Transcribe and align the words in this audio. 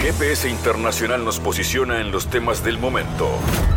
GPS 0.00 0.48
Internacional 0.48 1.24
nos 1.24 1.40
posiciona 1.40 2.00
en 2.00 2.12
los 2.12 2.30
temas 2.30 2.62
del 2.62 2.78
momento. 2.78 3.28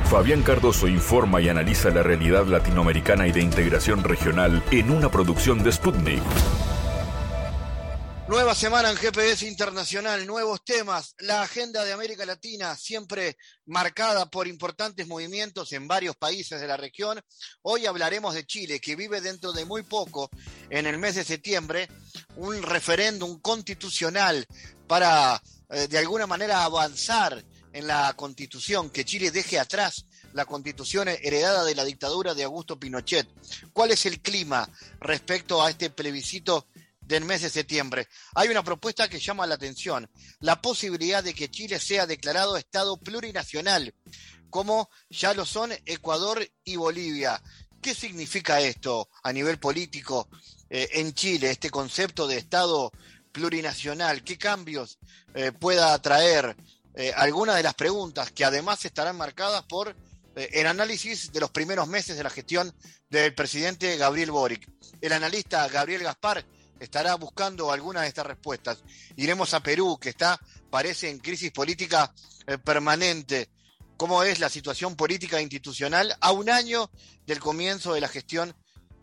Fabián 0.06 0.44
Cardoso 0.44 0.88
informa 0.88 1.42
y 1.42 1.50
analiza 1.50 1.90
la 1.90 2.04
realidad 2.04 2.46
latinoamericana 2.46 3.28
y 3.28 3.32
de 3.32 3.42
integración 3.42 4.04
regional 4.04 4.64
en 4.70 4.92
una 4.92 5.10
producción 5.10 5.64
de 5.64 5.72
Sputnik. 5.72 6.22
Nueva 8.28 8.54
semana 8.54 8.92
en 8.92 8.98
GPS 8.98 9.48
Internacional, 9.48 10.26
nuevos 10.28 10.64
temas, 10.64 11.16
la 11.20 11.42
agenda 11.42 11.84
de 11.84 11.92
América 11.92 12.26
Latina 12.26 12.76
siempre 12.76 13.36
marcada 13.66 14.30
por 14.30 14.48
importantes 14.48 15.08
movimientos 15.08 15.74
en 15.74 15.88
varios 15.88 16.16
países 16.16 16.62
de 16.62 16.68
la 16.68 16.78
región. 16.78 17.20
Hoy 17.64 17.88
hablaremos 17.88 18.36
de 18.36 18.46
Chile, 18.46 18.80
que 18.80 18.96
vive 18.96 19.22
dentro 19.22 19.52
de 19.54 19.66
muy 19.66 19.82
poco, 19.82 20.30
en 20.70 20.86
el 20.86 21.00
mes 21.00 21.16
de 21.16 21.24
septiembre, 21.24 21.90
un 22.36 22.62
referéndum 22.62 23.42
constitucional 23.42 24.46
para 24.88 25.42
eh, 25.72 25.88
de 25.88 25.98
alguna 25.98 26.28
manera 26.28 26.64
avanzar 26.64 27.44
en 27.74 27.88
la 27.88 28.14
constitución, 28.14 28.90
que 28.90 29.06
Chile 29.06 29.32
deje 29.32 29.60
atrás 29.60 30.06
la 30.34 30.46
constitución 30.46 31.08
heredada 31.08 31.64
de 31.64 31.76
la 31.76 31.86
dictadura 31.86 32.34
de 32.34 32.44
Augusto 32.44 32.80
Pinochet. 32.80 33.28
¿Cuál 33.74 33.92
es 33.92 34.06
el 34.06 34.22
clima 34.22 34.70
respecto 35.00 35.64
a 35.64 35.70
este 35.70 35.90
plebiscito 35.90 36.68
del 37.00 37.26
mes 37.26 37.42
de 37.42 37.50
septiembre? 37.50 38.08
Hay 38.36 38.50
una 38.50 38.64
propuesta 38.64 39.10
que 39.10 39.20
llama 39.20 39.48
la 39.48 39.56
atención, 39.56 40.10
la 40.40 40.62
posibilidad 40.62 41.24
de 41.24 41.34
que 41.34 41.50
Chile 41.50 41.80
sea 41.80 42.06
declarado 42.06 42.58
Estado 42.58 42.98
plurinacional, 42.98 43.94
como 44.50 44.90
ya 45.10 45.34
lo 45.34 45.46
son 45.46 45.72
Ecuador 45.86 46.46
y 46.64 46.76
Bolivia. 46.76 47.42
¿Qué 47.82 47.96
significa 47.96 48.62
esto 48.62 49.10
a 49.24 49.34
nivel 49.34 49.58
político 49.58 50.28
eh, 50.70 50.88
en 50.94 51.14
Chile, 51.14 51.50
este 51.50 51.70
concepto 51.70 52.28
de 52.28 52.38
Estado 52.38 52.92
plurinacional? 53.32 54.24
¿Qué 54.24 54.38
cambios 54.38 55.00
eh, 55.34 55.52
pueda 55.52 56.00
traer? 56.02 56.56
Eh, 56.94 57.14
algunas 57.16 57.56
de 57.56 57.64
las 57.64 57.74
preguntas 57.74 58.32
que 58.32 58.44
además 58.44 58.84
estarán 58.84 59.16
marcadas 59.16 59.64
por 59.64 59.96
eh, 60.36 60.50
el 60.52 60.68
análisis 60.68 61.32
de 61.32 61.40
los 61.40 61.50
primeros 61.50 61.88
meses 61.88 62.18
de 62.18 62.24
la 62.24 62.30
gestión 62.30 62.74
del 63.10 63.34
presidente 63.34 63.96
Gabriel 63.98 64.32
Boric. 64.32 64.70
El 65.00 65.14
analista 65.14 65.68
Gabriel 65.70 66.04
Gaspar 66.04 66.46
estará 66.80 67.16
buscando 67.16 67.72
algunas 67.72 68.04
de 68.04 68.10
estas 68.10 68.26
respuestas. 68.26 68.84
Iremos 69.16 69.54
a 69.54 69.62
Perú, 69.62 69.98
que 70.02 70.10
está, 70.10 70.40
parece, 70.70 71.10
en 71.10 71.20
crisis 71.20 71.52
política 71.52 72.14
permanente. 72.64 73.50
¿Cómo 73.98 74.24
es 74.24 74.40
la 74.40 74.50
situación 74.50 74.96
política 74.96 75.38
e 75.38 75.44
institucional 75.44 76.18
a 76.20 76.32
un 76.32 76.50
año 76.50 76.90
del 77.28 77.40
comienzo 77.40 77.94
de 77.94 78.02
la 78.02 78.08
gestión 78.08 78.56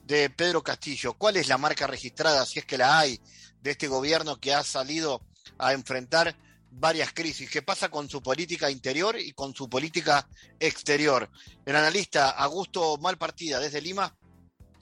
de 0.05 0.29
Pedro 0.29 0.63
Castillo? 0.63 1.15
¿Cuál 1.15 1.37
es 1.37 1.47
la 1.47 1.57
marca 1.57 1.87
registrada, 1.87 2.45
si 2.45 2.59
es 2.59 2.65
que 2.65 2.79
la 2.79 2.99
hay, 2.99 3.21
de 3.63 3.71
este 3.71 3.89
gobierno 3.89 4.39
que 4.41 4.55
ha 4.55 4.63
salido 4.63 5.23
a 5.59 5.73
enfrentar 5.73 6.37
varias 6.71 7.13
crisis. 7.13 7.51
¿Qué 7.51 7.63
pasa 7.63 7.89
con 7.89 8.09
su 8.09 8.23
política 8.23 8.71
interior 8.71 9.19
y 9.19 9.33
con 9.33 9.55
su 9.55 9.69
política 9.69 10.29
exterior? 10.61 11.31
El 11.65 11.77
analista 11.77 12.31
Augusto 12.31 12.99
Malpartida 12.99 13.61
desde 13.61 13.81
Lima 13.81 14.15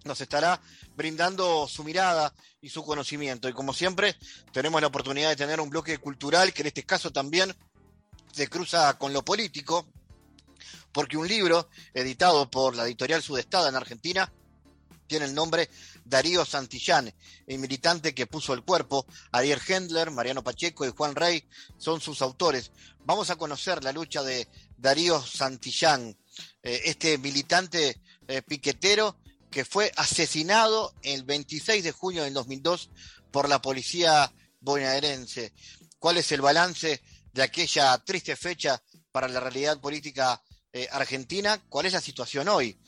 nos 0.04 0.20
estará 0.20 0.60
brindando 0.96 1.66
su 1.68 1.84
mirada 1.84 2.32
y 2.60 2.68
su 2.68 2.84
conocimiento. 2.84 3.48
Y 3.48 3.52
como 3.52 3.72
siempre, 3.72 4.16
tenemos 4.52 4.80
la 4.80 4.86
oportunidad 4.86 5.30
de 5.30 5.36
tener 5.36 5.60
un 5.60 5.70
bloque 5.70 5.98
cultural 5.98 6.52
que 6.52 6.62
en 6.62 6.68
este 6.68 6.84
caso 6.84 7.12
también 7.12 7.54
se 8.32 8.48
cruza 8.48 8.96
con 8.98 9.12
lo 9.12 9.24
político, 9.24 9.86
porque 10.92 11.16
un 11.16 11.28
libro 11.28 11.68
editado 11.92 12.50
por 12.50 12.76
la 12.76 12.84
editorial 12.84 13.22
Sudestada 13.22 13.68
en 13.68 13.76
Argentina 13.76 14.32
tiene 15.06 15.26
el 15.26 15.34
nombre 15.34 15.68
Darío 16.06 16.44
Santillán, 16.44 17.12
el 17.46 17.58
militante 17.58 18.14
que 18.14 18.26
puso 18.26 18.54
el 18.54 18.62
cuerpo. 18.62 19.06
Ariel 19.32 19.60
Hendler, 19.66 20.10
Mariano 20.10 20.44
Pacheco 20.44 20.86
y 20.86 20.90
Juan 20.90 21.16
Rey 21.16 21.44
son 21.78 22.00
sus 22.00 22.22
autores. 22.22 22.70
Vamos 23.04 23.30
a 23.30 23.36
conocer 23.36 23.82
la 23.82 23.92
lucha 23.92 24.22
de 24.22 24.48
Darío 24.76 25.20
Santillán, 25.20 26.16
eh, 26.62 26.82
este 26.84 27.18
militante 27.18 28.00
eh, 28.28 28.42
piquetero 28.42 29.16
que 29.50 29.64
fue 29.64 29.90
asesinado 29.96 30.94
el 31.02 31.24
26 31.24 31.82
de 31.82 31.92
junio 31.92 32.22
del 32.22 32.34
2002 32.34 32.90
por 33.32 33.48
la 33.48 33.60
policía 33.60 34.32
bonaerense. 34.60 35.52
¿Cuál 35.98 36.18
es 36.18 36.30
el 36.30 36.40
balance 36.40 37.02
de 37.32 37.42
aquella 37.42 37.98
triste 37.98 38.36
fecha 38.36 38.80
para 39.10 39.28
la 39.28 39.40
realidad 39.40 39.80
política 39.80 40.40
eh, 40.72 40.86
argentina? 40.92 41.60
¿Cuál 41.68 41.86
es 41.86 41.94
la 41.94 42.00
situación 42.00 42.48
hoy? 42.48 42.78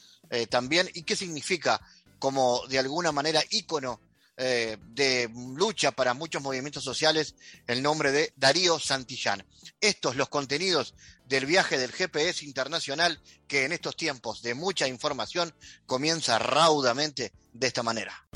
también, 0.50 0.90
¿y 0.92 1.04
qué 1.04 1.16
significa 1.16 1.80
como 2.18 2.66
de 2.68 2.78
alguna 2.78 3.12
manera 3.12 3.42
ícono 3.50 4.00
eh, 4.40 4.76
de 4.90 5.28
lucha 5.56 5.90
para 5.90 6.14
muchos 6.14 6.40
movimientos 6.40 6.84
sociales, 6.84 7.34
el 7.66 7.82
nombre 7.82 8.12
de 8.12 8.32
Darío 8.36 8.78
Santillán. 8.78 9.44
Estos 9.80 10.14
los 10.14 10.28
contenidos 10.28 10.94
del 11.26 11.44
viaje 11.44 11.76
del 11.76 11.90
GPS 11.90 12.44
internacional 12.44 13.20
que 13.48 13.64
en 13.64 13.72
estos 13.72 13.96
tiempos 13.96 14.42
de 14.42 14.54
mucha 14.54 14.86
información 14.86 15.52
comienza 15.86 16.38
raudamente 16.38 17.32
de 17.52 17.66
esta 17.66 17.82
manera. 17.82 18.26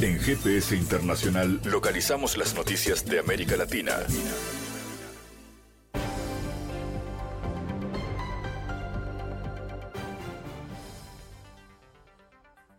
En 0.00 0.20
GPS 0.20 0.76
Internacional 0.76 1.60
localizamos 1.64 2.36
las 2.36 2.54
noticias 2.54 3.04
de 3.04 3.18
América 3.18 3.56
Latina. 3.56 3.98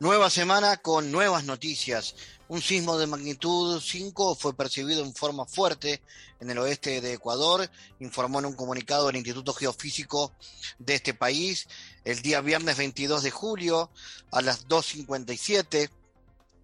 Nueva 0.03 0.29
semana 0.29 0.75
con 0.75 1.13
nuevas 1.13 1.45
noticias. 1.45 2.15
Un 2.49 2.61
sismo 2.61 2.97
de 2.97 3.07
magnitud 3.07 3.79
5 3.79 4.35
fue 4.35 4.53
percibido 4.53 5.01
en 5.01 5.15
forma 5.15 5.45
fuerte 5.45 6.01
en 6.41 6.49
el 6.49 6.57
oeste 6.57 6.99
de 6.99 7.13
Ecuador, 7.13 7.71
informó 8.01 8.39
en 8.39 8.47
un 8.47 8.53
comunicado 8.53 9.09
el 9.09 9.15
Instituto 9.15 9.53
Geofísico 9.53 10.33
de 10.77 10.95
este 10.95 11.13
país. 11.13 11.69
El 12.03 12.21
día 12.21 12.41
viernes 12.41 12.75
22 12.75 13.23
de 13.23 13.31
julio 13.31 13.91
a 14.31 14.41
las 14.41 14.67
2.57 14.67 15.89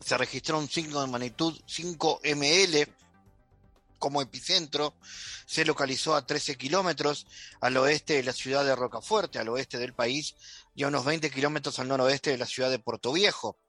se 0.02 0.18
registró 0.18 0.60
un 0.60 0.70
signo 0.70 1.00
de 1.00 1.08
magnitud 1.08 1.58
5 1.66 2.20
ML 2.36 2.94
como 4.00 4.22
epicentro. 4.22 4.96
Se 5.46 5.64
localizó 5.64 6.14
a 6.14 6.26
13 6.26 6.58
kilómetros 6.58 7.26
al 7.62 7.78
oeste 7.78 8.16
de 8.16 8.24
la 8.24 8.34
ciudad 8.34 8.66
de 8.66 8.76
Rocafuerte, 8.76 9.40
al 9.40 9.48
oeste 9.48 9.78
del 9.78 9.94
país, 9.94 10.36
y 10.80 10.84
a 10.84 10.88
unos 10.88 11.04
20 11.04 11.30
kilómetros 11.30 11.78
al 11.80 11.90
noroeste 11.90 12.32
de 12.32 12.38
la 12.38 12.46
ciudad 12.46 12.70
de 12.70 12.80
Puerto 12.80 13.12
Viejo. 13.12 13.60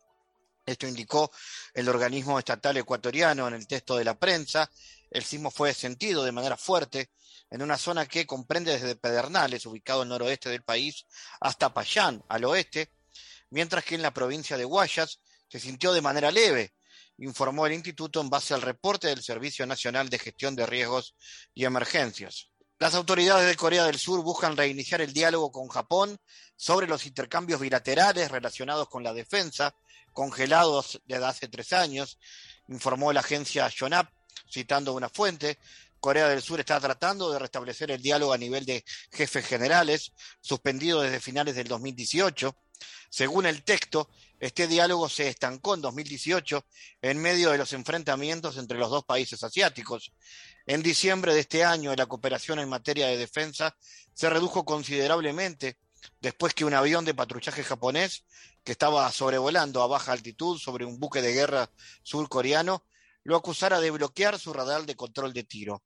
Esto 0.65 0.87
indicó 0.87 1.32
el 1.75 1.88
organismo 1.88 2.38
estatal 2.38 2.76
ecuatoriano 2.76 3.48
en 3.48 3.54
el 3.54 3.66
texto 3.66 3.97
de 3.97 4.04
la 4.04 4.16
prensa. 4.16 4.71
El 5.10 5.25
sismo 5.25 5.50
fue 5.50 5.75
sentido 5.75 6.22
de 6.22 6.31
manera 6.31 6.56
fuerte 6.56 7.10
en 7.50 7.62
una 7.62 7.76
zona 7.78 8.06
que 8.06 8.28
comprende 8.28 8.71
desde 8.71 8.94
Pedernales, 8.94 9.66
ubicado 9.66 10.03
al 10.03 10.09
noroeste 10.09 10.50
del 10.50 10.62
país, 10.62 11.04
hasta 11.41 11.75
Payán, 11.75 12.22
al 12.28 12.44
oeste, 12.44 12.93
mientras 13.50 13.82
que 13.82 13.97
en 13.97 14.03
la 14.03 14.15
provincia 14.15 14.56
de 14.56 14.65
Guayas 14.65 15.19
se 15.48 15.59
sintió 15.59 15.92
de 15.92 16.03
manera 16.03 16.31
leve, 16.31 16.75
informó 17.19 17.66
el 17.66 17.72
instituto 17.72 18.21
en 18.21 18.31
base 18.31 18.54
al 18.54 18.62
reporte 18.62 19.09
del 19.09 19.25
Servicio 19.25 19.66
Nacional 19.66 20.09
de 20.10 20.21
Gestión 20.21 20.54
de 20.54 20.65
Riesgos 20.65 21.16
y 21.54 21.65
Emergencias. 21.65 22.50
Las 22.80 22.94
autoridades 22.94 23.46
de 23.46 23.56
Corea 23.56 23.84
del 23.84 23.98
Sur 23.98 24.22
buscan 24.22 24.56
reiniciar 24.56 25.02
el 25.02 25.12
diálogo 25.12 25.52
con 25.52 25.68
Japón 25.68 26.18
sobre 26.56 26.86
los 26.86 27.04
intercambios 27.04 27.60
bilaterales 27.60 28.30
relacionados 28.30 28.88
con 28.88 29.04
la 29.04 29.12
defensa, 29.12 29.74
congelados 30.14 30.98
desde 31.04 31.26
hace 31.26 31.48
tres 31.48 31.74
años, 31.74 32.18
informó 32.68 33.12
la 33.12 33.20
agencia 33.20 33.68
Yonhap, 33.68 34.10
citando 34.50 34.94
una 34.94 35.10
fuente. 35.10 35.58
Corea 36.00 36.26
del 36.26 36.41
Sur 36.41 36.58
está 36.58 36.80
tratando 36.80 37.30
de 37.30 37.38
restablecer 37.38 37.91
el 37.91 38.00
diálogo 38.00 38.32
a 38.32 38.38
nivel 38.38 38.64
de 38.64 38.82
jefes 39.12 39.44
generales, 39.44 40.14
suspendido 40.41 41.02
desde 41.02 41.20
finales 41.20 41.56
del 41.56 41.68
2018. 41.68 42.56
Según 43.10 43.44
el 43.44 43.62
texto, 43.62 44.08
este 44.40 44.66
diálogo 44.66 45.08
se 45.10 45.28
estancó 45.28 45.74
en 45.74 45.82
2018 45.82 46.64
en 47.02 47.18
medio 47.18 47.50
de 47.50 47.58
los 47.58 47.74
enfrentamientos 47.74 48.56
entre 48.56 48.78
los 48.78 48.90
dos 48.90 49.04
países 49.04 49.44
asiáticos. 49.44 50.12
En 50.66 50.82
diciembre 50.82 51.34
de 51.34 51.40
este 51.40 51.62
año, 51.62 51.94
la 51.94 52.06
cooperación 52.06 52.58
en 52.58 52.68
materia 52.68 53.06
de 53.06 53.18
defensa 53.18 53.76
se 54.15 54.30
redujo 54.30 54.65
considerablemente 54.65 55.78
después 56.20 56.54
que 56.54 56.65
un 56.65 56.72
avión 56.72 57.04
de 57.04 57.12
patrullaje 57.12 57.62
japonés 57.62 58.24
que 58.65 58.72
estaba 58.72 59.10
sobrevolando 59.12 59.82
a 59.82 59.86
baja 59.86 60.12
altitud 60.12 60.59
sobre 60.59 60.86
un 60.86 60.98
buque 60.98 61.20
de 61.20 61.34
guerra 61.34 61.70
surcoreano 62.03 62.84
lo 63.24 63.36
acusara 63.36 63.80
de 63.80 63.91
bloquear 63.91 64.38
su 64.38 64.54
radar 64.54 64.86
de 64.86 64.97
control 64.97 65.34
de 65.34 65.44
tiro. 65.44 65.82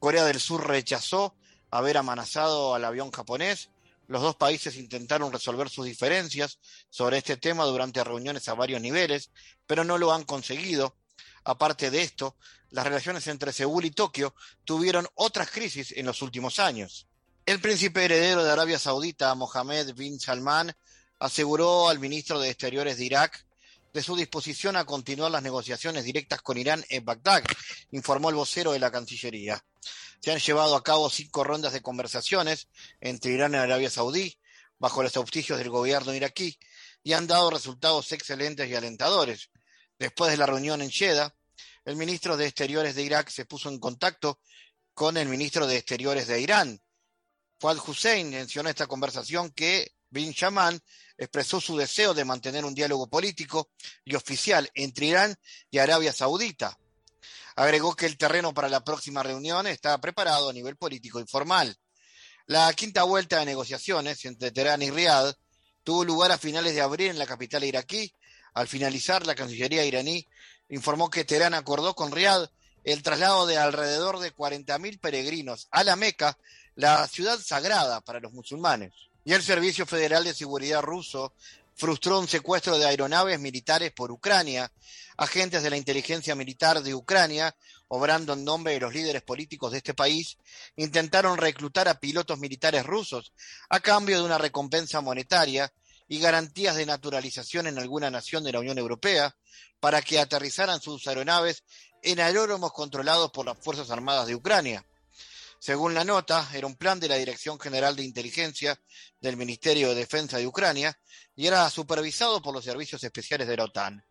Corea 0.00 0.24
del 0.24 0.40
Sur 0.40 0.66
rechazó 0.66 1.36
haber 1.70 1.96
amenazado 1.96 2.74
al 2.74 2.84
avión 2.84 3.12
japonés 3.12 3.70
los 4.06 4.22
dos 4.22 4.36
países 4.36 4.76
intentaron 4.76 5.32
resolver 5.32 5.68
sus 5.68 5.86
diferencias 5.86 6.58
sobre 6.90 7.18
este 7.18 7.36
tema 7.36 7.64
durante 7.64 8.04
reuniones 8.04 8.48
a 8.48 8.54
varios 8.54 8.80
niveles, 8.80 9.30
pero 9.66 9.84
no 9.84 9.98
lo 9.98 10.12
han 10.12 10.24
conseguido. 10.24 10.96
Aparte 11.44 11.90
de 11.90 12.02
esto, 12.02 12.36
las 12.70 12.84
relaciones 12.84 13.26
entre 13.26 13.52
Seúl 13.52 13.84
y 13.84 13.90
Tokio 13.90 14.34
tuvieron 14.64 15.06
otras 15.14 15.50
crisis 15.50 15.92
en 15.92 16.06
los 16.06 16.22
últimos 16.22 16.58
años. 16.58 17.06
El 17.46 17.60
príncipe 17.60 18.04
heredero 18.04 18.42
de 18.42 18.50
Arabia 18.50 18.78
Saudita, 18.78 19.34
Mohammed 19.34 19.94
bin 19.94 20.18
Salman, 20.18 20.74
aseguró 21.18 21.88
al 21.88 21.98
ministro 21.98 22.40
de 22.40 22.48
Exteriores 22.48 22.96
de 22.96 23.04
Irak 23.04 23.46
de 23.92 24.02
su 24.02 24.16
disposición 24.16 24.76
a 24.76 24.84
continuar 24.84 25.30
las 25.30 25.42
negociaciones 25.42 26.04
directas 26.04 26.42
con 26.42 26.58
Irán 26.58 26.84
en 26.88 27.04
Bagdad, 27.04 27.44
informó 27.92 28.28
el 28.28 28.34
vocero 28.34 28.72
de 28.72 28.80
la 28.80 28.90
Cancillería. 28.90 29.62
Se 30.20 30.32
han 30.32 30.38
llevado 30.38 30.76
a 30.76 30.82
cabo 30.82 31.10
cinco 31.10 31.44
rondas 31.44 31.72
de 31.72 31.82
conversaciones 31.82 32.68
entre 33.00 33.32
Irán 33.32 33.54
y 33.54 33.56
Arabia 33.56 33.90
Saudí, 33.90 34.38
bajo 34.78 35.02
los 35.02 35.16
auspicios 35.16 35.58
del 35.58 35.70
gobierno 35.70 36.14
iraquí, 36.14 36.58
y 37.02 37.12
han 37.12 37.26
dado 37.26 37.50
resultados 37.50 38.10
excelentes 38.12 38.68
y 38.68 38.74
alentadores. 38.74 39.50
Después 39.98 40.30
de 40.30 40.36
la 40.36 40.46
reunión 40.46 40.82
en 40.82 40.90
Jeddah, 40.90 41.34
el 41.84 41.96
ministro 41.96 42.36
de 42.36 42.46
Exteriores 42.46 42.94
de 42.94 43.02
Irak 43.02 43.28
se 43.28 43.44
puso 43.44 43.68
en 43.68 43.78
contacto 43.78 44.40
con 44.94 45.16
el 45.16 45.28
ministro 45.28 45.66
de 45.66 45.76
Exteriores 45.76 46.26
de 46.26 46.40
Irán. 46.40 46.80
Fuad 47.58 47.78
Hussein 47.86 48.30
mencionó 48.30 48.68
en 48.68 48.72
esta 48.72 48.86
conversación 48.86 49.50
que 49.50 49.92
Bin 50.08 50.32
Shaman 50.32 50.80
expresó 51.16 51.60
su 51.60 51.76
deseo 51.76 52.14
de 52.14 52.24
mantener 52.24 52.64
un 52.64 52.74
diálogo 52.74 53.08
político 53.08 53.70
y 54.04 54.14
oficial 54.14 54.70
entre 54.74 55.06
Irán 55.06 55.36
y 55.70 55.78
Arabia 55.78 56.12
Saudita. 56.12 56.78
Agregó 57.56 57.94
que 57.94 58.06
el 58.06 58.18
terreno 58.18 58.52
para 58.52 58.68
la 58.68 58.82
próxima 58.82 59.22
reunión 59.22 59.66
está 59.66 59.96
preparado 59.98 60.50
a 60.50 60.52
nivel 60.52 60.76
político 60.76 61.20
informal. 61.20 61.76
La 62.46 62.72
quinta 62.74 63.04
vuelta 63.04 63.38
de 63.38 63.46
negociaciones 63.46 64.24
entre 64.24 64.50
Teherán 64.50 64.82
y 64.82 64.90
Riad 64.90 65.34
tuvo 65.84 66.04
lugar 66.04 66.32
a 66.32 66.38
finales 66.38 66.74
de 66.74 66.80
abril 66.80 67.10
en 67.10 67.18
la 67.18 67.26
capital 67.26 67.64
iraquí. 67.64 68.12
Al 68.54 68.68
finalizar, 68.68 69.26
la 69.26 69.34
Cancillería 69.34 69.84
iraní 69.84 70.26
informó 70.68 71.10
que 71.10 71.24
Teherán 71.24 71.54
acordó 71.54 71.94
con 71.94 72.12
Riad 72.12 72.48
el 72.84 73.02
traslado 73.02 73.46
de 73.46 73.56
alrededor 73.56 74.18
de 74.18 74.34
40.000 74.34 75.00
peregrinos 75.00 75.68
a 75.70 75.84
la 75.84 75.96
Meca, 75.96 76.36
la 76.74 77.06
ciudad 77.06 77.38
sagrada 77.38 78.00
para 78.00 78.20
los 78.20 78.32
musulmanes. 78.32 78.92
Y 79.24 79.32
el 79.32 79.42
Servicio 79.42 79.86
Federal 79.86 80.24
de 80.24 80.34
Seguridad 80.34 80.82
ruso 80.82 81.32
frustró 81.76 82.20
un 82.20 82.28
secuestro 82.28 82.78
de 82.78 82.86
aeronaves 82.86 83.38
militares 83.40 83.92
por 83.92 84.10
Ucrania. 84.10 84.72
Agentes 85.16 85.62
de 85.62 85.70
la 85.70 85.76
inteligencia 85.76 86.34
militar 86.34 86.82
de 86.82 86.94
Ucrania, 86.94 87.54
obrando 87.88 88.32
en 88.32 88.44
nombre 88.44 88.72
de 88.72 88.80
los 88.80 88.92
líderes 88.92 89.22
políticos 89.22 89.72
de 89.72 89.78
este 89.78 89.94
país, 89.94 90.38
intentaron 90.76 91.38
reclutar 91.38 91.88
a 91.88 92.00
pilotos 92.00 92.38
militares 92.38 92.84
rusos 92.84 93.32
a 93.68 93.80
cambio 93.80 94.18
de 94.18 94.24
una 94.24 94.38
recompensa 94.38 95.00
monetaria 95.00 95.72
y 96.08 96.18
garantías 96.18 96.76
de 96.76 96.86
naturalización 96.86 97.66
en 97.66 97.78
alguna 97.78 98.10
nación 98.10 98.44
de 98.44 98.52
la 98.52 98.60
Unión 98.60 98.78
Europea 98.78 99.36
para 99.80 100.02
que 100.02 100.18
aterrizaran 100.18 100.80
sus 100.80 101.06
aeronaves 101.06 101.62
en 102.02 102.20
aeródromos 102.20 102.72
controlados 102.72 103.30
por 103.30 103.46
las 103.46 103.58
Fuerzas 103.58 103.90
Armadas 103.90 104.26
de 104.26 104.34
Ucrania. 104.34 104.84
Según 105.64 105.94
la 105.94 106.04
nota, 106.04 106.46
era 106.52 106.66
un 106.66 106.76
plan 106.76 107.00
de 107.00 107.08
la 107.08 107.16
Dirección 107.16 107.58
General 107.58 107.96
de 107.96 108.04
Inteligencia 108.04 108.78
del 109.18 109.38
Ministerio 109.38 109.88
de 109.88 109.94
Defensa 109.94 110.36
de 110.36 110.46
Ucrania 110.46 110.94
y 111.34 111.46
era 111.46 111.70
supervisado 111.70 112.42
por 112.42 112.52
los 112.52 112.66
servicios 112.66 113.02
especiales 113.02 113.48
de 113.48 113.56
la 113.56 113.64
OTAN. 113.64 114.04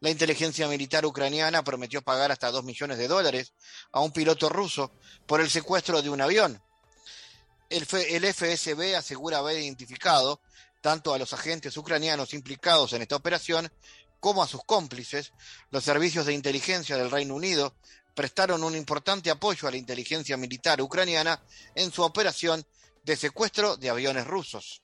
La 0.00 0.10
inteligencia 0.10 0.66
militar 0.66 1.06
ucraniana 1.06 1.62
prometió 1.62 2.02
pagar 2.02 2.32
hasta 2.32 2.50
dos 2.50 2.64
millones 2.64 2.98
de 2.98 3.06
dólares 3.06 3.54
a 3.92 4.00
un 4.00 4.10
piloto 4.10 4.48
ruso 4.48 4.94
por 5.26 5.40
el 5.40 5.48
secuestro 5.48 6.02
de 6.02 6.10
un 6.10 6.22
avión. 6.22 6.60
El 7.70 7.84
FSB 7.86 8.96
asegura 8.96 9.38
haber 9.38 9.60
identificado 9.60 10.40
tanto 10.80 11.14
a 11.14 11.18
los 11.18 11.32
agentes 11.32 11.76
ucranianos 11.76 12.34
implicados 12.34 12.94
en 12.94 13.02
esta 13.02 13.14
operación 13.14 13.70
como 14.18 14.42
a 14.42 14.48
sus 14.48 14.64
cómplices, 14.64 15.32
los 15.70 15.84
servicios 15.84 16.26
de 16.26 16.32
inteligencia 16.32 16.96
del 16.96 17.12
Reino 17.12 17.36
Unido 17.36 17.76
prestaron 18.16 18.64
un 18.64 18.74
importante 18.74 19.30
apoyo 19.30 19.68
a 19.68 19.70
la 19.70 19.76
inteligencia 19.76 20.38
militar 20.38 20.80
ucraniana 20.80 21.40
en 21.74 21.92
su 21.92 22.02
operación 22.02 22.64
de 23.04 23.14
secuestro 23.14 23.76
de 23.76 23.90
aviones 23.90 24.26
rusos. 24.26 24.82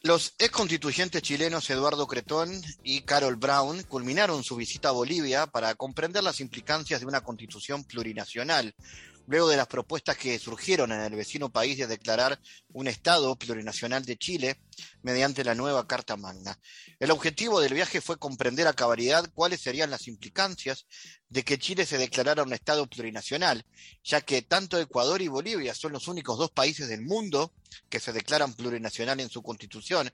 Los 0.00 0.34
ex 0.38 0.52
constituyentes 0.52 1.20
chilenos 1.20 1.68
Eduardo 1.68 2.06
Cretón 2.06 2.62
y 2.84 3.00
Carol 3.00 3.34
Brown 3.34 3.82
culminaron 3.82 4.44
su 4.44 4.54
visita 4.54 4.90
a 4.90 4.92
Bolivia 4.92 5.48
para 5.48 5.74
comprender 5.74 6.22
las 6.22 6.38
implicancias 6.38 7.00
de 7.00 7.06
una 7.06 7.22
constitución 7.22 7.82
plurinacional, 7.82 8.72
luego 9.26 9.48
de 9.48 9.56
las 9.56 9.66
propuestas 9.66 10.16
que 10.16 10.38
surgieron 10.38 10.92
en 10.92 11.00
el 11.00 11.14
vecino 11.14 11.50
país 11.50 11.78
de 11.78 11.86
declarar 11.86 12.40
un 12.72 12.88
Estado 12.88 13.36
plurinacional 13.36 14.04
de 14.04 14.16
Chile 14.16 14.60
mediante 15.02 15.44
la 15.44 15.54
nueva 15.54 15.86
Carta 15.86 16.16
Magna. 16.16 16.58
El 16.98 17.10
objetivo 17.10 17.60
del 17.60 17.74
viaje 17.74 18.00
fue 18.00 18.18
comprender 18.18 18.66
a 18.66 18.72
cabalidad 18.72 19.28
cuáles 19.34 19.60
serían 19.60 19.90
las 19.90 20.08
implicancias 20.08 20.86
de 21.28 21.44
que 21.44 21.58
Chile 21.58 21.86
se 21.86 21.98
declarara 21.98 22.42
un 22.42 22.52
Estado 22.52 22.86
plurinacional, 22.86 23.64
ya 24.04 24.20
que 24.20 24.42
tanto 24.42 24.78
Ecuador 24.78 25.20
y 25.22 25.28
Bolivia 25.28 25.74
son 25.74 25.92
los 25.92 26.08
únicos 26.08 26.38
dos 26.38 26.50
países 26.50 26.88
del 26.88 27.02
mundo 27.02 27.52
que 27.88 28.00
se 28.00 28.12
declaran 28.12 28.54
plurinacional 28.54 29.20
en 29.20 29.30
su 29.30 29.42
constitución 29.42 30.10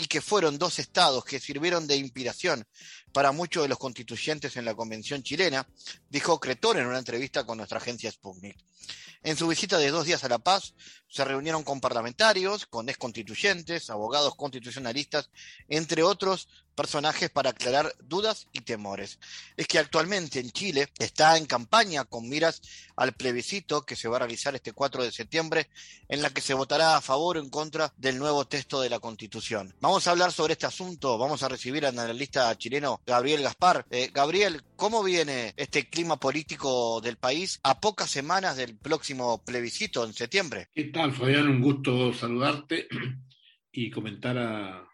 y 0.00 0.06
que 0.06 0.22
fueron 0.22 0.56
dos 0.56 0.78
estados 0.78 1.24
que 1.26 1.38
sirvieron 1.38 1.86
de 1.86 1.96
inspiración 1.96 2.64
para 3.12 3.32
muchos 3.32 3.62
de 3.64 3.68
los 3.68 3.78
constituyentes 3.78 4.56
en 4.56 4.64
la 4.64 4.74
Convención 4.74 5.22
chilena, 5.22 5.68
dijo 6.08 6.40
Cretón 6.40 6.78
en 6.78 6.86
una 6.86 6.98
entrevista 6.98 7.44
con 7.44 7.58
nuestra 7.58 7.78
agencia 7.78 8.10
Sputnik. 8.10 8.56
En 9.22 9.36
su 9.36 9.46
visita 9.46 9.76
de 9.76 9.90
dos 9.90 10.06
días 10.06 10.24
a 10.24 10.28
La 10.28 10.38
Paz, 10.38 10.74
se 11.06 11.24
reunieron 11.24 11.62
con 11.62 11.80
parlamentarios, 11.80 12.64
con 12.64 12.86
constituyentes, 12.98 13.90
abogados 13.90 14.34
constitucionalistas, 14.34 15.28
entre 15.68 16.02
otros 16.02 16.48
personajes 16.74 17.28
para 17.28 17.50
aclarar 17.50 17.94
dudas 18.00 18.48
y 18.52 18.62
temores. 18.62 19.18
Es 19.58 19.66
que 19.66 19.78
actualmente 19.78 20.40
en 20.40 20.50
Chile 20.50 20.88
está 20.98 21.36
en 21.36 21.44
campaña 21.44 22.06
con 22.06 22.28
miras 22.28 22.62
al 22.96 23.12
plebiscito 23.12 23.84
que 23.84 23.96
se 23.96 24.08
va 24.08 24.16
a 24.16 24.20
realizar 24.20 24.54
este 24.54 24.72
4 24.72 25.02
de 25.02 25.12
septiembre, 25.12 25.68
en 26.08 26.22
la 26.22 26.30
que 26.30 26.40
se 26.40 26.54
votará 26.54 26.96
a 26.96 27.02
favor 27.02 27.36
o 27.36 27.40
en 27.40 27.50
contra 27.50 27.92
del 27.98 28.18
nuevo 28.18 28.46
texto 28.46 28.80
de 28.80 28.88
la 28.88 29.00
Constitución. 29.00 29.74
Vamos 29.80 30.06
a 30.06 30.12
hablar 30.12 30.32
sobre 30.32 30.54
este 30.54 30.64
asunto, 30.64 31.18
vamos 31.18 31.42
a 31.42 31.48
recibir 31.48 31.84
al 31.84 31.98
analista 31.98 32.56
chileno 32.56 33.02
Gabriel 33.04 33.42
Gaspar. 33.42 33.84
Eh, 33.90 34.10
Gabriel, 34.14 34.64
¿cómo 34.80 35.04
viene 35.04 35.52
este 35.58 35.90
clima 35.90 36.18
político 36.18 37.02
del 37.02 37.18
país 37.18 37.60
a 37.62 37.78
pocas 37.78 38.08
semanas 38.08 38.56
del 38.56 38.78
próximo 38.78 39.44
plebiscito 39.44 40.06
en 40.06 40.14
septiembre? 40.14 40.68
¿Qué 40.72 40.84
tal, 40.84 41.12
Fabián? 41.12 41.48
Un 41.48 41.60
gusto 41.60 42.14
saludarte 42.14 42.88
y 43.72 43.90
comentar 43.90 44.38
a 44.38 44.88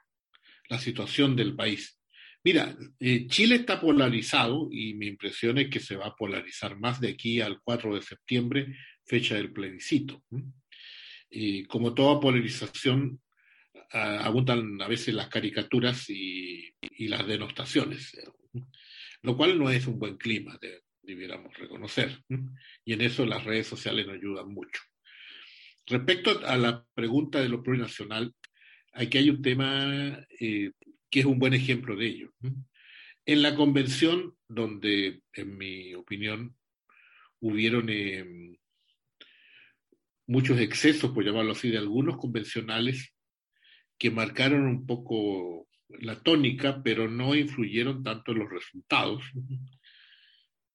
la 0.69 0.79
situación 0.81 1.37
del 1.37 1.55
país. 1.55 2.01
Mira, 2.43 2.77
eh, 2.99 3.29
Chile 3.29 3.55
está 3.55 3.81
polarizado 3.81 4.69
y 4.73 4.95
mi 4.95 5.07
impresión 5.07 5.57
es 5.59 5.71
que 5.71 5.79
se 5.79 5.95
va 5.95 6.07
a 6.07 6.17
polarizar 6.17 6.77
más 6.77 7.01
de 7.01 7.11
aquí 7.11 7.41
al 7.41 7.61
4 7.63 7.95
de 7.95 8.03
septiembre, 8.03 8.77
fecha 9.05 9.37
del 9.37 9.53
plebiscito. 9.53 10.21
Y 11.31 11.65
como 11.67 11.95
toda 11.95 12.19
polarización, 12.19 13.21
abundan 13.93 14.83
a 14.83 14.89
veces 14.89 15.15
las 15.15 15.29
caricaturas 15.29 16.11
y, 16.11 16.75
las 17.07 17.25
denostaciones, 17.25 18.17
lo 19.27 19.37
cual 19.37 19.59
no 19.59 19.69
es 19.71 19.89
un 19.89 19.99
buen 19.99 20.17
clima, 20.17 20.57
debiéramos 21.03 21.53
reconocer. 21.59 22.23
Y 22.85 22.93
en 22.93 23.01
eso 23.01 23.27
las 23.27 23.43
redes 23.43 23.67
sociales 23.67 24.07
nos 24.07 24.15
ayudan 24.15 24.49
mucho. 24.49 24.81
Respecto 25.85 26.47
a 26.47 26.57
la 26.57 26.87
pregunta 26.95 27.41
de 27.41 27.49
lo 27.49 27.61
plurinacional, 27.61 28.33
aquí 28.93 29.19
hay 29.19 29.31
un 29.31 29.43
tema 29.43 30.25
eh, 30.39 30.71
que 31.11 31.21
es 31.21 31.27
un 31.27 31.41
buen 31.41 31.55
ejemplo 31.55 31.97
de 31.97 32.07
ello. 32.07 32.31
En 33.25 33.43
la 33.43 33.57
convención, 33.57 34.37
donde, 34.47 35.23
en 35.33 35.59
mi 35.59 35.93
opinión, 35.95 36.57
hubieron 37.41 37.89
eh, 37.89 38.57
muchos 40.29 40.61
excesos, 40.61 41.11
por 41.11 41.25
llamarlo 41.25 41.51
así, 41.51 41.69
de 41.69 41.79
algunos 41.79 42.17
convencionales 42.17 43.13
que 43.99 44.13
marcaron 44.13 44.69
un 44.69 44.87
poco 44.87 45.67
la 45.89 46.21
tónica, 46.21 46.83
pero 46.83 47.09
no 47.09 47.35
influyeron 47.35 48.03
tanto 48.03 48.33
en 48.33 48.39
los 48.39 48.51
resultados, 48.51 49.23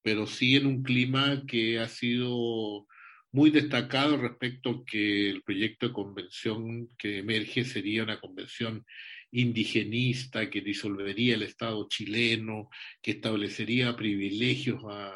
pero 0.02 0.26
sí 0.26 0.56
en 0.56 0.68
un 0.68 0.84
clima 0.84 1.44
que 1.48 1.80
ha 1.80 1.88
sido 1.88 2.88
muy 3.32 3.50
destacado 3.50 4.18
respecto 4.18 4.70
a 4.70 4.86
que 4.86 5.30
el 5.30 5.42
proyecto 5.44 5.88
de 5.88 5.94
convención 5.94 6.90
que 6.98 7.20
emerge 7.20 7.64
sería 7.64 8.04
una 8.04 8.20
convención 8.20 8.86
indigenista 9.32 10.50
que 10.50 10.62
disolvería 10.62 11.36
el 11.36 11.44
Estado 11.44 11.88
chileno, 11.88 12.70
que 13.02 13.12
establecería 13.12 13.96
privilegios 13.96 14.84
a, 14.90 15.14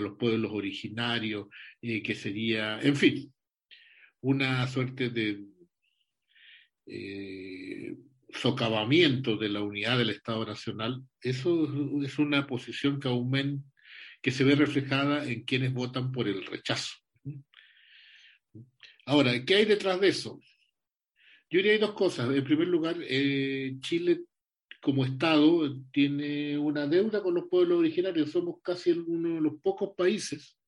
los 0.00 0.16
pueblos 0.16 0.50
originarios, 0.54 1.48
eh, 1.82 2.02
que 2.02 2.14
sería, 2.14 2.80
en 2.80 2.96
fin, 2.96 3.34
una 4.22 4.66
suerte 4.66 5.10
de 5.10 5.44
eh, 6.86 7.94
socavamiento 8.42 9.36
de 9.36 9.48
la 9.48 9.62
unidad 9.62 9.98
del 9.98 10.10
Estado 10.10 10.44
Nacional. 10.44 11.00
Eso 11.20 12.02
es 12.02 12.18
una 12.18 12.44
posición 12.44 12.98
que 12.98 13.06
aún 13.06 13.64
que 14.20 14.32
se 14.32 14.42
ve 14.42 14.56
reflejada 14.56 15.24
en 15.24 15.44
quienes 15.44 15.72
votan 15.72 16.10
por 16.10 16.26
el 16.26 16.44
rechazo. 16.44 16.96
Ahora, 19.06 19.44
¿qué 19.44 19.54
hay 19.54 19.64
detrás 19.64 20.00
de 20.00 20.08
eso? 20.08 20.40
Yo 21.50 21.58
diría 21.58 21.72
hay 21.72 21.78
dos 21.78 21.92
cosas. 21.92 22.34
En 22.34 22.42
primer 22.42 22.66
lugar, 22.66 22.96
eh, 23.00 23.76
Chile 23.80 24.24
como 24.80 25.04
Estado 25.04 25.80
tiene 25.92 26.58
una 26.58 26.88
deuda 26.88 27.22
con 27.22 27.34
los 27.34 27.44
pueblos 27.48 27.78
originarios. 27.78 28.32
Somos 28.32 28.56
casi 28.60 28.90
uno 28.90 29.36
de 29.36 29.40
los 29.40 29.54
pocos 29.62 29.90
países 29.96 30.58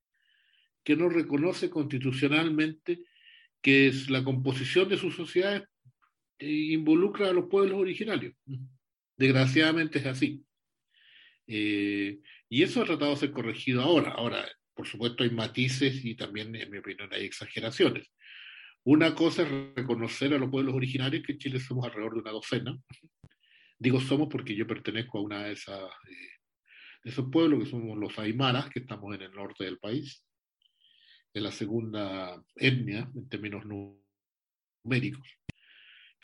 que 0.85 0.95
no 0.95 1.09
reconoce 1.09 1.69
constitucionalmente 1.71 3.03
que 3.61 3.89
es 3.89 4.11
la 4.11 4.23
composición 4.23 4.91
de 4.91 4.99
sus 4.99 5.17
sociedades 5.17 5.63
involucra 6.39 7.29
a 7.29 7.33
los 7.33 7.47
pueblos 7.49 7.79
originarios. 7.79 8.35
Desgraciadamente 9.17 9.99
es 9.99 10.07
así. 10.07 10.45
Eh, 11.47 12.21
y 12.49 12.63
eso 12.63 12.83
ha 12.83 12.87
tratado 12.87 13.13
de 13.13 13.17
ser 13.19 13.33
corregido 13.33 13.83
ahora. 13.83 14.13
Ahora, 14.13 14.47
por 14.75 14.87
supuesto, 14.87 15.23
hay 15.23 15.31
matices 15.31 16.05
y 16.05 16.15
también, 16.15 16.55
en 16.57 16.71
mi 16.71 16.79
opinión, 16.79 17.09
hay 17.13 17.25
exageraciones. 17.25 18.11
Una 18.85 19.15
cosa 19.15 19.43
es 19.43 19.49
reconocer 19.75 20.35
a 20.35 20.39
los 20.39 20.51
pueblos 20.51 20.75
originarios, 20.75 21.25
que 21.25 21.33
en 21.33 21.39
Chile 21.39 21.61
somos 21.61 21.87
alrededor 21.87 22.15
de 22.15 22.21
una 22.21 22.33
docena. 22.33 22.79
Digo 23.79 24.01
somos 24.01 24.29
porque 24.31 24.55
yo 24.55 24.67
pertenezco 24.67 25.19
a 25.19 25.23
una 25.23 25.45
de, 25.45 25.53
esas, 25.53 25.81
eh, 25.81 26.29
de 27.03 27.11
esos 27.11 27.31
pueblos, 27.31 27.65
que 27.65 27.71
somos 27.71 27.97
los 27.99 28.19
Aymaras, 28.19 28.71
que 28.71 28.81
estamos 28.81 29.15
en 29.15 29.23
el 29.23 29.33
norte 29.33 29.65
del 29.65 29.79
país, 29.79 30.23
de 31.33 31.41
la 31.41 31.51
segunda 31.51 32.43
etnia 32.57 33.11
en 33.15 33.29
términos 33.29 33.65
numéricos. 33.65 35.44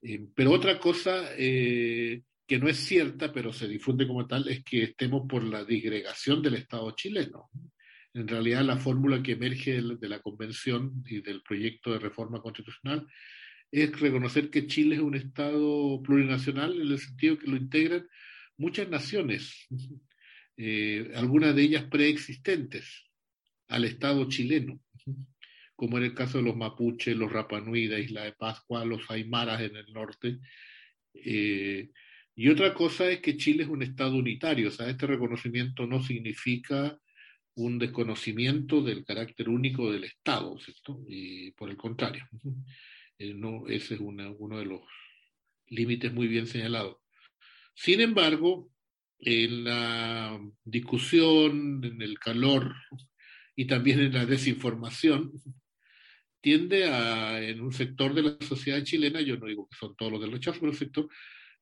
Eh, 0.02 0.26
pero 0.34 0.52
otra 0.52 0.78
cosa 0.78 1.30
eh, 1.36 2.22
que 2.46 2.58
no 2.58 2.68
es 2.68 2.78
cierta, 2.78 3.32
pero 3.32 3.52
se 3.52 3.68
difunde 3.68 4.06
como 4.06 4.26
tal, 4.26 4.48
es 4.48 4.64
que 4.64 4.84
estemos 4.84 5.22
por 5.28 5.44
la 5.44 5.64
disgregación 5.64 6.42
del 6.42 6.54
Estado 6.54 6.90
chileno. 6.92 7.50
En 8.12 8.26
realidad, 8.26 8.64
la 8.64 8.76
fórmula 8.76 9.22
que 9.22 9.32
emerge 9.32 9.80
de 9.80 10.08
la 10.08 10.20
Convención 10.20 11.04
y 11.06 11.20
del 11.20 11.42
proyecto 11.42 11.92
de 11.92 12.00
reforma 12.00 12.40
constitucional 12.40 13.06
es 13.70 14.00
reconocer 14.00 14.50
que 14.50 14.66
Chile 14.66 14.96
es 14.96 15.00
un 15.00 15.14
Estado 15.14 16.02
plurinacional 16.02 16.80
en 16.80 16.88
el 16.88 16.98
sentido 16.98 17.38
que 17.38 17.46
lo 17.46 17.56
integran 17.56 18.06
muchas 18.56 18.88
naciones, 18.88 19.68
eh, 20.56 21.12
algunas 21.14 21.54
de 21.54 21.62
ellas 21.62 21.84
preexistentes 21.84 23.04
al 23.68 23.84
Estado 23.84 24.28
chileno, 24.28 24.80
como 25.80 25.96
en 25.96 26.04
el 26.04 26.14
caso 26.14 26.36
de 26.36 26.44
los 26.44 26.56
mapuches, 26.56 27.16
los 27.16 27.32
rapanui 27.32 27.86
de 27.86 28.02
Isla 28.02 28.24
de 28.24 28.34
Pascua, 28.34 28.84
los 28.84 29.10
aymaras 29.10 29.62
en 29.62 29.76
el 29.76 29.90
norte. 29.94 30.38
Eh, 31.14 31.88
y 32.36 32.48
otra 32.50 32.74
cosa 32.74 33.08
es 33.08 33.20
que 33.20 33.38
Chile 33.38 33.62
es 33.62 33.68
un 33.70 33.82
Estado 33.82 34.14
unitario, 34.14 34.68
o 34.68 34.70
sea, 34.70 34.90
este 34.90 35.06
reconocimiento 35.06 35.86
no 35.86 36.02
significa 36.02 36.98
un 37.54 37.78
desconocimiento 37.78 38.82
del 38.82 39.06
carácter 39.06 39.48
único 39.48 39.90
del 39.90 40.04
Estado, 40.04 40.58
¿cierto? 40.60 41.02
Y 41.08 41.52
por 41.52 41.70
el 41.70 41.78
contrario, 41.78 42.28
eh, 43.18 43.34
ese 43.68 43.94
es 43.94 44.00
uno 44.00 44.58
de 44.58 44.66
los 44.66 44.82
límites 45.68 46.12
muy 46.12 46.28
bien 46.28 46.46
señalados. 46.46 46.98
Sin 47.74 48.02
embargo, 48.02 48.68
en 49.18 49.64
la 49.64 50.38
discusión, 50.62 51.82
en 51.82 52.02
el 52.02 52.18
calor 52.18 52.74
y 53.56 53.64
también 53.64 54.00
en 54.00 54.12
la 54.12 54.26
desinformación, 54.26 55.32
tiende 56.40 56.88
a, 56.88 57.42
en 57.42 57.60
un 57.60 57.72
sector 57.72 58.14
de 58.14 58.22
la 58.22 58.36
sociedad 58.40 58.82
chilena, 58.82 59.20
yo 59.20 59.36
no 59.36 59.46
digo 59.46 59.68
que 59.68 59.76
son 59.76 59.94
todos 59.96 60.12
los 60.12 60.20
del 60.20 60.32
rechazo, 60.32 60.60
pero 60.60 60.72
el 60.72 60.78
sector 60.78 61.08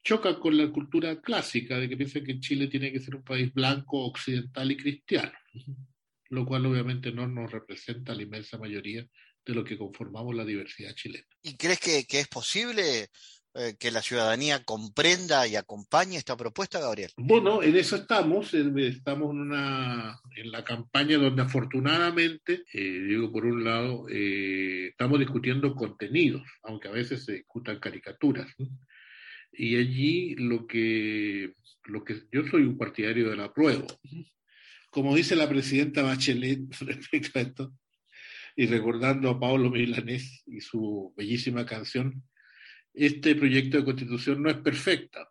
choca 0.03 0.39
con 0.39 0.57
la 0.57 0.71
cultura 0.71 1.21
clásica 1.21 1.79
de 1.79 1.89
que 1.89 1.97
piensa 1.97 2.23
que 2.23 2.41
Chile 2.41 2.69
tiene 2.69 2.93
que 2.93 3.01
ser 3.01 3.17
un 3.17 3.25
país 3.25 3.53
blanco, 3.53 4.05
occidental 4.07 4.71
y 4.71 4.77
cristiano, 4.77 5.33
lo 6.31 6.47
cual 6.47 6.67
obviamente 6.67 7.13
no 7.13 7.27
nos 7.27 7.51
representa 7.51 8.15
la 8.15 8.23
inmensa 8.23 8.59
mayoría 8.59 9.07
de 9.45 9.55
lo 9.55 9.65
que 9.65 9.79
conformamos 9.79 10.35
la 10.35 10.45
diversidad 10.45 10.95
chilena. 10.95 11.27
¿Y 11.43 11.57
crees 11.57 11.81
que, 11.81 12.21
es 12.21 12.29
posible 12.29 13.09
eh, 13.55 13.77
que 13.79 13.91
la 13.91 14.03
ciudadanía 14.03 14.63
comprenda 14.65 15.47
y 15.47 15.57
acompañe 15.57 16.17
esta 16.17 16.37
propuesta, 16.37 16.81
Gabriel? 16.81 17.11
Bueno, 17.17 17.63
en 17.63 17.77
eso 17.77 17.97
estamos, 17.97 18.53
estamos 18.55 19.31
en, 19.33 19.41
una, 19.41 20.21
en 20.37 20.51
la 20.53 20.63
campaña 20.65 21.17
donde 21.19 21.43
afortunadamente, 21.43 22.65
eh, 22.73 22.81
digo 23.09 23.33
por 23.33 23.47
un 23.47 23.65
lado, 23.65 24.07
eh, 24.11 24.89
estamos 24.89 25.19
discutiendo 25.19 25.75
contenidos, 25.75 26.43
aunque 26.63 26.89
a 26.89 26.93
veces 26.93 27.25
se 27.25 27.33
discutan 27.33 27.81
caricaturas. 27.81 28.55
Y 29.51 29.77
allí 29.77 30.35
lo 30.37 30.67
que, 30.67 31.55
lo 31.85 32.05
que 32.05 32.23
yo 32.31 32.47
soy 32.47 32.63
un 32.63 32.77
partidario 32.77 33.31
de 33.31 33.37
la 33.37 33.53
prueba. 33.53 33.85
Como 34.91 35.17
dice 35.17 35.35
la 35.35 35.49
presidenta 35.49 36.03
Bachelet 36.03 36.61
respecto 36.81 37.39
a 37.39 37.43
esto, 37.43 37.73
y 38.59 38.67
recordando 38.67 39.31
a 39.31 39.39
Pablo 39.39 39.71
Milanés 39.71 40.43
y 40.47 40.61
su 40.61 41.15
bellísima 41.17 41.65
canción, 41.65 42.25
este 42.99 43.35
proyecto 43.35 43.79
de 43.79 43.85
constitución 43.85 44.43
no 44.43 44.51
es 44.51 44.57
perfecta, 44.57 45.29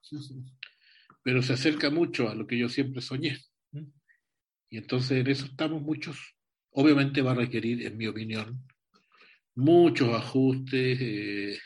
pero 1.23 1.41
se 1.41 1.53
acerca 1.53 1.89
mucho 1.89 2.29
a 2.29 2.35
lo 2.35 2.47
que 2.47 2.57
yo 2.57 2.69
siempre 2.69 3.01
soñé. 3.01 3.37
Y 4.69 4.77
entonces 4.77 5.19
en 5.19 5.27
eso 5.27 5.45
estamos 5.45 5.81
muchos. 5.81 6.35
Obviamente 6.71 7.21
va 7.21 7.31
a 7.31 7.35
requerir, 7.35 7.85
en 7.85 7.97
mi 7.97 8.07
opinión, 8.07 8.65
muchos 9.55 10.13
ajustes, 10.13 10.97
eh, 11.01 11.59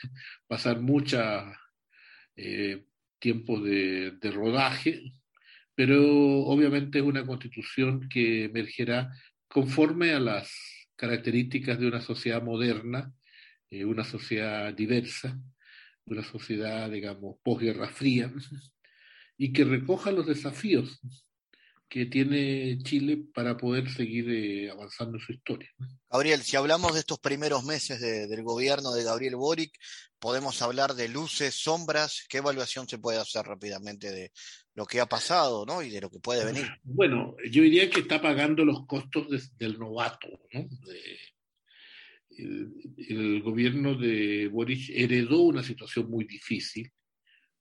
pasar 0.46 0.80
mucha 0.80 1.52
eh, 2.36 2.86
tiempo 3.18 3.60
de, 3.60 4.18
rodaje, 4.32 5.12
pero 5.74 6.00
obviamente 6.44 6.98
es 6.98 7.04
una 7.04 7.24
constitución 7.24 8.08
que 8.08 8.44
emergerá 8.44 9.10
conforme 9.46 10.12
a 10.12 10.20
las 10.20 10.52
características 10.96 11.78
de 11.78 11.86
una 11.86 12.00
sociedad 12.00 12.42
moderna, 12.42 13.12
eh, 13.70 13.84
una 13.84 14.04
sociedad 14.04 14.72
diversa, 14.72 15.38
una 16.06 16.24
sociedad, 16.24 16.90
digamos, 16.90 17.36
posguerra 17.42 17.88
fría, 17.88 18.32
y 19.36 19.52
que 19.52 19.64
recoja 19.64 20.10
los 20.10 20.26
desafíos 20.26 21.00
que 21.92 22.06
tiene 22.06 22.78
Chile 22.84 23.22
para 23.34 23.58
poder 23.58 23.90
seguir 23.90 24.30
eh, 24.30 24.70
avanzando 24.70 25.18
en 25.18 25.24
su 25.24 25.32
historia. 25.32 25.68
Gabriel, 26.10 26.40
si 26.40 26.56
hablamos 26.56 26.94
de 26.94 27.00
estos 27.00 27.18
primeros 27.18 27.64
meses 27.64 28.00
del 28.00 28.42
gobierno 28.42 28.92
de 28.92 29.04
Gabriel 29.04 29.36
Boric, 29.36 29.74
podemos 30.18 30.62
hablar 30.62 30.94
de 30.94 31.08
luces, 31.08 31.54
sombras. 31.54 32.24
¿Qué 32.30 32.38
evaluación 32.38 32.88
se 32.88 32.96
puede 32.96 33.18
hacer 33.18 33.44
rápidamente 33.44 34.10
de 34.10 34.32
lo 34.74 34.86
que 34.86 35.00
ha 35.02 35.06
pasado 35.06 35.66
¿no? 35.66 35.82
y 35.82 35.90
de 35.90 36.00
lo 36.00 36.08
que 36.08 36.18
puede 36.18 36.46
venir? 36.46 36.66
Bueno, 36.82 37.36
yo 37.50 37.62
diría 37.62 37.90
que 37.90 38.00
está 38.00 38.22
pagando 38.22 38.64
los 38.64 38.86
costos 38.86 39.26
del 39.58 39.78
novato. 39.78 40.28
¿no? 40.54 40.66
El, 42.38 43.42
gobierno 43.42 43.94
de 43.94 44.48
Boric 44.48 44.90
heredó 44.90 45.42
una 45.42 45.62
situación 45.62 46.10
muy 46.10 46.24
difícil 46.24 46.90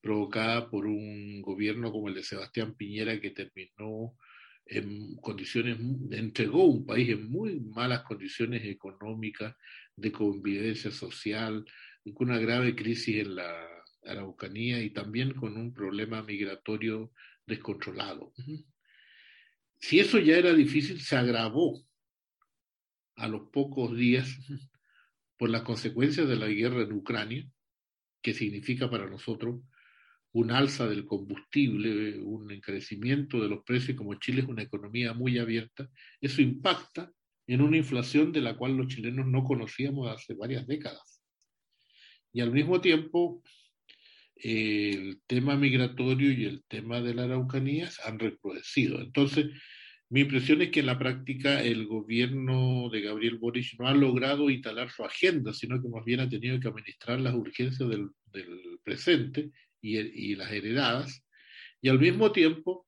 provocada 0.01 0.69
por 0.69 0.87
un 0.87 1.41
gobierno 1.41 1.91
como 1.91 2.07
el 2.07 2.15
de 2.15 2.23
Sebastián 2.23 2.75
Piñera 2.75 3.19
que 3.19 3.31
terminó 3.31 4.17
en 4.65 5.15
condiciones, 5.17 5.77
entregó 6.11 6.65
un 6.65 6.85
país 6.85 7.09
en 7.09 7.29
muy 7.29 7.59
malas 7.59 8.03
condiciones 8.03 8.63
económicas, 8.65 9.55
de 9.95 10.11
convivencia 10.11 10.91
social, 10.91 11.65
con 12.13 12.29
una 12.29 12.39
grave 12.39 12.75
crisis 12.75 13.17
en 13.17 13.35
la 13.35 13.67
Araucanía 14.03 14.81
y 14.81 14.91
también 14.91 15.33
con 15.33 15.57
un 15.57 15.73
problema 15.73 16.23
migratorio 16.23 17.11
descontrolado. 17.45 18.33
Si 19.79 19.99
eso 19.99 20.19
ya 20.19 20.37
era 20.37 20.53
difícil, 20.53 21.01
se 21.01 21.15
agravó 21.15 21.83
a 23.15 23.27
los 23.27 23.49
pocos 23.49 23.95
días 23.95 24.37
por 25.37 25.49
las 25.49 25.63
consecuencias 25.63 26.27
de 26.27 26.35
la 26.35 26.47
guerra 26.47 26.83
en 26.83 26.93
Ucrania, 26.93 27.47
que 28.21 28.33
significa 28.33 28.89
para 28.89 29.09
nosotros 29.09 29.61
un 30.33 30.51
alza 30.51 30.87
del 30.87 31.05
combustible, 31.05 32.19
un 32.19 32.51
encarecimiento 32.51 33.41
de 33.41 33.49
los 33.49 33.63
precios, 33.63 33.97
como 33.97 34.15
Chile 34.15 34.41
es 34.41 34.47
una 34.47 34.61
economía 34.61 35.13
muy 35.13 35.37
abierta, 35.39 35.89
eso 36.21 36.41
impacta 36.41 37.11
en 37.47 37.61
una 37.61 37.77
inflación 37.77 38.31
de 38.31 38.41
la 38.41 38.55
cual 38.55 38.77
los 38.77 38.87
chilenos 38.87 39.27
no 39.27 39.43
conocíamos 39.43 40.09
hace 40.09 40.35
varias 40.35 40.65
décadas. 40.67 41.21
Y 42.31 42.39
al 42.39 42.51
mismo 42.51 42.79
tiempo, 42.79 43.43
el 44.35 45.21
tema 45.27 45.55
migratorio 45.55 46.31
y 46.31 46.45
el 46.45 46.63
tema 46.65 47.01
de 47.01 47.13
la 47.13 47.23
Araucanía 47.23 47.89
han 48.05 48.19
recrudecido. 48.19 49.01
Entonces, 49.01 49.47
mi 50.11 50.21
impresión 50.21 50.61
es 50.61 50.71
que 50.71 50.81
en 50.81 50.87
la 50.87 50.99
práctica 50.99 51.63
el 51.63 51.87
gobierno 51.87 52.89
de 52.91 52.99
Gabriel 52.99 53.37
Boric 53.37 53.79
no 53.79 53.87
ha 53.87 53.93
logrado 53.93 54.49
instalar 54.49 54.91
su 54.91 55.05
agenda, 55.05 55.53
sino 55.53 55.81
que 55.81 55.87
más 55.87 56.03
bien 56.03 56.19
ha 56.19 56.27
tenido 56.27 56.59
que 56.59 56.67
administrar 56.67 57.21
las 57.21 57.33
urgencias 57.33 57.87
del, 57.87 58.09
presente 58.83 59.51
y, 59.79 60.35
las 60.35 60.51
heredadas, 60.51 61.23
y 61.81 61.87
al 61.87 61.97
mismo 61.97 62.33
tiempo 62.33 62.85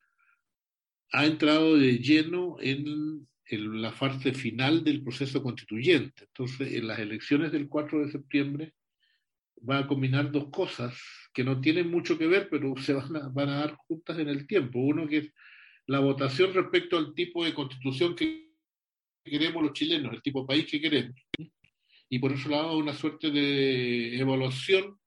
ha 1.13 1.25
entrado 1.25 1.77
de 1.77 1.99
lleno 1.99 2.57
en, 2.59 3.25
la 3.49 3.93
fase 3.93 4.33
final 4.33 4.83
del 4.83 5.01
proceso 5.01 5.41
constituyente. 5.41 6.25
Entonces, 6.25 6.73
en 6.73 6.87
las 6.87 6.99
elecciones 6.99 7.53
del 7.53 7.69
4 7.69 8.05
de 8.05 8.11
septiembre 8.11 8.73
va 9.57 9.77
a 9.77 9.87
combinar 9.87 10.29
dos 10.29 10.49
cosas 10.49 10.93
que 11.33 11.45
no 11.45 11.61
tienen 11.61 11.89
mucho 11.89 12.17
que 12.17 12.27
ver, 12.27 12.49
pero 12.51 12.75
se 12.75 12.91
van 12.91 13.15
a, 13.15 13.29
van 13.29 13.47
a 13.47 13.59
dar 13.59 13.75
juntas 13.75 14.19
en 14.19 14.27
el 14.27 14.45
tiempo. 14.45 14.79
Uno 14.79 15.07
que 15.07 15.17
es 15.19 15.33
la 15.87 15.99
votación 15.99 16.53
respecto 16.53 16.97
al 16.97 17.13
tipo 17.13 17.43
de 17.43 17.53
constitución 17.53 18.15
que 18.15 18.49
queremos 19.23 19.63
los 19.63 19.73
chilenos, 19.73 20.13
el 20.13 20.21
tipo 20.21 20.41
de 20.41 20.47
país 20.47 20.65
que 20.69 20.81
queremos. 20.81 21.15
Y 22.09 22.19
por 22.19 22.33
otro 22.33 22.49
lado, 22.51 22.77
una 22.77 22.93
suerte 22.93 23.31
de 23.31 24.17
evaluación 24.19 24.99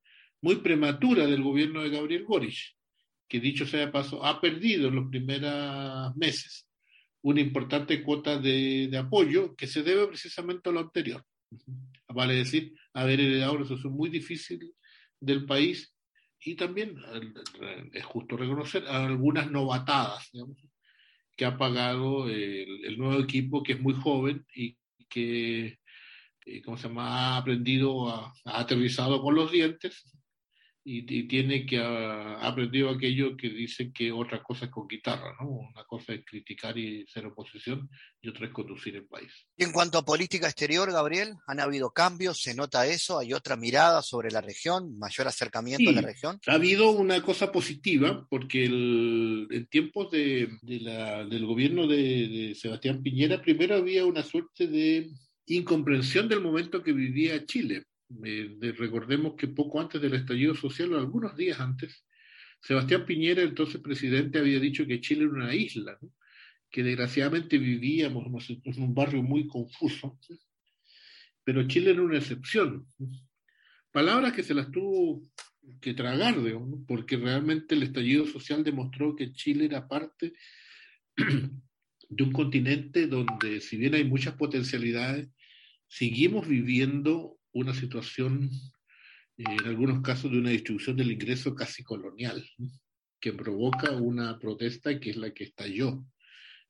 muy 0.43 0.57
prematura 0.57 1.27
del 1.27 1.43
gobierno 1.43 1.83
de 1.83 1.91
Gabriel 1.91 2.25
Boric, 2.25 2.77
que 3.29 3.41
dicho 3.41 3.67
sea 3.67 3.81
de 3.81 3.89
paso, 3.89 4.25
ha 4.25 4.41
perdido 4.41 4.89
en 4.89 4.97
los 4.97 5.09
primeros 5.09 6.15
meses 6.17 6.69
una 7.23 7.41
importante 7.41 8.03
cuota 8.03 8.39
de, 8.39 8.91
apoyo 8.97 9.57
que 9.57 9.67
se 9.67 9.83
debe 9.83 10.07
precisamente 10.07 10.69
a 10.69 10.73
lo 10.73 10.81
anterior. 10.81 11.25
Vale 12.09 12.35
decir, 12.35 12.73
haber 12.93 13.21
heredado 13.21 13.55
una 13.55 13.65
situación 13.65 13.95
muy 13.95 14.11
difícil 14.11 14.73
del 15.21 15.45
país 15.45 15.93
y 16.41 16.55
también 16.55 16.97
es 17.93 18.05
justo 18.05 18.37
reconocer 18.37 18.87
algunas 18.87 19.51
novatadas 19.51 20.31
que 21.37 21.45
ha 21.45 21.57
pagado 21.57 22.29
el, 22.29 22.99
nuevo 22.99 23.21
equipo, 23.21 23.63
que 23.63 23.73
es 23.73 23.81
muy 23.81 23.95
joven 23.95 24.47
y 24.55 24.77
que, 25.09 25.79
eh, 26.47 26.63
¿cómo 26.63 26.77
se 26.77 26.89
llama?, 26.89 27.35
ha 27.35 27.37
aprendido, 27.39 28.09
ha 28.09 28.33
aterrizado 28.45 29.21
con 29.21 29.35
los 29.35 29.53
dientes 29.53 30.05
y, 30.89 31.27
tiene 31.27 31.67
que 31.67 31.79
ha, 31.79 32.47
aprendido 32.47 32.91
aquello 32.91 33.37
que 33.37 33.51
dice 33.51 33.91
que 33.93 34.13
otra 34.13 34.41
cosa 34.41 34.67
es 34.67 34.71
con 34.71 34.87
guitarra, 34.87 35.35
¿no? 35.41 35.49
Una 35.49 35.83
cosa 35.85 36.15
es 36.15 36.25
criticar 36.25 36.79
y 36.79 37.05
ser 37.09 37.27
oposición 37.27 37.91
y 38.23 38.29
otra 38.29 38.47
es 38.47 38.53
conducir 38.53 38.95
el 38.95 39.07
país. 39.07 39.33
Y 39.57 39.65
en 39.65 39.73
cuanto 39.73 39.99
a 39.99 40.05
política 40.05 40.47
exterior, 40.47 40.93
Gabriel, 40.93 41.35
¿han 41.49 41.59
habido 41.59 41.91
cambios? 41.91 42.41
¿Se 42.41 42.55
nota 42.55 42.87
eso? 42.87 43.19
¿Hay 43.19 43.33
otra 43.33 43.57
mirada 43.57 44.01
sobre 44.01 44.31
la 44.31 44.41
región? 44.41 44.97
¿Mayor 44.97 45.27
acercamiento 45.27 45.91
a 45.91 45.93
la 45.93 46.03
región? 46.03 46.39
Ha 46.47 46.55
habido 46.55 46.91
una 46.91 47.21
cosa 47.21 47.51
positiva 47.51 48.25
porque 48.31 48.65
el, 48.67 49.49
en 49.51 49.67
tiempos 49.67 50.13
de, 50.13 50.49
de 50.63 50.81
la, 50.81 51.25
del 51.25 51.47
gobierno 51.47 51.89
de, 51.89 52.29
de 52.29 52.55
Sebastián 52.55 53.03
Piñera, 53.03 53.43
primero 53.43 53.75
había 53.75 54.07
una 54.07 54.23
suerte 54.23 54.69
de 54.69 55.11
incomprensión 55.47 56.29
del 56.29 56.41
momento 56.41 56.83
que 56.85 56.93
vivía 56.93 57.45
Chile 57.45 57.87
recordemos 58.09 59.35
que 59.37 59.49
poco 59.49 59.81
antes 59.81 60.01
del 60.01 60.15
estallido 60.15 60.55
social, 60.55 60.93
o 60.93 60.99
algunos 60.99 61.37
días 61.37 61.61
antes, 61.61 62.05
Sebastián 62.61 63.05
Piñera, 63.05 63.43
entonces 63.43 63.81
presidente, 63.81 64.39
había 64.39 64.59
dicho 64.61 64.87
que 64.87 65.01
Chile 65.01 65.25
era 65.25 65.33
una 65.33 65.55
isla, 65.55 65.99
que 66.71 66.83
desgraciadamente 66.83 67.59
vivíamos 67.59 68.51
en 68.51 68.83
un 68.83 68.95
barrio 68.95 69.23
muy 69.23 69.47
confuso, 69.47 70.19
pero 71.45 71.67
Chile 71.67 71.93
era 71.93 72.03
una 72.03 72.19
excepción. 72.19 72.87
Palabras 73.93 74.33
que 74.33 74.43
se 74.43 74.55
las 74.55 74.71
tuvo 74.71 75.23
que 75.81 75.95
tragar, 75.95 76.37
porque 76.87 77.17
realmente 77.17 77.75
el 77.75 77.85
estallido 77.85 78.27
social 78.27 78.63
demostró 78.63 79.15
que 79.17 79.33
Chile 79.33 79.67
era 79.67 79.89
parte 79.89 80.33
de 81.17 82.23
un 82.23 82.33
continente 82.33 83.07
donde, 83.07 83.61
si 83.61 83.77
bien 83.77 83.95
hay 83.95 84.05
muchas 84.05 84.35
potencialidades, 84.35 85.29
seguimos 85.89 86.47
viviendo 86.47 87.36
una 87.57 87.75
situación, 87.75 88.51
eh, 89.39 89.45
en 89.45 89.67
algunos 89.67 90.03
casos, 90.03 90.31
de 90.31 90.39
una 90.39 90.51
distribución 90.51 90.97
del 90.97 91.13
ingreso 91.13 91.55
casi 91.55 91.83
colonial, 91.83 92.45
que 93.21 93.33
provoca 93.33 93.93
una 93.93 94.39
protesta 94.39 95.01
que 95.01 95.11
es 95.11 95.17
la 95.17 95.33
que 95.33 95.45
estalló 95.45 96.05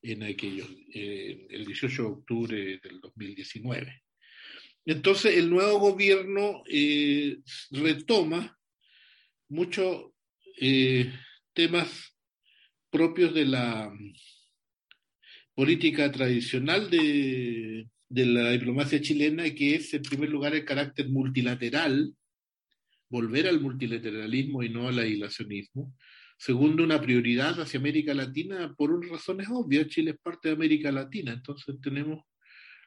en 0.02 0.22
aquellos, 0.22 0.68
el 0.92 1.64
18 1.66 2.02
de 2.02 2.08
octubre 2.08 2.80
del 2.82 3.00
2019. 3.00 4.02
Entonces, 4.84 5.36
el 5.36 5.50
nuevo 5.50 5.80
gobierno 5.80 6.62
eh, 6.70 7.38
retoma 7.72 8.56
muchos 9.48 10.12
eh, 10.60 11.12
temas 11.52 12.14
propios 12.88 13.34
de 13.34 13.44
la 13.46 13.92
política 15.54 16.12
tradicional 16.12 16.88
de, 16.88 17.88
de 18.08 18.26
la 18.26 18.50
diplomacia 18.50 19.00
chilena, 19.00 19.44
que 19.54 19.74
es, 19.74 19.92
en 19.94 20.02
primer 20.02 20.30
lugar, 20.30 20.54
el 20.54 20.64
carácter 20.64 21.08
multilateral, 21.08 22.14
volver 23.08 23.46
al 23.46 23.60
multilateralismo 23.60 24.62
y 24.62 24.68
no 24.68 24.88
al 24.88 24.98
aislacionismo. 24.98 25.94
Segundo, 26.38 26.84
una 26.84 27.00
prioridad 27.00 27.60
hacia 27.60 27.80
América 27.80 28.12
Latina 28.14 28.74
por 28.76 29.08
razones 29.08 29.48
obvias. 29.50 29.88
Chile 29.88 30.12
es 30.12 30.18
parte 30.18 30.48
de 30.48 30.54
América 30.54 30.92
Latina, 30.92 31.32
entonces 31.32 31.76
tenemos 31.80 32.24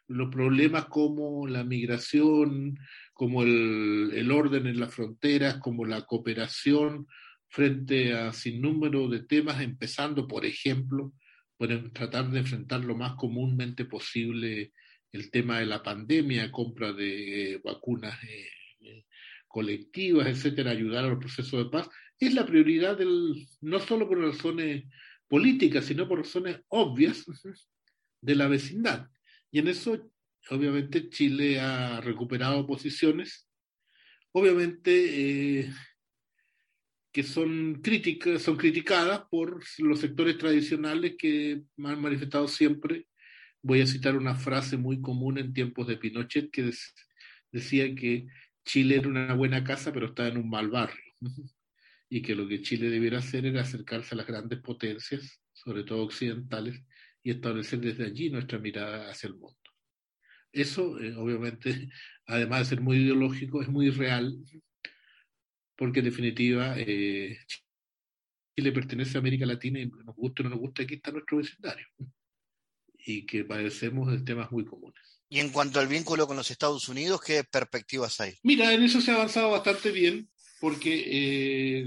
los 0.08 0.30
problemas 0.30 0.86
como 0.86 1.48
la 1.48 1.64
migración, 1.64 2.78
como 3.14 3.44
el, 3.44 4.12
el 4.14 4.32
orden 4.32 4.68
en 4.68 4.80
las 4.80 4.94
fronteras, 4.94 5.58
como 5.58 5.86
la 5.86 6.06
cooperación 6.06 7.08
frente 7.48 8.14
a 8.14 8.32
sin 8.34 8.62
número 8.62 9.08
de 9.08 9.22
temas, 9.24 9.62
empezando, 9.62 10.28
por 10.28 10.46
ejemplo, 10.46 11.14
por 11.58 11.92
tratar 11.92 12.30
de 12.30 12.40
enfrentar 12.40 12.86
lo 12.86 12.96
más 12.96 13.14
comúnmente 13.16 13.86
posible 13.86 14.72
el 15.12 15.32
tema 15.32 15.60
de 15.60 15.66
la 15.66 15.82
pandemia, 15.82 16.52
compra 16.52 16.94
de 16.94 17.54
eh, 17.54 17.62
vacunas 17.64 18.22
eh, 18.24 18.48
eh, 18.82 19.06
colectivas, 19.48 20.28
etcétera, 20.28 20.72
ayudar 20.72 21.06
a 21.06 21.10
los 21.10 21.20
procesos 21.20 21.64
de 21.64 21.70
paz, 21.70 21.90
es 22.20 22.34
la 22.34 22.46
prioridad 22.46 22.98
del, 22.98 23.48
no 23.62 23.80
solo 23.80 24.08
por 24.08 24.20
razones 24.20 24.86
políticas, 25.28 25.86
sino 25.86 26.08
por 26.08 26.20
razones 26.20 26.62
obvias 26.68 27.26
de 28.22 28.36
la 28.36 28.48
vecindad. 28.48 29.10
Y 29.52 29.60
en 29.60 29.68
eso, 29.70 30.12
obviamente, 30.50 31.10
Chile 31.10 31.60
ha 31.60 32.02
recuperado 32.02 32.68
posiciones, 32.68 33.48
obviamente, 34.32 35.72
que 37.12 37.24
son 37.24 37.82
críticas, 37.82 38.44
son 38.44 38.58
criticadas 38.58 39.24
por 39.32 39.64
los 39.80 40.00
sectores 40.00 40.38
tradicionales 40.38 41.16
que 41.18 41.64
han 41.84 42.00
manifestado 42.00 42.48
siempre 42.48 43.08
Voy 43.62 43.82
a 43.82 43.88
citar 43.88 44.16
una 44.16 44.36
frase 44.36 44.78
muy 44.78 45.02
común 45.02 45.38
en 45.38 45.54
tiempos 45.54 45.88
de 45.88 45.98
Pinochet 45.98 46.50
que 46.52 46.72
decía 47.52 47.94
que 47.94 48.28
Chile 48.66 48.98
era 48.98 49.08
una 49.08 49.34
buena 49.34 49.64
casa, 49.64 49.92
pero 49.92 50.08
estaba 50.08 50.30
en 50.30 50.38
un 50.38 50.50
mal 50.50 50.70
barrio. 50.70 51.04
y 52.10 52.22
que 52.22 52.36
lo 52.36 52.48
que 52.48 52.62
Chile 52.62 52.90
debiera 52.90 53.20
hacer 53.20 53.46
era 53.46 53.62
acercarse 53.62 54.16
a 54.16 54.18
las 54.18 54.28
grandes 54.28 54.60
potencias, 54.62 55.42
sobre 55.54 55.84
todo 55.84 56.04
occidentales, 56.04 56.82
y 57.22 57.32
establecer 57.32 57.80
desde 57.80 58.06
allí 58.06 58.30
nuestra 58.30 58.60
mirada 58.60 59.12
hacia 59.12 59.28
el 59.28 59.36
mundo. 59.36 59.58
Eso, 60.52 61.00
eh, 61.00 61.16
obviamente, 61.16 61.90
además 62.26 62.62
de 62.62 62.76
ser 62.76 62.82
muy 62.82 62.98
ideológico, 62.98 63.62
es 63.62 63.70
muy 63.70 63.92
real, 63.92 64.38
porque 65.76 66.00
en 66.00 66.06
definitiva 66.06 66.76
eh, 66.78 67.38
Chile 68.56 68.72
pertenece 68.72 69.18
a 69.18 69.22
América 69.22 69.46
Latina 69.46 69.80
y 69.80 69.88
nos 69.88 70.16
gusta 70.16 70.42
o 70.42 70.46
no 70.46 70.50
nos 70.52 70.60
gusta, 70.60 70.84
aquí 70.84 70.96
está 70.96 71.12
nuestro 71.12 71.38
vecindario 71.38 71.88
y 73.06 73.26
que 73.26 73.44
padecemos 73.44 74.12
de 74.12 74.20
temas 74.20 74.52
muy 74.52 74.66
comunes. 74.66 75.00
Y 75.30 75.40
en 75.40 75.50
cuanto 75.50 75.80
al 75.80 75.88
vínculo 75.88 76.26
con 76.28 76.38
los 76.38 76.50
Estados 76.50 76.90
Unidos, 76.90 77.22
¿qué 77.22 77.44
perspectivas 77.44 78.20
hay? 78.20 78.34
Mira, 78.44 78.74
en 78.74 78.84
eso 78.84 79.00
se 79.00 79.12
ha 79.12 79.16
avanzado 79.16 79.52
bastante 79.52 79.92
bien, 79.92 80.28
porque 80.60 81.04
eh, 81.06 81.86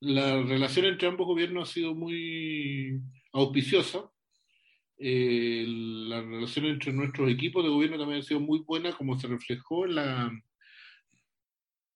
la 0.00 0.42
relación 0.42 0.86
entre 0.86 1.08
ambos 1.08 1.26
gobiernos 1.26 1.68
ha 1.68 1.72
sido 1.72 1.94
muy 1.94 3.00
auspiciosa. 3.32 4.10
Eh, 4.98 5.64
la 5.66 6.20
relación 6.22 6.66
entre 6.66 6.92
nuestros 6.92 7.30
equipos 7.30 7.64
de 7.64 7.70
gobierno 7.70 7.98
también 7.98 8.20
ha 8.20 8.24
sido 8.24 8.40
muy 8.40 8.60
buena, 8.60 8.92
como 8.92 9.18
se 9.18 9.26
reflejó 9.26 9.86
en 9.86 9.94
la 9.96 10.42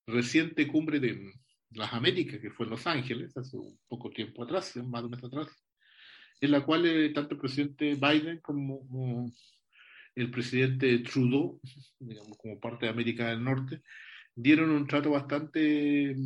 reciente 0.07 0.66
cumbre 0.66 0.98
de 0.98 1.33
las 1.70 1.92
Américas, 1.92 2.40
que 2.40 2.51
fue 2.51 2.66
en 2.66 2.70
Los 2.70 2.87
Ángeles, 2.87 3.37
hace 3.37 3.57
un 3.57 3.79
poco 3.88 4.11
tiempo 4.11 4.42
atrás, 4.42 4.77
más 4.77 5.03
de 5.03 5.07
un 5.07 5.11
mes 5.12 5.25
atrás 5.25 5.48
en 6.43 6.51
la 6.51 6.61
cual 6.63 6.85
eh, 6.87 7.11
tanto 7.11 7.35
el 7.35 7.41
presidente 7.41 7.95
Biden 7.95 8.41
como, 8.41 9.31
el 10.15 10.31
presidente 10.31 10.99
Trudeau, 10.99 11.61
digamos, 12.01 12.37
como 12.37 12.59
parte 12.59 12.87
de 12.87 12.93
América 12.93 13.29
del 13.29 13.45
Norte, 13.45 13.81
dieron 14.35 14.71
un 14.71 14.87
trato 14.89 15.11
bastante 15.11 16.11
eh, 16.11 16.17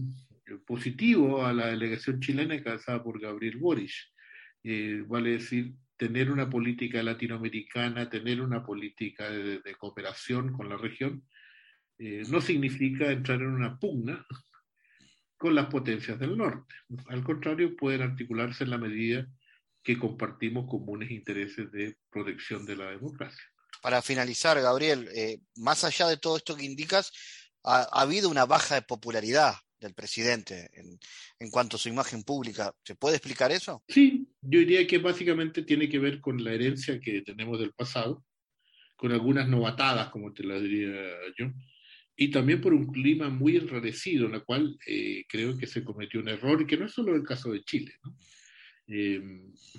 positivo 0.66 1.44
a 1.44 1.52
la 1.52 1.66
delegación 1.66 2.18
chilena 2.18 2.54
encabezada 2.54 3.04
por 3.04 3.20
Gabriel 3.20 3.58
Boric. 3.58 3.92
Eh, 4.64 5.04
vale 5.06 5.32
decir, 5.32 5.74
tener 5.98 6.32
una 6.32 6.48
política 6.48 7.02
latinoamericana, 7.02 8.08
tener 8.08 8.40
una 8.40 8.64
política 8.64 9.30
de, 9.30 9.74
cooperación 9.78 10.54
con 10.54 10.68
la 10.70 10.78
región, 10.78 11.22
no 11.98 12.42
significa 12.42 13.10
entrar 13.10 13.40
en 13.40 13.48
una 13.48 13.78
pugna 13.78 14.26
con 15.38 15.54
las 15.54 15.66
potencias 15.66 16.18
del 16.18 16.36
norte. 16.36 16.74
Al 17.06 17.24
contrario, 17.24 17.74
pueden 17.74 18.02
articularse 18.02 18.64
en 18.64 18.70
la 18.70 18.78
medida 18.78 19.26
que 19.86 20.00
compartimos 20.00 20.68
comunes 20.68 21.12
intereses 21.12 21.70
de 21.70 21.96
protección 22.10 22.66
de 22.66 22.74
la 22.74 22.90
democracia. 22.90 23.44
Para 23.80 24.02
finalizar, 24.02 24.60
Gabriel, 24.60 25.08
eh, 25.14 25.38
más 25.58 25.84
allá 25.84 26.08
de 26.08 26.16
todo 26.16 26.36
esto 26.38 26.56
que 26.56 26.64
indicas, 26.64 27.12
ha, 27.62 27.84
habido 27.92 28.28
una 28.28 28.46
baja 28.46 28.74
de 28.74 28.82
popularidad 28.82 29.54
del 29.78 29.94
presidente 29.94 30.68
en, 30.72 30.98
en, 31.38 31.50
cuanto 31.52 31.76
a 31.76 31.78
su 31.78 31.88
imagen 31.88 32.24
pública. 32.24 32.74
¿Se 32.82 32.96
puede 32.96 33.14
explicar 33.18 33.52
eso? 33.52 33.84
Sí, 33.86 34.26
yo 34.40 34.58
diría 34.58 34.84
que 34.88 34.98
básicamente 34.98 35.62
tiene 35.62 35.88
que 35.88 36.00
ver 36.00 36.20
con 36.20 36.42
la 36.42 36.52
herencia 36.52 36.98
que 36.98 37.22
tenemos 37.22 37.60
del 37.60 37.72
pasado, 37.72 38.24
con 38.96 39.12
algunas 39.12 39.46
novatadas, 39.46 40.10
como 40.10 40.32
te 40.32 40.42
la 40.42 40.58
diría 40.58 40.90
yo, 41.38 41.52
y 42.16 42.32
también 42.32 42.60
por 42.60 42.74
un 42.74 42.86
clima 42.88 43.28
muy 43.28 43.56
enrarecido, 43.56 44.26
en 44.26 44.34
el 44.34 44.44
cual 44.44 44.76
eh, 44.84 45.24
creo 45.28 45.56
que 45.56 45.68
se 45.68 45.84
cometió 45.84 46.18
un 46.18 46.28
error, 46.28 46.60
y 46.60 46.66
que 46.66 46.76
no 46.76 46.86
es 46.86 46.92
solo 46.92 47.14
el 47.14 47.22
caso 47.22 47.52
de 47.52 47.62
Chile. 47.62 47.92
¿no? 48.02 48.16
Eh, 48.88 49.20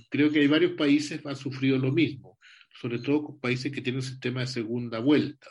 creo 0.10 0.32
que 0.32 0.40
hay 0.40 0.48
varios 0.48 0.74
países 0.74 1.22
que 1.22 1.30
han 1.30 1.36
sufrido 1.36 1.78
lo 1.78 1.92
mismo, 1.92 2.38
sobre 2.80 3.00
todo 3.00 3.38
países 3.40 3.72
que 3.72 3.82
tienen 3.82 4.00
un 4.00 4.08
sistema 4.08 4.42
de 4.42 4.48
segunda 4.48 5.00
vuelta. 5.00 5.48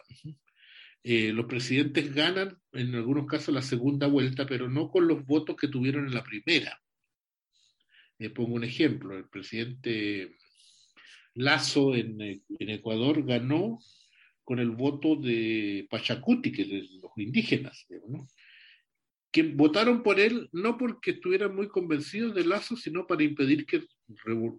Eh, 1.02 1.32
los 1.32 1.46
presidentes 1.46 2.12
ganan 2.12 2.58
en 2.72 2.94
algunos 2.96 3.26
casos 3.26 3.54
la 3.54 3.62
segunda 3.62 4.08
vuelta, 4.08 4.44
pero 4.44 4.68
no 4.68 4.90
con 4.90 5.06
los 5.06 5.24
votos 5.24 5.56
que 5.56 5.68
tuvieron 5.68 6.06
en 6.06 6.14
la 6.14 6.24
primera. 6.24 6.80
Eh, 8.18 8.30
pongo 8.30 8.54
un 8.54 8.64
ejemplo, 8.64 9.16
el 9.16 9.28
presidente 9.28 10.36
Lazo 11.34 11.94
en, 11.94 12.20
en, 12.20 12.70
Ecuador 12.70 13.24
ganó 13.24 13.78
con 14.42 14.58
el 14.58 14.70
voto 14.70 15.16
de 15.16 15.86
Pachacuti, 15.90 16.50
que 16.50 16.62
es 16.62 16.68
de 16.70 16.88
los 17.00 17.12
indígenas, 17.16 17.86
¿no? 18.08 18.26
Que 19.30 19.42
votaron 19.42 20.02
por 20.02 20.20
él 20.20 20.48
no 20.52 20.78
porque 20.78 21.12
estuvieran 21.12 21.54
muy 21.54 21.68
convencidos 21.68 22.34
de 22.34 22.44
Lazo, 22.44 22.76
sino 22.76 23.06
para 23.06 23.24
impedir 23.24 23.66
que 23.66 23.84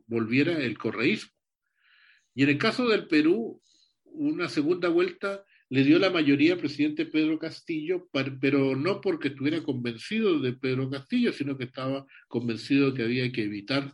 volviera 0.06 0.58
el 0.64 0.78
correísmo. 0.78 1.32
Y 2.36 2.44
en 2.44 2.50
el 2.50 2.58
caso 2.58 2.88
del 2.88 3.08
Perú, 3.08 3.62
una 4.04 4.50
segunda 4.50 4.90
vuelta 4.90 5.44
le 5.70 5.84
dio 5.84 6.00
la 6.00 6.10
mayoría 6.10 6.54
al 6.54 6.60
presidente 6.60 7.06
Pedro 7.06 7.40
Castillo, 7.40 8.08
pero 8.40 8.76
no 8.76 9.02
porque 9.02 9.30
estuviera 9.30 9.64
convencido 9.64 10.40
de 10.40 10.54
Pedro 10.54 10.90
Castillo, 10.90 11.34
sino 11.34 11.58
que 11.58 11.66
estaba 11.66 12.06
convencido 12.28 12.94
que 12.94 13.04
había 13.04 13.32
que 13.32 13.44
evitar 13.44 13.94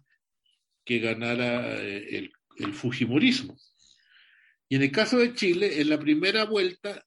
que 0.85 0.99
ganara 0.99 1.81
eh, 1.81 2.17
el, 2.17 2.31
el 2.57 2.73
Fujimorismo. 2.73 3.57
Y 4.69 4.75
en 4.75 4.83
el 4.83 4.91
caso 4.91 5.17
de 5.17 5.33
Chile, 5.33 5.81
en 5.81 5.89
la 5.89 5.99
primera 5.99 6.45
vuelta, 6.45 7.05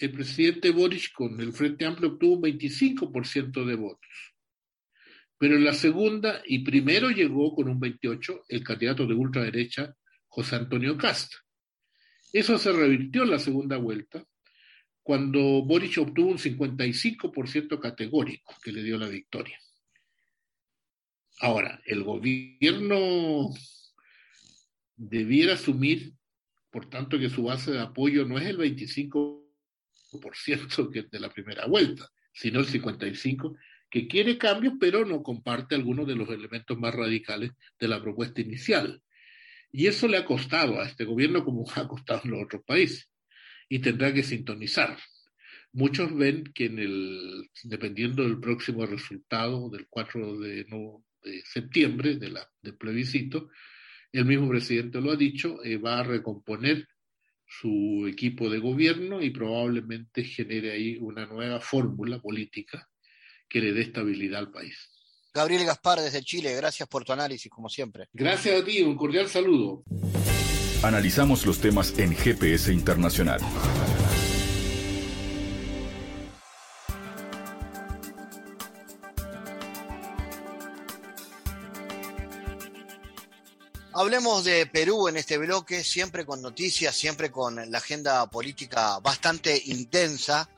el 0.00 0.12
presidente 0.12 0.70
Boric 0.70 1.12
con 1.12 1.40
el 1.40 1.52
Frente 1.52 1.84
Amplio 1.84 2.12
obtuvo 2.12 2.36
un 2.36 2.42
25% 2.42 3.64
de 3.64 3.74
votos. 3.74 4.34
Pero 5.38 5.56
en 5.56 5.64
la 5.64 5.74
segunda 5.74 6.42
y 6.46 6.60
primero 6.60 7.10
llegó 7.10 7.54
con 7.54 7.68
un 7.68 7.78
28 7.78 8.44
el 8.48 8.62
candidato 8.62 9.06
de 9.06 9.14
ultraderecha 9.14 9.94
José 10.28 10.56
Antonio 10.56 10.96
Castro. 10.96 11.40
Eso 12.32 12.56
se 12.56 12.72
revirtió 12.72 13.24
en 13.24 13.30
la 13.30 13.38
segunda 13.38 13.76
vuelta, 13.76 14.24
cuando 15.02 15.62
Boric 15.62 15.98
obtuvo 15.98 16.30
un 16.30 16.38
55% 16.38 17.78
categórico 17.78 18.54
que 18.62 18.72
le 18.72 18.82
dio 18.82 18.96
la 18.96 19.08
victoria. 19.08 19.58
Ahora, 21.40 21.82
el 21.84 22.04
gobierno 22.04 23.50
debiera 24.96 25.54
asumir, 25.54 26.12
por 26.70 26.88
tanto, 26.88 27.18
que 27.18 27.28
su 27.28 27.42
base 27.42 27.72
de 27.72 27.80
apoyo 27.80 28.24
no 28.24 28.38
es 28.38 28.46
el 28.46 28.58
25% 28.58 29.41
que 30.92 31.02
de 31.02 31.20
la 31.20 31.30
primera 31.30 31.66
vuelta, 31.66 32.08
sino 32.32 32.60
el 32.60 32.66
55%, 32.66 33.56
que 33.90 34.08
quiere 34.08 34.38
cambios, 34.38 34.74
pero 34.80 35.04
no 35.04 35.22
comparte 35.22 35.74
algunos 35.74 36.06
de 36.06 36.16
los 36.16 36.28
elementos 36.30 36.78
más 36.78 36.94
radicales 36.94 37.52
de 37.78 37.88
la 37.88 38.00
propuesta 38.00 38.40
inicial. 38.40 39.02
Y 39.70 39.86
eso 39.86 40.08
le 40.08 40.16
ha 40.16 40.24
costado 40.24 40.80
a 40.80 40.86
este 40.86 41.04
gobierno 41.04 41.44
como 41.44 41.64
ha 41.74 41.86
costado 41.86 42.22
en 42.24 42.30
los 42.32 42.44
otros 42.44 42.62
países. 42.64 43.10
Y 43.68 43.80
tendrá 43.80 44.12
que 44.12 44.22
sintonizar. 44.22 44.98
Muchos 45.72 46.14
ven 46.14 46.44
que 46.54 46.66
en 46.66 46.78
el, 46.78 47.50
dependiendo 47.64 48.22
del 48.22 48.38
próximo 48.38 48.84
resultado 48.84 49.70
del 49.70 49.86
4 49.88 50.38
de, 50.38 50.66
septiembre 51.44 52.16
del 52.16 52.76
plebiscito, 52.76 53.48
el 54.12 54.26
mismo 54.26 54.48
presidente 54.48 55.00
lo 55.00 55.12
ha 55.12 55.16
dicho, 55.16 55.64
eh, 55.64 55.78
va 55.78 56.00
a 56.00 56.02
recomponer 56.02 56.86
su 57.60 58.06
equipo 58.08 58.48
de 58.48 58.58
gobierno 58.58 59.20
y 59.20 59.30
probablemente 59.30 60.24
genere 60.24 60.72
ahí 60.72 60.96
una 61.00 61.26
nueva 61.26 61.60
fórmula 61.60 62.20
política 62.20 62.88
que 63.48 63.60
le 63.60 63.72
dé 63.72 63.82
estabilidad 63.82 64.40
al 64.40 64.50
país. 64.50 64.90
Gabriel 65.34 65.64
Gaspar 65.64 66.00
desde 66.00 66.22
Chile, 66.22 66.54
gracias 66.54 66.88
por 66.88 67.04
tu 67.04 67.12
análisis, 67.12 67.50
como 67.50 67.68
siempre. 67.68 68.08
Gracias 68.12 68.60
a 68.60 68.64
ti, 68.64 68.82
un 68.82 68.96
cordial 68.96 69.28
saludo. 69.28 69.84
Analizamos 70.82 71.46
los 71.46 71.60
temas 71.60 71.98
en 71.98 72.14
GPS 72.14 72.72
Internacional. 72.72 73.40
Hablemos 84.02 84.42
de 84.42 84.66
Perú 84.66 85.06
en 85.06 85.16
este 85.16 85.38
bloque, 85.38 85.84
siempre 85.84 86.26
con 86.26 86.42
noticias, 86.42 86.92
siempre 86.92 87.30
con 87.30 87.70
la 87.70 87.78
agenda 87.78 88.28
política 88.28 88.98
bastante 88.98 89.62
intensa. 89.66 90.50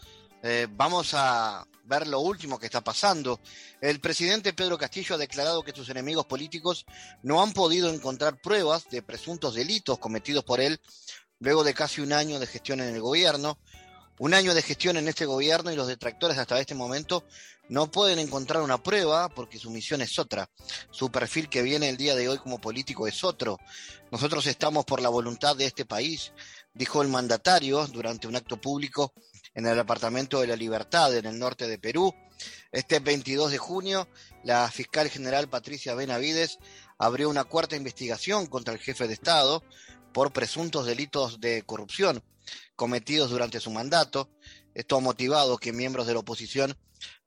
Eh, 0.43 0.67
vamos 0.71 1.13
a 1.13 1.63
ver 1.85 2.07
lo 2.07 2.21
último 2.21 2.59
que 2.59 2.65
está 2.65 2.81
pasando. 2.81 3.41
El 3.83 4.01
presidente 4.01 4.55
Pedro 4.55 4.79
Castillo 4.79 5.17
ha 5.17 5.19
declarado 5.19 5.63
que 5.63 5.73
sus 5.73 5.91
enemigos 5.91 6.25
políticos 6.25 6.87
no 7.23 7.43
han 7.43 7.53
podido 7.53 7.93
encontrar 7.93 8.41
pruebas 8.41 8.89
de 8.89 9.03
presuntos 9.03 9.55
delitos 9.55 9.99
cometidos 9.99 10.43
por 10.43 10.63
él 10.63 10.81
luego 11.39 11.65
de 11.65 11.75
casi 11.75 12.01
un 12.01 12.15
año 12.15 12.39
de 12.39 12.47
gestión 12.47 12.81
en 12.81 12.95
el 12.95 13.03
gobierno. 13.03 13.59
Un 14.19 14.33
año 14.33 14.55
de 14.55 14.63
gestión 14.63 14.97
en 14.97 15.09
este 15.09 15.27
gobierno 15.27 15.73
y 15.73 15.77
los 15.77 15.89
detractores 15.89 16.39
hasta 16.39 16.61
este 16.61 16.77
momento 16.77 17.25
no 17.69 17.91
pueden 17.91 18.21
encontrar 18.21 18.63
una 18.63 18.81
prueba 18.81 19.29
porque 19.29 19.59
su 19.59 19.73
misión 19.73 20.03
es 20.03 20.21
otra. 20.21 20.49
Su 20.93 21.11
perfil 21.11 21.49
que 21.49 21.63
viene 21.63 21.89
el 21.89 21.97
día 21.97 22.15
de 22.15 22.29
hoy 22.29 22.39
como 22.39 22.61
político 22.61 23.09
es 23.09 23.25
otro. 23.25 23.59
Nosotros 24.13 24.47
estamos 24.47 24.85
por 24.85 25.03
la 25.03 25.09
voluntad 25.09 25.57
de 25.57 25.67
este 25.67 25.85
país, 25.85 26.33
dijo 26.75 27.03
el 27.03 27.09
mandatario 27.09 27.85
durante 27.89 28.29
un 28.29 28.37
acto 28.37 28.61
público 28.61 29.13
en 29.53 29.67
el 29.67 29.75
Departamento 29.75 30.41
de 30.41 30.47
la 30.47 30.57
Libertad, 30.57 31.17
en 31.17 31.27
el 31.27 31.37
norte 31.37 31.67
de 31.67 31.79
Perú. 31.79 32.15
Este 32.71 33.01
22 33.01 33.51
de 33.51 33.59
junio, 33.59 34.09
la 34.45 34.71
fiscal 34.71 35.11
general 35.11 35.49
Patricia 35.49 35.95
Benavides 35.95 36.59
abrió 36.99 37.29
una 37.29 37.43
cuarta 37.43 37.75
investigación 37.75 38.47
contra 38.47 38.75
el 38.75 38.81
jefe 38.81 39.09
de 39.09 39.15
Estado 39.15 39.65
por 40.13 40.33
presuntos 40.33 40.87
delitos 40.87 41.41
de 41.41 41.63
corrupción 41.63 42.23
cometidos 42.77 43.31
durante 43.31 43.61
su 43.61 43.71
mandato. 43.71 44.31
Esto 44.75 44.97
ha 44.97 45.01
motivado 45.01 45.59
que 45.59 45.73
miembros 45.73 46.07
de 46.07 46.15
la 46.15 46.21
oposición 46.21 46.77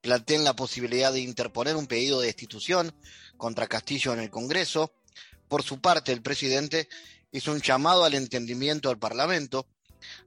planteen 0.02 0.44
la 0.44 0.56
posibilidad 0.56 1.14
de 1.14 1.22
interponer 1.22 1.76
un 1.76 1.88
pedido 1.88 2.20
de 2.20 2.28
destitución 2.28 2.94
contra 3.38 3.68
Castillo 3.68 4.14
en 4.14 4.20
el 4.20 4.30
Congreso. 4.30 4.94
Por 5.48 5.64
su 5.64 5.80
parte, 5.80 6.12
el 6.12 6.22
presidente 6.22 6.90
hizo 7.32 7.52
un 7.52 7.62
llamado 7.62 8.04
al 8.04 8.14
entendimiento 8.14 8.90
al 8.90 9.00
Parlamento 9.00 9.68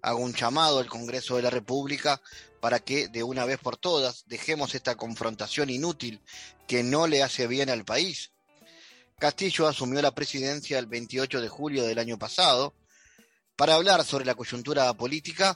hago 0.02 0.20
un 0.20 0.35
llamado 0.35 0.78
al 0.78 0.87
Congreso 0.87 1.37
de 1.37 1.42
la 1.42 1.50
República 1.50 2.20
para 2.61 2.80
que 2.80 3.09
de 3.09 3.22
una 3.22 3.44
vez 3.44 3.59
por 3.59 3.76
todas 3.76 4.24
dejemos 4.26 4.74
esta 4.74 4.96
confrontación 4.96 5.70
inútil 5.70 6.20
que 6.66 6.83
no 6.83 7.06
le 7.06 7.22
hace 7.22 7.46
bien 7.46 7.70
al 7.70 7.85
país. 7.85 8.33
Castillo 9.18 9.68
asumió 9.68 10.00
la 10.00 10.14
presidencia 10.14 10.78
el 10.78 10.87
28 10.87 11.40
de 11.40 11.48
julio 11.48 11.85
del 11.85 11.98
año 11.98 12.18
pasado. 12.18 12.74
Para 13.61 13.75
hablar 13.75 14.03
sobre 14.05 14.25
la 14.25 14.35
coyuntura 14.35 14.90
política, 14.94 15.55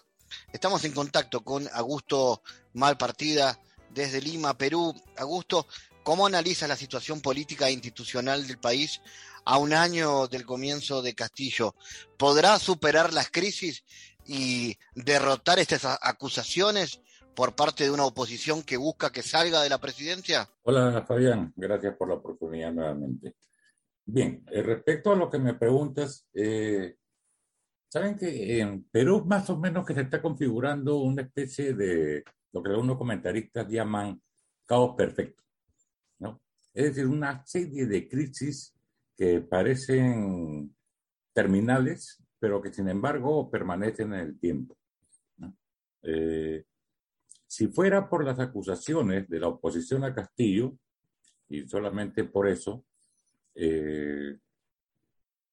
estamos 0.53 0.85
en 0.85 0.93
contacto 0.93 1.43
con 1.43 1.67
Augusto 1.73 2.43
Malpartida 2.75 3.59
desde 3.95 4.21
Lima, 4.21 4.59
Perú. 4.59 4.95
Augusto, 5.17 5.67
¿cómo 6.03 6.27
analiza 6.27 6.69
la 6.69 6.77
situación 6.77 7.23
política 7.23 7.67
e 7.67 7.73
institucional 7.73 8.47
del 8.47 8.59
país 8.59 9.01
a 9.47 9.57
un 9.57 9.73
año 9.73 10.27
del 10.27 10.45
comienzo 10.45 11.01
de 11.01 11.15
Castillo, 11.15 11.77
¿podrá 12.19 12.59
superar 12.59 13.15
las 13.15 13.31
crisis 13.31 13.85
y 14.27 14.77
derrotar 14.95 15.59
estas 15.59 15.87
acusaciones 16.03 17.01
por 17.35 17.57
parte 17.57 17.85
de 17.85 17.91
una 17.91 18.05
oposición 18.05 18.63
que 18.63 18.77
busca 18.77 19.13
que 19.13 19.23
salga 19.23 19.63
de 19.63 19.71
la 19.71 19.81
presidencia? 19.81 20.51
Hola 20.65 21.07
Fabián, 21.09 21.55
gracias 21.57 21.97
por 21.97 22.09
la 22.09 22.17
oportunidad 22.17 22.71
nuevamente. 22.71 23.37
Bien, 24.05 24.45
eh, 24.53 24.63
respecto 24.63 25.11
a 25.11 25.17
lo 25.17 25.31
que 25.31 25.39
me 25.39 25.55
preguntas, 25.55 26.27
eh, 26.35 26.99
saben 27.95 28.19
que 28.19 28.59
en 28.59 28.83
Perú 28.91 29.25
más 29.25 29.49
o 29.51 29.57
menos 29.57 29.87
que 29.87 29.95
se 29.95 30.01
está 30.01 30.21
configurando 30.21 30.97
una 30.97 31.23
especie 31.23 31.75
de 31.75 32.25
lo 32.51 32.61
que 32.61 32.71
algunos 32.71 32.99
comentaristas 32.99 33.69
llaman 33.69 34.21
caos 34.67 34.97
perfecto, 34.97 35.45
¿no? 36.19 36.43
Es 36.73 36.87
decir, 36.87 37.07
una 37.07 37.47
serie 37.47 37.87
de 37.87 38.09
crisis 38.09 38.75
que 39.17 39.43
parecen 39.43 40.75
terminales, 41.33 42.21
pero 42.41 42.61
que 42.61 42.73
sin 42.73 42.89
embargo 42.89 43.49
permanecen 43.49 44.13
en 44.13 44.21
el 44.21 44.41
tiempo. 44.41 44.77
Eh, 46.03 46.65
si 47.47 47.69
fuera 47.69 48.09
por 48.11 48.25
las 48.25 48.41
acusaciones 48.41 49.29
de 49.29 49.39
la 49.39 49.47
oposición 49.47 50.03
a 50.03 50.13
Castillo, 50.13 50.77
y 51.49 51.69
solamente 51.69 52.25
por 52.25 52.49
eso, 52.49 52.85
eh, 53.55 54.37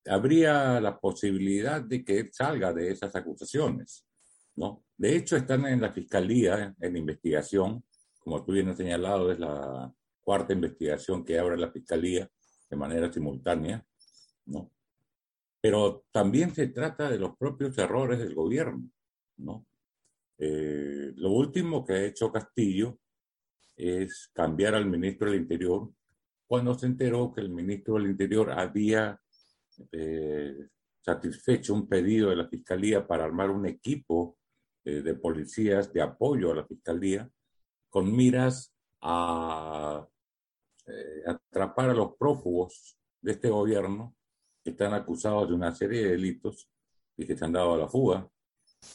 habría 0.05 0.79
la 0.79 0.99
posibilidad 0.99 1.81
de 1.81 2.03
que 2.03 2.29
salga 2.31 2.73
de 2.73 2.91
esas 2.91 3.15
acusaciones. 3.15 4.05
¿no? 4.55 4.83
De 4.97 5.15
hecho, 5.15 5.35
están 5.37 5.65
en 5.65 5.81
la 5.81 5.91
fiscalía 5.91 6.75
en 6.79 6.97
investigación, 6.97 7.83
como 8.19 8.43
tú 8.43 8.51
bien 8.53 8.69
has 8.69 8.77
señalado, 8.77 9.31
es 9.31 9.39
la 9.39 9.93
cuarta 10.21 10.53
investigación 10.53 11.25
que 11.25 11.39
abre 11.39 11.57
la 11.57 11.71
fiscalía 11.71 12.29
de 12.69 12.77
manera 12.77 13.11
simultánea, 13.11 13.85
¿no? 14.45 14.71
Pero 15.59 16.05
también 16.11 16.53
se 16.53 16.67
trata 16.67 17.09
de 17.09 17.19
los 17.19 17.35
propios 17.37 17.77
errores 17.77 18.19
del 18.19 18.33
gobierno, 18.33 18.89
¿no? 19.37 19.65
Eh, 20.37 21.13
lo 21.15 21.31
último 21.31 21.85
que 21.85 21.93
ha 21.93 22.05
hecho 22.05 22.31
Castillo 22.31 22.97
es 23.75 24.29
cambiar 24.33 24.75
al 24.75 24.85
ministro 24.85 25.29
del 25.29 25.41
Interior 25.41 25.91
cuando 26.47 26.73
se 26.77 26.87
enteró 26.87 27.31
que 27.31 27.41
el 27.41 27.49
ministro 27.49 27.95
del 27.95 28.07
Interior 28.07 28.51
había 28.51 29.19
eh, 29.91 30.67
satisfecho 31.01 31.73
un 31.73 31.87
pedido 31.87 32.29
de 32.29 32.35
la 32.35 32.47
Fiscalía 32.47 33.05
para 33.05 33.25
armar 33.25 33.49
un 33.49 33.65
equipo 33.65 34.37
eh, 34.83 35.01
de 35.01 35.13
policías 35.15 35.91
de 35.93 36.01
apoyo 36.01 36.51
a 36.51 36.55
la 36.55 36.65
Fiscalía 36.65 37.29
con 37.89 38.15
miras 38.15 38.73
a 39.01 40.07
eh, 40.87 41.23
atrapar 41.25 41.89
a 41.89 41.93
los 41.93 42.15
prófugos 42.17 42.97
de 43.21 43.33
este 43.33 43.49
gobierno 43.49 44.15
que 44.63 44.71
están 44.71 44.93
acusados 44.93 45.49
de 45.49 45.55
una 45.55 45.73
serie 45.73 46.03
de 46.03 46.11
delitos 46.11 46.69
y 47.17 47.25
que 47.25 47.37
se 47.37 47.45
han 47.45 47.53
dado 47.53 47.73
a 47.73 47.77
la 47.77 47.87
fuga, 47.87 48.27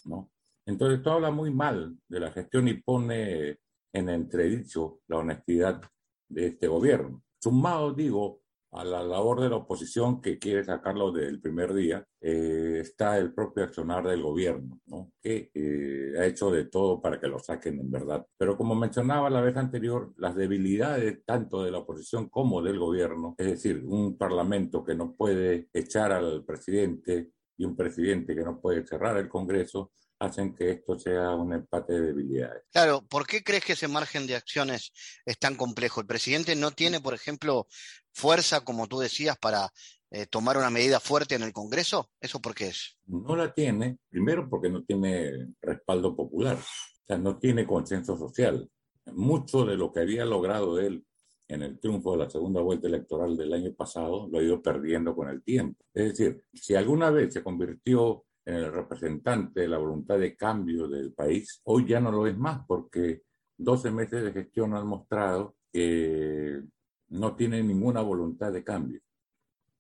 ¿no? 0.05 0.31
Entonces, 0.65 0.99
esto 0.99 1.13
habla 1.13 1.31
muy 1.31 1.53
mal 1.53 1.97
de 2.09 2.21
la 2.21 2.33
gestión 2.33 2.67
y 2.67 2.75
pone 2.75 3.59
en 3.93 4.09
entredicho 4.09 5.01
la 5.07 5.19
honestidad 5.19 5.81
de 6.29 6.47
este 6.49 6.67
gobierno. 6.67 7.23
Sumado, 7.39 7.93
digo, 7.93 8.43
a 8.77 8.85
la 8.85 9.03
labor 9.03 9.41
de 9.41 9.49
la 9.49 9.57
oposición 9.57 10.21
que 10.21 10.39
quiere 10.39 10.63
sacarlo 10.63 11.11
del 11.11 11.41
primer 11.41 11.73
día, 11.73 12.07
eh, 12.21 12.79
está 12.83 13.17
el 13.17 13.33
propio 13.33 13.65
accionar 13.65 14.07
del 14.07 14.23
gobierno, 14.23 14.81
¿no? 14.87 15.13
que 15.23 15.51
eh, 15.55 16.13
ha 16.19 16.27
hecho 16.27 16.51
de 16.51 16.67
todo 16.67 17.01
para 17.01 17.19
que 17.19 17.27
lo 17.27 17.39
saquen 17.39 17.81
en 17.81 17.91
verdad. 17.91 18.27
Pero 18.37 18.57
como 18.57 18.75
mencionaba 18.75 19.31
la 19.31 19.41
vez 19.41 19.57
anterior, 19.57 20.13
las 20.19 20.37
debilidades 20.37 21.25
tanto 21.25 21.63
de 21.63 21.71
la 21.71 21.79
oposición 21.79 22.29
como 22.29 22.61
del 22.63 22.79
gobierno, 22.79 23.35
es 23.39 23.47
decir, 23.47 23.83
un 23.87 24.19
parlamento 24.19 24.85
que 24.85 24.95
no 24.95 25.15
puede 25.15 25.69
echar 25.73 26.13
al 26.13 26.45
presidente 26.45 27.31
y 27.57 27.65
un 27.65 27.77
presidente 27.77 28.35
que 28.35 28.45
no 28.45 28.61
puede 28.61 28.87
cerrar 28.87 29.17
el 29.17 29.29
Congreso, 29.29 29.91
hacen 30.19 30.55
que 30.55 30.71
esto 30.71 30.99
sea 30.99 31.31
un 31.31 31.53
empate 31.53 31.95
de 31.95 32.01
debilidades. 32.09 32.63
Claro, 32.73 33.03
¿por 33.09 33.27
qué 33.27 33.43
crees 33.43 33.65
que 33.65 33.75
ese 33.75 33.89
margen 33.89 34.27
de 34.27 34.37
acciones 34.37 34.93
es 35.25 35.39
tan 35.39 35.57
complejo? 35.57 36.01
¿El 36.01 36.07
presidente 36.07 36.57
no 36.57 36.71
tiene, 36.71 37.01
por 37.01 37.15
ejemplo, 37.15 37.67
fuerza, 38.13 38.63
como 38.63 38.87
tú 38.87 38.99
decías, 38.99 39.37
para 39.39 39.71
eh, 40.11 40.27
tomar 40.27 40.57
una 40.57 40.71
medida 40.71 41.01
fuerte 41.01 41.35
en 41.35 41.43
el 41.43 41.53
Congreso? 41.53 42.11
¿Eso 42.21 42.41
por 42.41 42.55
qué 42.55 42.69
es? 42.69 42.97
No 43.07 43.37
la 43.37 43.53
tiene, 43.53 43.99
primero 44.09 44.49
porque 44.49 44.71
no 44.71 44.85
tiene 44.85 45.55
respaldo 45.61 46.17
popular, 46.17 46.57
o 46.57 47.07
sea, 47.07 47.19
no 47.19 47.39
tiene 47.39 47.67
consenso 47.67 48.17
social. 48.17 48.71
Mucho 49.07 49.65
de 49.65 49.77
lo 49.77 49.93
que 49.93 50.01
había 50.01 50.25
logrado 50.25 50.81
él 50.81 51.05
en 51.49 51.63
el 51.63 51.79
triunfo 51.79 52.13
de 52.13 52.19
la 52.19 52.31
segunda 52.31 52.61
vuelta 52.61 52.89
electoral 52.89 53.37
del 53.37 53.53
año 53.53 53.73
pasado 53.73 54.29
lo 54.29 54.39
ha 54.39 54.43
ido 54.43 54.61
perdiendo 54.61 55.15
con 55.15 55.29
el 55.29 55.43
tiempo. 55.43 55.85
Es 55.95 56.09
decir, 56.11 56.43
si 56.53 56.75
alguna 56.75 57.11
vez 57.11 57.33
se 57.33 57.43
convirtió 57.43 58.25
en 58.47 58.55
el 58.55 58.73
representante 58.73 59.61
de 59.61 59.69
la 59.69 59.79
voluntad 59.79 60.19
de 60.19 60.37
cambio 60.37 60.87
del 60.87 61.13
país, 61.13 61.61
hoy 61.65 61.87
ya 61.87 62.01
no 62.01 62.13
lo 62.13 62.27
es 62.29 62.39
más 62.39 62.65
porque 62.67 63.23
12 63.59 63.91
meses 63.91 64.23
de 64.23 64.33
gestión 64.33 64.75
han 64.75 64.87
mostrado 64.87 65.57
que 65.73 66.63
no 67.09 67.35
tiene 67.35 67.63
ninguna 67.63 68.03
voluntad 68.03 68.53
de 68.53 68.63
cambio. 68.63 69.01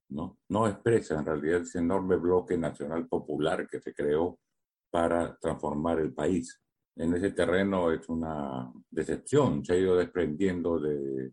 ¿no? 0.09 0.39
no 0.49 0.69
expresa 0.69 1.19
en 1.19 1.27
realidad 1.27 1.63
ese 1.63 1.79
enorme 1.79 2.17
bloque 2.17 2.57
nacional 2.57 3.09
popular 3.09 3.69
que 3.69 3.81
se 3.81 3.95
creó 3.95 4.39
para 4.91 5.37
transformar 5.37 6.01
el 6.01 6.13
país. 6.13 6.61
En 6.97 7.15
ese 7.15 7.31
terreno 7.31 7.93
es 7.93 8.09
una 8.09 8.73
decepción, 8.91 9.65
se 9.65 9.75
ha 9.75 9.77
ido 9.77 9.97
desprendiendo 9.97 10.79
de 10.81 11.33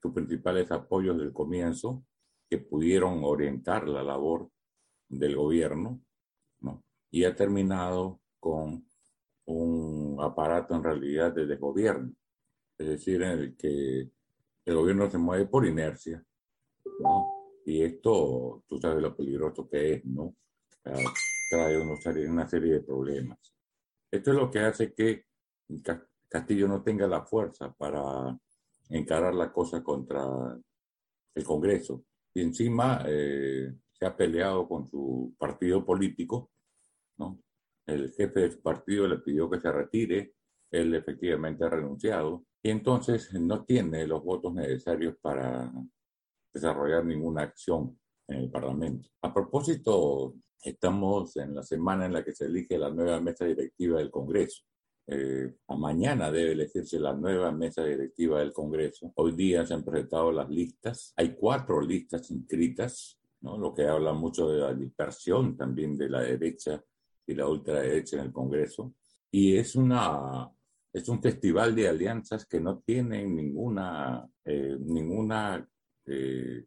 sus 0.00 0.12
principales 0.12 0.70
apoyos 0.72 1.18
del 1.18 1.32
comienzo 1.32 2.04
que 2.48 2.58
pudieron 2.58 3.22
orientar 3.22 3.88
la 3.88 4.02
labor 4.02 4.48
del 5.08 5.36
gobierno 5.36 6.00
y 7.12 7.24
ha 7.24 7.36
terminado 7.36 8.20
con 8.40 8.84
un 9.44 10.16
aparato 10.20 10.74
en 10.74 10.82
realidad 10.82 11.32
de 11.32 11.46
desgobierno, 11.46 12.12
es 12.78 12.86
decir, 12.88 13.22
en 13.22 13.38
el 13.38 13.56
que 13.56 14.10
el 14.64 14.74
gobierno 14.74 15.10
se 15.10 15.18
mueve 15.18 15.46
por 15.46 15.66
inercia, 15.66 16.24
Y 17.64 17.82
esto, 17.82 18.64
tú 18.66 18.78
sabes 18.80 19.00
lo 19.02 19.14
peligroso 19.14 19.68
que 19.68 19.94
es, 19.94 20.04
¿no? 20.04 20.34
Trae 21.48 21.78
una 21.78 22.48
serie 22.48 22.72
de 22.72 22.80
problemas. 22.80 23.38
Esto 24.10 24.30
es 24.30 24.36
lo 24.36 24.50
que 24.50 24.60
hace 24.60 24.92
que 24.92 25.26
Castillo 26.28 26.66
no 26.66 26.82
tenga 26.82 27.06
la 27.06 27.22
fuerza 27.22 27.72
para 27.72 28.36
encarar 28.88 29.34
la 29.34 29.52
cosa 29.52 29.82
contra 29.82 30.58
el 31.34 31.44
Congreso. 31.44 32.04
Y 32.34 32.40
encima 32.40 33.04
eh, 33.06 33.72
se 33.92 34.06
ha 34.06 34.16
peleado 34.16 34.66
con 34.66 34.86
su 34.86 35.34
partido 35.38 35.84
político 35.84 36.50
el 37.86 38.12
jefe 38.12 38.40
del 38.40 38.58
partido 38.58 39.06
le 39.08 39.18
pidió 39.18 39.50
que 39.50 39.60
se 39.60 39.72
retire, 39.72 40.34
él 40.70 40.94
efectivamente 40.94 41.64
ha 41.64 41.68
renunciado 41.68 42.44
y 42.62 42.70
entonces 42.70 43.32
no 43.34 43.64
tiene 43.64 44.06
los 44.06 44.22
votos 44.22 44.54
necesarios 44.54 45.16
para 45.20 45.70
desarrollar 46.52 47.04
ninguna 47.04 47.42
acción 47.42 47.98
en 48.28 48.36
el 48.38 48.50
Parlamento. 48.50 49.08
A 49.22 49.34
propósito, 49.34 50.34
estamos 50.62 51.36
en 51.36 51.54
la 51.54 51.62
semana 51.62 52.06
en 52.06 52.12
la 52.12 52.24
que 52.24 52.32
se 52.32 52.46
elige 52.46 52.78
la 52.78 52.90
nueva 52.90 53.20
mesa 53.20 53.44
directiva 53.44 53.98
del 53.98 54.10
Congreso. 54.10 54.62
Eh, 55.08 55.56
a 55.66 55.76
mañana 55.76 56.30
debe 56.30 56.52
elegirse 56.52 57.00
la 57.00 57.12
nueva 57.12 57.50
mesa 57.50 57.84
directiva 57.84 58.38
del 58.38 58.52
Congreso. 58.52 59.12
Hoy 59.16 59.32
día 59.32 59.66
se 59.66 59.74
han 59.74 59.84
presentado 59.84 60.30
las 60.30 60.48
listas. 60.48 61.12
Hay 61.16 61.34
cuatro 61.34 61.80
listas 61.80 62.30
inscritas, 62.30 63.18
¿no? 63.40 63.58
lo 63.58 63.74
que 63.74 63.86
habla 63.88 64.12
mucho 64.12 64.48
de 64.48 64.60
la 64.60 64.72
dispersión 64.72 65.56
también 65.56 65.98
de 65.98 66.08
la 66.08 66.20
derecha 66.20 66.82
y 67.26 67.34
la 67.34 67.48
ultraderecha 67.48 68.16
en 68.16 68.26
el 68.26 68.32
Congreso. 68.32 68.94
Y 69.30 69.56
es, 69.56 69.76
una, 69.76 70.50
es 70.92 71.08
un 71.08 71.22
festival 71.22 71.74
de 71.74 71.88
alianzas 71.88 72.46
que 72.46 72.60
no 72.60 72.80
tienen 72.80 73.34
ninguna, 73.34 74.28
eh, 74.44 74.76
ninguna 74.78 75.66
eh, 76.06 76.66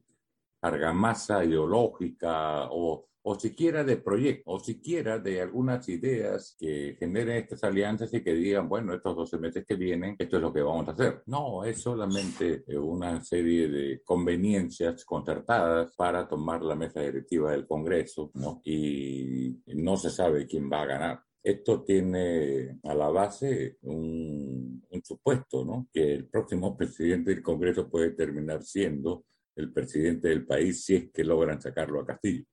argamasa 0.61 1.43
ideológica 1.43 2.69
o 2.71 3.07
o 3.27 3.39
siquiera 3.39 3.83
de 3.83 3.97
proyectos, 3.97 4.43
o 4.45 4.59
siquiera 4.59 5.17
de 5.17 5.41
algunas 5.41 5.89
ideas 5.89 6.55
que 6.59 6.95
generen 6.99 7.37
estas 7.37 7.63
alianzas 7.63 8.13
y 8.13 8.21
que 8.21 8.35
digan, 8.35 8.69
bueno, 8.69 8.93
estos 8.93 9.15
12 9.15 9.39
meses 9.39 9.65
que 9.65 9.75
vienen, 9.75 10.15
esto 10.19 10.35
es 10.35 10.43
lo 10.43 10.53
que 10.53 10.61
vamos 10.61 10.87
a 10.87 10.91
hacer. 10.91 11.23
No, 11.25 11.63
es 11.63 11.81
solamente 11.81 12.63
una 12.77 13.23
serie 13.23 13.67
de 13.67 14.01
conveniencias 14.03 15.03
concertadas 15.03 15.95
para 15.95 16.27
tomar 16.27 16.61
la 16.61 16.75
mesa 16.75 17.01
directiva 17.01 17.51
del 17.51 17.65
Congreso, 17.65 18.29
¿no? 18.35 18.61
Y 18.63 19.59
no 19.73 19.97
se 19.97 20.11
sabe 20.11 20.45
quién 20.45 20.69
va 20.71 20.83
a 20.83 20.85
ganar. 20.85 21.19
Esto 21.41 21.81
tiene 21.81 22.77
a 22.83 22.93
la 22.93 23.09
base 23.09 23.77
un, 23.81 24.85
un 24.87 25.03
supuesto, 25.03 25.65
¿no? 25.65 25.87
Que 25.91 26.13
el 26.13 26.27
próximo 26.27 26.77
presidente 26.77 27.31
del 27.31 27.41
Congreso 27.41 27.89
puede 27.89 28.11
terminar 28.11 28.61
siendo 28.61 29.25
el 29.55 29.73
presidente 29.73 30.27
del 30.27 30.45
país 30.45 30.85
si 30.85 30.95
es 30.95 31.11
que 31.11 31.23
logran 31.23 31.59
sacarlo 31.59 32.01
a 32.01 32.05
Castillo 32.05 32.45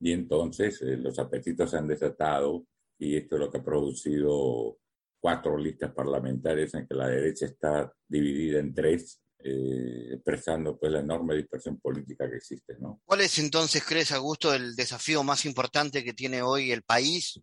y 0.00 0.12
entonces 0.12 0.80
eh, 0.82 0.96
los 0.96 1.18
apetitos 1.18 1.70
se 1.70 1.76
han 1.76 1.88
desatado 1.88 2.66
y 2.98 3.16
esto 3.16 3.36
es 3.36 3.40
lo 3.40 3.50
que 3.50 3.58
ha 3.58 3.64
producido 3.64 4.78
cuatro 5.20 5.58
listas 5.58 5.92
parlamentarias 5.92 6.74
en 6.74 6.86
que 6.86 6.94
la 6.94 7.08
derecha 7.08 7.46
está 7.46 7.92
dividida 8.06 8.60
en 8.60 8.74
tres, 8.74 9.20
eh, 9.38 10.14
expresando 10.14 10.78
pues 10.78 10.92
la 10.92 11.00
enorme 11.00 11.34
dispersión 11.34 11.78
política 11.78 12.28
que 12.28 12.36
existe. 12.36 12.76
¿no? 12.78 13.00
¿Cuál 13.04 13.22
es 13.22 13.38
entonces, 13.38 13.84
crees, 13.84 14.12
Augusto, 14.12 14.54
el 14.54 14.74
desafío 14.76 15.22
más 15.22 15.44
importante 15.44 16.04
que 16.04 16.14
tiene 16.14 16.42
hoy 16.42 16.72
el 16.72 16.82
país? 16.82 17.40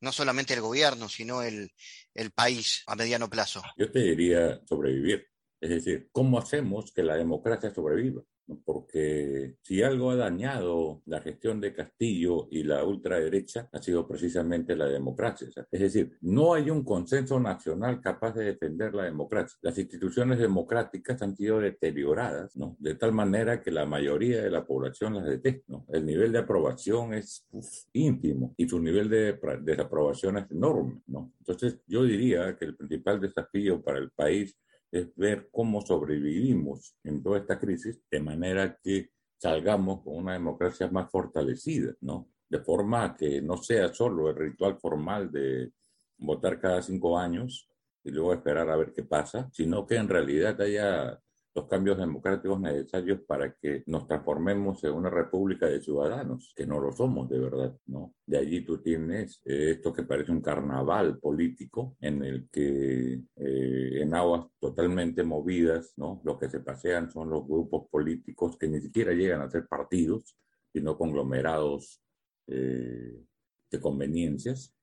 No 0.00 0.12
solamente 0.12 0.54
el 0.54 0.60
gobierno, 0.60 1.08
sino 1.08 1.42
el, 1.42 1.70
el 2.14 2.30
país 2.30 2.82
a 2.86 2.94
mediano 2.94 3.28
plazo. 3.28 3.62
Yo 3.76 3.90
te 3.90 4.00
diría 4.00 4.60
sobrevivir. 4.66 5.26
Es 5.60 5.70
decir, 5.70 6.08
¿cómo 6.12 6.38
hacemos 6.38 6.92
que 6.92 7.02
la 7.02 7.16
democracia 7.16 7.72
sobreviva? 7.72 8.22
Porque 8.64 9.56
si 9.62 9.82
algo 9.82 10.10
ha 10.10 10.16
dañado 10.16 11.02
la 11.06 11.20
gestión 11.20 11.60
de 11.60 11.72
Castillo 11.72 12.48
y 12.50 12.62
la 12.62 12.84
ultraderecha 12.84 13.68
ha 13.72 13.80
sido 13.80 14.06
precisamente 14.06 14.76
la 14.76 14.86
democracia. 14.86 15.48
Es 15.70 15.80
decir, 15.80 16.16
no 16.20 16.54
hay 16.54 16.70
un 16.70 16.84
consenso 16.84 17.40
nacional 17.40 18.00
capaz 18.00 18.34
de 18.34 18.44
defender 18.44 18.94
la 18.94 19.04
democracia. 19.04 19.58
Las 19.62 19.78
instituciones 19.78 20.38
democráticas 20.38 21.20
han 21.22 21.36
sido 21.36 21.60
deterioradas, 21.60 22.56
¿no? 22.56 22.76
De 22.78 22.94
tal 22.94 23.12
manera 23.12 23.62
que 23.62 23.70
la 23.70 23.86
mayoría 23.86 24.42
de 24.42 24.50
la 24.50 24.66
población 24.66 25.14
las 25.14 25.26
detesta, 25.26 25.74
El 25.88 26.06
nivel 26.06 26.32
de 26.32 26.38
aprobación 26.38 27.14
es 27.14 27.46
ínfimo 27.92 28.54
y 28.56 28.68
su 28.68 28.80
nivel 28.80 29.08
de 29.08 29.38
desaprobación 29.62 30.38
es 30.38 30.50
enorme, 30.50 31.02
¿no? 31.06 31.32
Entonces, 31.38 31.78
yo 31.86 32.04
diría 32.04 32.56
que 32.56 32.66
el 32.66 32.76
principal 32.76 33.20
desafío 33.20 33.82
para 33.82 33.98
el 33.98 34.10
país 34.10 34.56
es 34.94 35.12
ver 35.16 35.48
cómo 35.50 35.80
sobrevivimos 35.80 36.94
en 37.02 37.20
toda 37.20 37.38
esta 37.38 37.58
crisis 37.58 38.00
de 38.08 38.20
manera 38.20 38.78
que 38.80 39.10
salgamos 39.36 40.04
con 40.04 40.14
una 40.14 40.34
democracia 40.34 40.86
más 40.86 41.10
fortalecida, 41.10 41.94
¿no? 42.02 42.28
De 42.48 42.60
forma 42.60 43.16
que 43.16 43.42
no 43.42 43.56
sea 43.56 43.92
solo 43.92 44.30
el 44.30 44.36
ritual 44.36 44.78
formal 44.78 45.32
de 45.32 45.72
votar 46.18 46.60
cada 46.60 46.80
cinco 46.80 47.18
años 47.18 47.68
y 48.04 48.12
luego 48.12 48.34
esperar 48.34 48.70
a 48.70 48.76
ver 48.76 48.92
qué 48.92 49.02
pasa, 49.02 49.50
sino 49.52 49.84
que 49.84 49.96
en 49.96 50.08
realidad 50.08 50.60
haya 50.60 51.20
los 51.54 51.68
cambios 51.68 51.96
democráticos 51.96 52.60
necesarios 52.60 53.20
para 53.26 53.54
que 53.54 53.84
nos 53.86 54.08
transformemos 54.08 54.82
en 54.82 54.92
una 54.92 55.08
república 55.08 55.66
de 55.66 55.80
ciudadanos, 55.80 56.52
que 56.56 56.66
no 56.66 56.80
lo 56.80 56.90
somos 56.92 57.28
de 57.28 57.38
verdad, 57.38 57.76
¿no? 57.86 58.14
De 58.26 58.38
allí 58.38 58.62
tú 58.62 58.82
tienes 58.82 59.40
eh, 59.44 59.70
esto 59.72 59.92
que 59.92 60.02
parece 60.02 60.32
un 60.32 60.40
carnaval 60.40 61.18
político 61.20 61.96
en 62.00 62.24
el 62.24 62.48
que 62.50 63.22
eh, 63.36 64.02
en 64.02 64.14
aguas 64.14 64.46
totalmente 64.58 65.22
movidas, 65.22 65.92
¿no? 65.96 66.20
Lo 66.24 66.36
que 66.36 66.48
se 66.48 66.58
pasean 66.58 67.10
son 67.10 67.30
los 67.30 67.46
grupos 67.46 67.88
políticos 67.88 68.56
que 68.58 68.68
ni 68.68 68.80
siquiera 68.80 69.12
llegan 69.12 69.42
a 69.42 69.50
ser 69.50 69.68
partidos, 69.68 70.36
sino 70.72 70.98
conglomerados 70.98 72.02
eh, 72.48 73.22
de 73.70 73.80
conveniencias, 73.80 74.74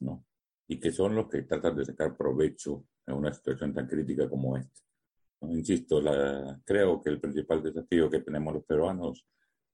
¿no? 0.00 0.26
Y 0.68 0.78
que 0.78 0.92
son 0.92 1.14
los 1.14 1.28
que 1.30 1.42
tratan 1.42 1.76
de 1.76 1.86
sacar 1.86 2.14
provecho 2.14 2.84
en 3.06 3.14
una 3.14 3.32
situación 3.32 3.72
tan 3.72 3.86
crítica 3.86 4.28
como 4.28 4.58
esta. 4.58 4.89
Insisto, 5.42 6.00
la, 6.00 6.60
creo 6.64 7.00
que 7.02 7.10
el 7.10 7.20
principal 7.20 7.62
desafío 7.62 8.10
que 8.10 8.20
tenemos 8.20 8.54
los 8.54 8.64
peruanos 8.64 9.24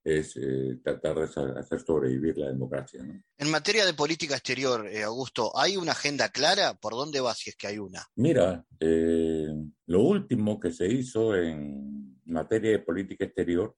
es 0.03 0.37
eh, 0.37 0.79
tratar 0.81 1.15
de 1.17 1.59
hacer 1.59 1.81
sobrevivir 1.81 2.37
la 2.37 2.47
democracia. 2.47 3.01
En 3.37 3.51
materia 3.51 3.85
de 3.85 3.93
política 3.93 4.35
exterior, 4.35 4.87
eh, 4.87 5.03
Augusto, 5.03 5.51
¿hay 5.57 5.75
una 5.75 5.91
agenda 5.91 6.29
clara? 6.29 6.75
¿Por 6.75 6.93
dónde 6.93 7.19
va 7.19 7.33
si 7.33 7.49
es 7.49 7.57
que 7.57 7.67
hay 7.67 7.77
una? 7.77 8.07
Mira, 8.15 8.65
eh, 8.79 9.49
lo 9.87 10.01
último 10.03 10.59
que 10.59 10.71
se 10.71 10.87
hizo 10.87 11.35
en 11.35 12.21
materia 12.23 12.71
de 12.71 12.79
política 12.79 13.25
exterior 13.25 13.75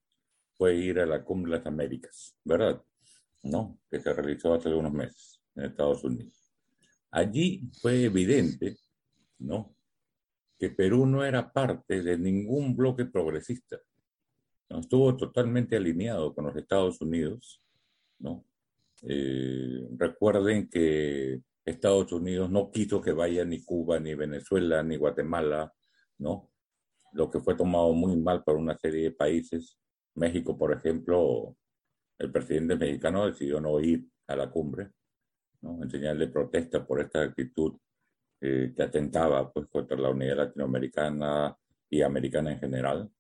fue 0.56 0.76
ir 0.76 1.00
a 1.00 1.08
la 1.08 1.24
Cumbre 1.24 1.54
de 1.54 1.58
las 1.58 1.66
Américas, 1.68 2.36
¿verdad? 2.44 2.80
¿No? 3.44 3.80
Que 3.90 4.00
se 4.00 4.14
realizó 4.14 4.54
hace 4.54 4.70
algunos 4.70 4.94
meses 4.94 5.42
en 5.56 5.66
Estados 5.66 6.04
Unidos. 6.04 6.54
Allí 7.10 7.72
fue 7.82 8.04
evidente, 8.04 8.78
¿no? 9.40 9.76
Que 10.60 10.70
Perú 10.70 11.06
no 11.06 11.24
era 11.24 11.52
parte 11.52 12.04
de 12.04 12.18
ningún 12.18 12.76
bloque 12.76 13.06
progresista. 13.06 13.80
Estuvo 14.70 15.16
totalmente 15.18 15.78
alineado 15.78 16.36
con 16.36 16.46
los 16.46 16.56
Estados 16.56 17.02
Unidos, 17.02 17.64
¿no? 18.20 18.46
Eh, 19.04 19.88
recuerden 19.98 20.70
que 20.70 21.42
Estados 21.66 22.12
Unidos 22.12 22.50
no 22.52 22.72
quiso 22.72 23.02
que 23.02 23.14
vaya 23.14 23.46
ni 23.46 23.64
Cuba, 23.64 24.00
ni 24.00 24.14
Venezuela, 24.14 24.84
ni 24.84 24.98
Guatemala, 24.98 25.74
¿no? 26.18 26.52
Lo 27.14 27.32
que 27.32 27.40
fue 27.40 27.56
tomado 27.56 27.94
muy 27.94 28.16
mal 28.18 28.44
por 28.44 28.58
una 28.58 28.78
serie 28.78 29.04
de 29.04 29.12
países. 29.12 29.80
México, 30.16 30.58
por 30.58 30.74
ejemplo, 30.74 31.56
el 32.18 32.32
presidente 32.32 32.76
mexicano 32.76 33.26
decidió 33.26 33.60
no 33.62 33.80
ir 33.80 34.06
a 34.28 34.36
la 34.36 34.52
cumbre, 34.52 34.92
¿no? 35.62 35.82
En 35.82 35.90
señal 35.90 36.20
de 36.20 36.28
protesta 36.28 36.86
por 36.86 37.02
esta 37.02 37.24
actitud 37.24 37.76
eh, 38.42 38.74
que 38.76 38.84
atentaba 38.84 39.52
pues, 39.52 39.68
contra 39.68 39.98
la 39.98 40.10
unidad 40.10 40.38
latinoamericana 40.38 41.58
y 41.90 42.02
americana 42.02 42.52
en 42.54 42.60
general, 42.60 43.12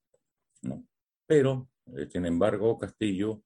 ¿no? 0.63 0.85
Pero, 1.25 1.69
eh, 1.95 2.07
sin 2.11 2.25
embargo, 2.25 2.77
Castillo 2.77 3.43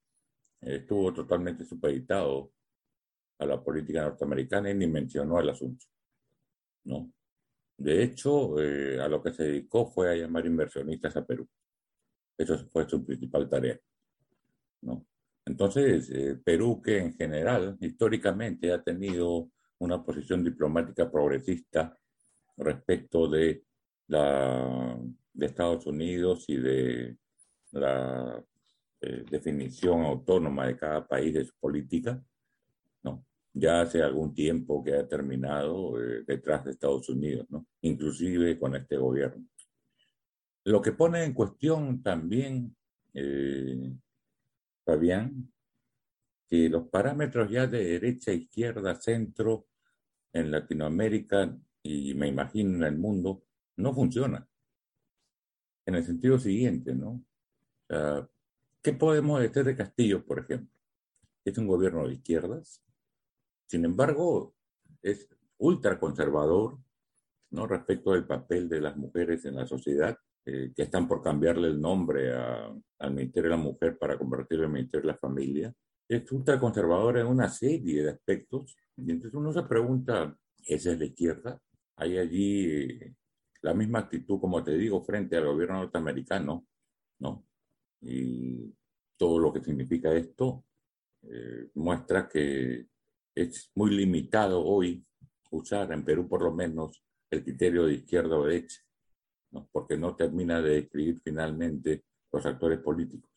estuvo 0.62 1.14
totalmente 1.14 1.66
supeditado 1.66 2.54
a 3.40 3.46
la 3.46 3.62
política 3.62 4.04
norteamericana 4.04 4.72
y 4.72 4.76
ni 4.76 4.88
mencionó 4.88 5.40
el 5.40 5.50
asunto. 5.50 5.86
¿no? 6.86 7.12
De 7.78 8.04
hecho, 8.04 8.60
eh, 8.62 9.00
a 9.02 9.08
lo 9.08 9.22
que 9.22 9.34
se 9.34 9.44
dedicó 9.44 9.86
fue 9.86 10.12
a 10.12 10.16
llamar 10.16 10.46
inversionistas 10.46 11.16
a 11.18 11.26
Perú. 11.26 11.48
Eso 12.38 12.58
fue 12.70 12.88
su 12.88 13.04
principal 13.06 13.50
tarea. 13.50 13.80
¿no? 14.82 15.06
Entonces, 15.46 16.10
eh, 16.10 16.40
Perú, 16.44 16.82
que 16.82 17.00
en 17.00 17.14
general, 17.16 17.78
históricamente, 17.80 18.72
ha 18.72 18.82
tenido 18.82 19.50
una 19.80 20.04
posición 20.04 20.44
diplomática 20.44 21.10
progresista 21.12 21.98
respecto 22.58 23.28
de, 23.28 23.64
la, 24.08 24.98
Estados 25.40 25.86
Unidos 25.88 26.46
y 26.48 26.58
de 26.58 27.18
la 27.72 28.44
eh, 29.02 29.26
definición 29.30 30.04
autónoma 30.04 30.68
de 30.68 30.78
cada 30.78 31.08
país 31.08 31.34
de 31.34 31.46
su 31.46 31.54
política, 31.60 32.22
¿no? 33.04 33.26
Ya 33.54 33.82
hace 33.82 34.02
algún 34.02 34.34
tiempo 34.34 34.84
que 34.84 34.96
ha 34.96 35.08
terminado 35.08 36.02
eh, 36.02 36.24
detrás 36.26 36.66
de 36.66 36.72
Estados 36.72 37.10
Unidos, 37.10 37.48
¿no? 37.50 37.68
Inclusive 37.82 38.58
con 38.60 38.76
este 38.76 38.98
gobierno. 38.98 39.46
Lo 40.66 40.82
que 40.82 40.94
pone 40.94 41.24
en 41.24 41.34
cuestión 41.34 42.02
también, 42.02 42.76
eh, 43.14 43.94
Fabián, 44.86 45.53
que 46.54 46.70
los 46.70 46.88
parámetros 46.88 47.50
ya 47.50 47.66
de 47.66 47.84
derecha, 47.84 48.32
izquierda, 48.32 48.94
centro 49.02 49.66
en 50.32 50.52
Latinoamérica 50.52 51.52
y 51.82 52.14
me 52.14 52.28
imagino 52.28 52.76
en 52.76 52.84
el 52.84 52.96
mundo 52.96 53.42
no 53.78 53.92
funcionan. 53.92 54.48
En 55.84 55.96
el 55.96 56.06
sentido 56.06 56.38
siguiente, 56.38 56.94
¿no? 56.94 57.26
¿Qué 58.84 58.94
podemos 58.94 59.42
decir 59.42 59.64
de 59.64 59.76
Castillo, 59.76 60.24
por 60.24 60.42
ejemplo? 60.42 60.80
Es 61.44 61.58
un 61.58 61.66
gobierno 61.66 62.08
de 62.08 62.14
izquierdas, 62.14 62.84
sin 63.66 63.84
embargo, 63.86 64.54
es 65.02 65.28
ultraconservador 65.58 66.78
¿no? 67.50 67.66
respecto 67.66 68.12
del 68.12 68.28
papel 68.28 68.70
de 68.70 68.80
las 68.80 68.96
mujeres 68.96 69.44
en 69.46 69.56
la 69.56 69.66
sociedad, 69.66 70.16
eh, 70.46 70.72
que 70.76 70.84
están 70.84 71.08
por 71.08 71.24
cambiarle 71.24 71.70
el 71.70 71.82
nombre 71.82 72.32
al 72.32 73.12
Ministerio 73.12 73.50
de 73.50 73.58
la 73.58 73.64
Mujer 73.64 73.98
para 73.98 74.20
convertirlo 74.20 74.66
en 74.66 74.74
Ministerio 74.74 75.08
de 75.08 75.14
la 75.14 75.18
Familia. 75.18 75.74
Es 76.08 76.32
ultraconservador 76.32 77.18
en 77.18 77.28
una 77.28 77.50
serie 77.50 78.04
de 78.04 78.12
aspectos. 78.12 78.76
Y 78.98 79.12
entonces 79.12 79.34
uno 79.34 79.52
se 79.52 79.64
pregunta, 79.64 80.38
¿esa 80.66 80.92
es 80.92 81.00
la 81.00 81.06
izquierda? 81.06 81.62
Hay 81.96 82.18
allí 82.18 83.00
la 83.62 83.74
misma 83.74 84.00
actitud, 84.00 84.40
como 84.40 84.64
te 84.64 84.78
digo, 84.78 85.04
frente 85.04 85.38
al 85.38 85.46
gobierno 85.46 85.80
norteamericano, 85.80 86.68
¿no? 87.20 87.46
Y 88.02 88.74
todo 89.18 89.40
lo 89.40 89.54
que 89.54 89.64
significa 89.64 90.14
esto 90.14 90.66
eh, 91.24 91.70
muestra 91.76 92.28
que 92.28 92.88
es 93.34 93.72
muy 93.76 93.92
limitado 93.92 94.64
hoy 94.64 95.06
usar 95.52 95.92
en 95.92 96.04
Perú 96.04 96.28
por 96.28 96.42
lo 96.42 96.52
menos 96.52 97.02
el 97.30 97.44
criterio 97.44 97.86
de 97.86 97.94
izquierda 97.94 98.38
o 98.38 98.46
derecha, 98.46 98.82
¿no? 99.52 99.70
porque 99.72 99.98
no 99.98 100.16
termina 100.16 100.62
de 100.62 100.82
describir 100.82 101.22
finalmente 101.24 102.04
los 102.32 102.46
actores 102.46 102.80
políticos. 102.80 103.32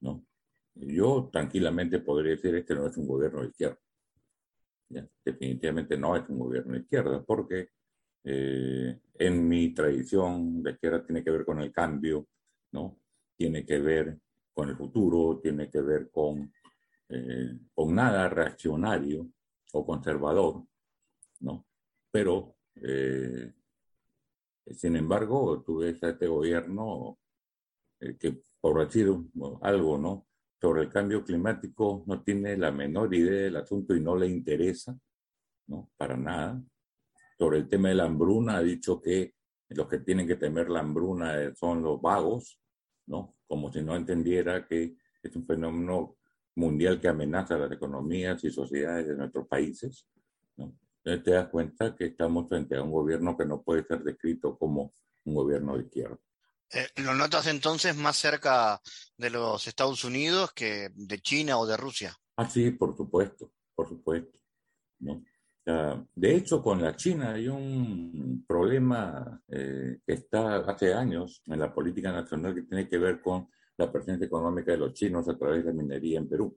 ¿no? 0.00 0.25
Yo 0.76 1.30
tranquilamente 1.32 2.00
podría 2.00 2.32
decir 2.32 2.54
este 2.54 2.74
no 2.74 2.86
es 2.86 2.96
un 2.96 3.06
gobierno 3.06 3.40
de 3.40 3.48
izquierda. 3.48 3.78
Definitivamente 5.24 5.96
no 5.96 6.16
es 6.16 6.28
un 6.28 6.38
gobierno 6.38 6.74
de 6.74 6.80
izquierda, 6.80 7.24
porque 7.24 7.70
eh, 8.24 9.00
en 9.14 9.48
mi 9.48 9.72
tradición 9.74 10.60
la 10.62 10.72
izquierda 10.72 11.04
tiene 11.04 11.24
que 11.24 11.30
ver 11.30 11.44
con 11.44 11.60
el 11.60 11.72
cambio, 11.72 12.28
¿no? 12.72 13.00
tiene 13.36 13.64
que 13.64 13.78
ver 13.78 14.18
con 14.52 14.68
el 14.68 14.76
futuro, 14.76 15.40
tiene 15.42 15.70
que 15.70 15.80
ver 15.80 16.10
con, 16.10 16.52
eh, 17.08 17.58
con 17.74 17.94
nada 17.94 18.28
reaccionario 18.28 19.28
o 19.72 19.86
conservador, 19.86 20.64
¿no? 21.40 21.66
Pero, 22.10 22.56
eh, 22.76 23.52
sin 24.72 24.96
embargo, 24.96 25.62
tú 25.62 25.78
ves 25.78 26.02
a 26.02 26.10
este 26.10 26.26
gobierno 26.26 27.18
que, 28.18 28.42
por 28.60 28.86
decir 28.86 29.08
algo, 29.62 29.98
¿no? 29.98 30.26
Sobre 30.60 30.82
el 30.82 30.88
cambio 30.88 31.22
climático 31.22 32.02
no 32.06 32.22
tiene 32.22 32.56
la 32.56 32.72
menor 32.72 33.14
idea 33.14 33.42
del 33.42 33.56
asunto 33.56 33.94
y 33.94 34.00
no 34.00 34.16
le 34.16 34.26
interesa, 34.26 34.98
¿no? 35.66 35.90
Para 35.96 36.16
nada. 36.16 36.62
Sobre 37.38 37.58
el 37.58 37.68
tema 37.68 37.90
de 37.90 37.96
la 37.96 38.04
hambruna 38.04 38.56
ha 38.56 38.62
dicho 38.62 39.00
que 39.00 39.34
los 39.68 39.88
que 39.88 39.98
tienen 39.98 40.26
que 40.26 40.36
temer 40.36 40.70
la 40.70 40.80
hambruna 40.80 41.54
son 41.54 41.82
los 41.82 42.00
vagos, 42.00 42.58
¿no? 43.06 43.36
Como 43.46 43.70
si 43.70 43.82
no 43.82 43.94
entendiera 43.94 44.66
que 44.66 44.96
es 45.22 45.36
un 45.36 45.46
fenómeno 45.46 46.16
mundial 46.54 47.00
que 47.00 47.08
amenaza 47.08 47.58
las 47.58 47.70
economías 47.72 48.42
y 48.44 48.50
sociedades 48.50 49.08
de 49.08 49.16
nuestros 49.16 49.46
países, 49.46 50.08
¿no? 50.56 50.74
Entonces 51.04 51.22
te 51.22 51.30
das 51.32 51.48
cuenta 51.48 51.94
que 51.94 52.06
estamos 52.06 52.48
frente 52.48 52.76
a 52.76 52.82
un 52.82 52.90
gobierno 52.90 53.36
que 53.36 53.44
no 53.44 53.62
puede 53.62 53.84
ser 53.84 54.02
descrito 54.02 54.56
como 54.56 54.92
un 55.24 55.34
gobierno 55.34 55.76
de 55.76 55.84
izquierda. 55.84 56.18
Eh, 56.72 56.88
¿Lo 56.96 57.14
notas 57.14 57.46
entonces 57.46 57.96
más 57.96 58.16
cerca 58.16 58.80
de 59.16 59.30
los 59.30 59.66
Estados 59.66 60.04
Unidos 60.04 60.52
que 60.52 60.90
de 60.94 61.20
China 61.20 61.58
o 61.58 61.66
de 61.66 61.76
Rusia? 61.76 62.16
Ah, 62.36 62.48
sí, 62.48 62.70
por 62.72 62.96
supuesto, 62.96 63.52
por 63.74 63.88
supuesto. 63.88 64.38
¿no? 64.98 65.22
de 66.14 66.36
hecho, 66.36 66.62
con 66.62 66.80
la 66.80 66.94
China 66.94 67.32
hay 67.32 67.48
un 67.48 68.44
problema 68.46 69.42
eh, 69.48 69.98
que 70.06 70.12
está 70.12 70.58
hace 70.58 70.94
años 70.94 71.42
en 71.46 71.58
la 71.58 71.74
política 71.74 72.12
nacional 72.12 72.54
que 72.54 72.62
tiene 72.62 72.88
que 72.88 72.98
ver 72.98 73.20
con 73.20 73.48
la 73.76 73.90
presencia 73.90 74.26
económica 74.26 74.70
de 74.70 74.78
los 74.78 74.94
chinos 74.94 75.28
a 75.28 75.36
través 75.36 75.64
de 75.64 75.72
la 75.72 75.82
minería 75.82 76.18
en 76.18 76.28
Perú. 76.28 76.56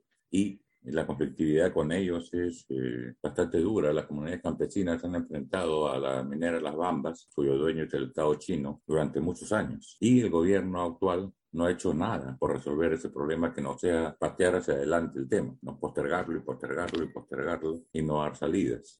La 0.84 1.06
conflictividad 1.06 1.72
con 1.72 1.92
ellos 1.92 2.32
es 2.32 2.64
eh, 2.68 3.14
bastante 3.22 3.58
dura. 3.58 3.92
Las 3.92 4.06
comunidades 4.06 4.42
campesinas 4.42 5.04
han 5.04 5.14
enfrentado 5.14 5.88
a 5.88 5.98
la 5.98 6.22
minera 6.22 6.60
Las 6.60 6.76
Bambas, 6.76 7.28
cuyo 7.34 7.56
dueño 7.56 7.84
es 7.84 7.94
el 7.94 8.08
Estado 8.08 8.34
chino, 8.36 8.82
durante 8.86 9.20
muchos 9.20 9.52
años. 9.52 9.96
Y 10.00 10.20
el 10.20 10.30
gobierno 10.30 10.82
actual 10.82 11.32
no 11.52 11.64
ha 11.64 11.72
hecho 11.72 11.92
nada 11.92 12.36
por 12.38 12.52
resolver 12.52 12.92
ese 12.92 13.10
problema 13.10 13.52
que 13.52 13.60
no 13.60 13.76
sea 13.76 14.16
patear 14.18 14.56
hacia 14.56 14.74
adelante 14.74 15.18
el 15.18 15.28
tema, 15.28 15.54
no 15.62 15.78
postergarlo 15.78 16.36
y 16.36 16.42
postergarlo 16.42 17.04
y 17.04 17.08
postergarlo 17.08 17.82
y 17.92 18.02
no 18.02 18.22
dar 18.22 18.36
salidas. 18.36 18.98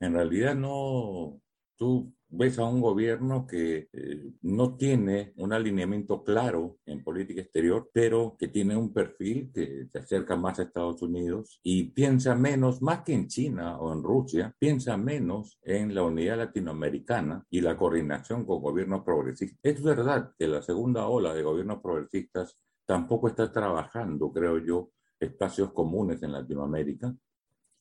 En 0.00 0.12
realidad 0.12 0.54
no, 0.54 1.40
tú 1.76 2.12
ves 2.30 2.58
a 2.58 2.64
un 2.64 2.80
gobierno 2.80 3.46
que 3.46 3.88
eh, 3.92 4.32
no 4.42 4.76
tiene 4.76 5.32
un 5.36 5.52
alineamiento 5.52 6.22
claro 6.22 6.78
en 6.84 7.02
política 7.02 7.40
exterior, 7.40 7.90
pero 7.92 8.36
que 8.38 8.48
tiene 8.48 8.76
un 8.76 8.92
perfil 8.92 9.50
que 9.52 9.86
se 9.90 9.98
acerca 9.98 10.36
más 10.36 10.58
a 10.58 10.64
Estados 10.64 11.00
Unidos 11.02 11.60
y 11.62 11.84
piensa 11.84 12.34
menos, 12.34 12.82
más 12.82 13.02
que 13.02 13.14
en 13.14 13.28
China 13.28 13.78
o 13.78 13.92
en 13.92 14.02
Rusia, 14.02 14.54
piensa 14.58 14.96
menos 14.96 15.58
en 15.62 15.94
la 15.94 16.02
unidad 16.02 16.36
latinoamericana 16.36 17.44
y 17.48 17.60
la 17.62 17.76
coordinación 17.76 18.44
con 18.44 18.60
gobiernos 18.60 19.04
progresistas. 19.04 19.58
Es 19.62 19.82
verdad 19.82 20.32
que 20.38 20.48
la 20.48 20.62
segunda 20.62 21.06
ola 21.08 21.32
de 21.32 21.42
gobiernos 21.42 21.80
progresistas 21.80 22.56
tampoco 22.84 23.28
está 23.28 23.50
trabajando, 23.50 24.32
creo 24.32 24.58
yo, 24.58 24.90
espacios 25.18 25.72
comunes 25.72 26.22
en 26.22 26.32
Latinoamérica, 26.32 27.14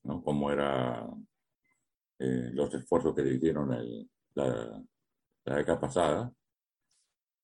¿no? 0.04 0.24
como 0.24 0.52
era 0.52 1.08
eh, 2.20 2.50
los 2.54 2.74
esfuerzos 2.74 3.14
que 3.14 3.34
hicieron 3.34 3.74
el, 3.74 4.10
la, 4.38 4.84
la 5.46 5.56
década 5.56 5.80
pasada, 5.80 6.34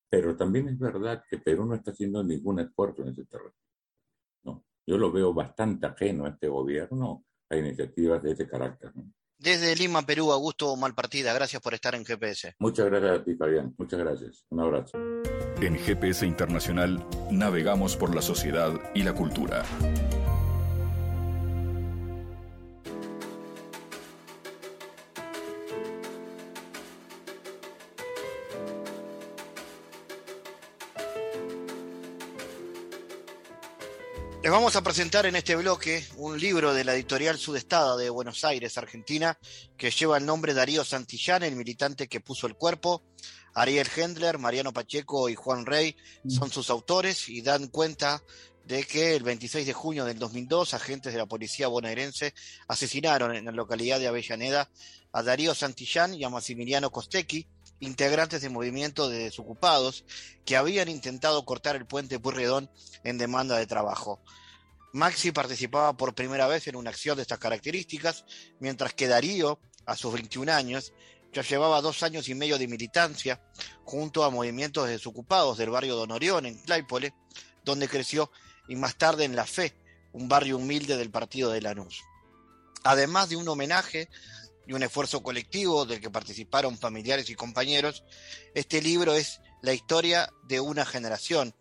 pero 0.09 0.35
también 0.35 0.69
es 0.69 0.77
verdad 0.77 1.23
que 1.27 1.39
Perú 1.39 1.65
no 1.65 1.75
está 1.75 1.91
haciendo 1.91 2.23
ningún 2.23 2.59
esfuerzo 2.59 3.01
en 3.01 3.09
ese 3.09 3.25
terreno. 3.25 3.55
¿no? 4.43 4.63
Yo 4.85 4.97
lo 4.97 5.11
veo 5.11 5.33
bastante 5.33 5.87
ajeno 5.87 6.25
a 6.25 6.29
este 6.29 6.47
gobierno 6.47 7.25
a 7.49 7.57
iniciativas 7.57 8.21
de 8.21 8.31
ese 8.31 8.47
carácter. 8.47 8.91
Desde 9.37 9.75
Lima, 9.75 10.03
Perú, 10.03 10.31
Augusto 10.31 10.75
Malpartida, 10.75 11.33
gracias 11.33 11.61
por 11.61 11.73
estar 11.73 11.95
en 11.95 12.05
GPS. 12.05 12.53
Muchas 12.59 12.85
gracias 12.85 13.19
a 13.19 13.23
ti, 13.23 13.35
Fabián. 13.35 13.73
Muchas 13.77 13.99
gracias. 13.99 14.45
Un 14.49 14.59
abrazo. 14.61 14.97
En 15.61 15.75
GPS 15.75 16.25
Internacional 16.25 17.05
navegamos 17.31 17.97
por 17.97 18.15
la 18.15 18.21
sociedad 18.21 18.71
y 18.93 19.03
la 19.03 19.13
cultura. 19.13 19.63
Vamos 34.53 34.75
a 34.75 34.83
presentar 34.83 35.25
en 35.25 35.35
este 35.35 35.55
bloque 35.55 36.05
un 36.15 36.39
libro 36.39 36.75
de 36.75 36.83
la 36.83 36.93
editorial 36.93 37.39
Sudestada 37.39 37.97
de 37.97 38.11
Buenos 38.11 38.43
Aires, 38.43 38.77
Argentina, 38.77 39.35
que 39.75 39.89
lleva 39.89 40.15
el 40.19 40.27
nombre 40.27 40.53
Darío 40.53 40.85
Santillán, 40.85 41.41
el 41.41 41.55
militante 41.55 42.07
que 42.07 42.19
puso 42.19 42.45
el 42.45 42.53
cuerpo. 42.53 43.01
Ariel 43.55 43.87
Hendler, 43.95 44.37
Mariano 44.37 44.71
Pacheco 44.71 45.27
y 45.27 45.33
Juan 45.33 45.65
Rey 45.65 45.95
son 46.27 46.51
sus 46.51 46.69
autores 46.69 47.29
y 47.29 47.41
dan 47.41 47.65
cuenta 47.69 48.21
de 48.63 48.83
que 48.83 49.15
el 49.15 49.23
26 49.23 49.65
de 49.65 49.73
junio 49.73 50.05
del 50.05 50.19
2002 50.19 50.75
agentes 50.75 51.13
de 51.13 51.17
la 51.17 51.25
policía 51.25 51.67
bonaerense 51.67 52.35
asesinaron 52.67 53.35
en 53.35 53.45
la 53.45 53.51
localidad 53.51 53.99
de 53.99 54.07
Avellaneda 54.07 54.69
a 55.13 55.23
Darío 55.23 55.55
Santillán 55.55 56.13
y 56.13 56.23
a 56.25 56.29
Massimiliano 56.29 56.91
Costecchi, 56.91 57.47
integrantes 57.79 58.43
del 58.43 58.51
movimiento 58.51 59.09
de 59.09 59.17
desocupados 59.17 60.05
que 60.45 60.57
habían 60.57 60.89
intentado 60.89 61.43
cortar 61.43 61.75
el 61.75 61.87
puente 61.87 62.19
Purredón 62.19 62.69
en 63.03 63.17
demanda 63.17 63.57
de 63.57 63.65
trabajo. 63.65 64.21
Maxi 64.93 65.31
participaba 65.31 65.97
por 65.97 66.13
primera 66.13 66.45
vez 66.45 66.67
en 66.67 66.75
una 66.75 66.91
acción 66.91 67.15
de 67.15 67.23
estas 67.23 67.39
características, 67.39 68.25
mientras 68.59 68.93
que 68.93 69.07
Darío, 69.07 69.59
a 69.87 69.97
sus 69.97 70.13
21 70.13 70.51
años, 70.53 70.93
ya 71.33 71.41
llevaba 71.41 71.81
dos 71.81 72.03
años 72.03 72.29
y 72.29 72.35
medio 72.35 72.59
de 72.59 72.67
militancia 72.67 73.41
junto 73.85 74.23
a 74.23 74.29
movimientos 74.29 74.85
de 74.85 74.91
desocupados 74.91 75.57
del 75.57 75.71
barrio 75.71 75.95
Don 75.95 76.11
Orión 76.11 76.45
en 76.45 76.59
Claypole, 76.59 77.15
donde 77.65 77.87
creció, 77.87 78.31
y 78.67 78.75
más 78.75 78.95
tarde 78.95 79.23
en 79.23 79.35
La 79.35 79.47
Fe, 79.47 79.75
un 80.11 80.29
barrio 80.29 80.57
humilde 80.57 80.95
del 80.95 81.09
partido 81.09 81.49
de 81.49 81.61
Lanús. 81.61 82.03
Además 82.83 83.29
de 83.29 83.37
un 83.37 83.47
homenaje 83.47 84.09
y 84.67 84.73
un 84.73 84.83
esfuerzo 84.83 85.23
colectivo 85.23 85.85
del 85.85 86.01
que 86.01 86.11
participaron 86.11 86.77
familiares 86.77 87.31
y 87.31 87.35
compañeros, 87.35 88.03
este 88.53 88.79
libro 88.79 89.15
es 89.15 89.41
la 89.63 89.73
historia 89.73 90.29
de 90.43 90.59
una 90.59 90.85
generación. 90.85 91.55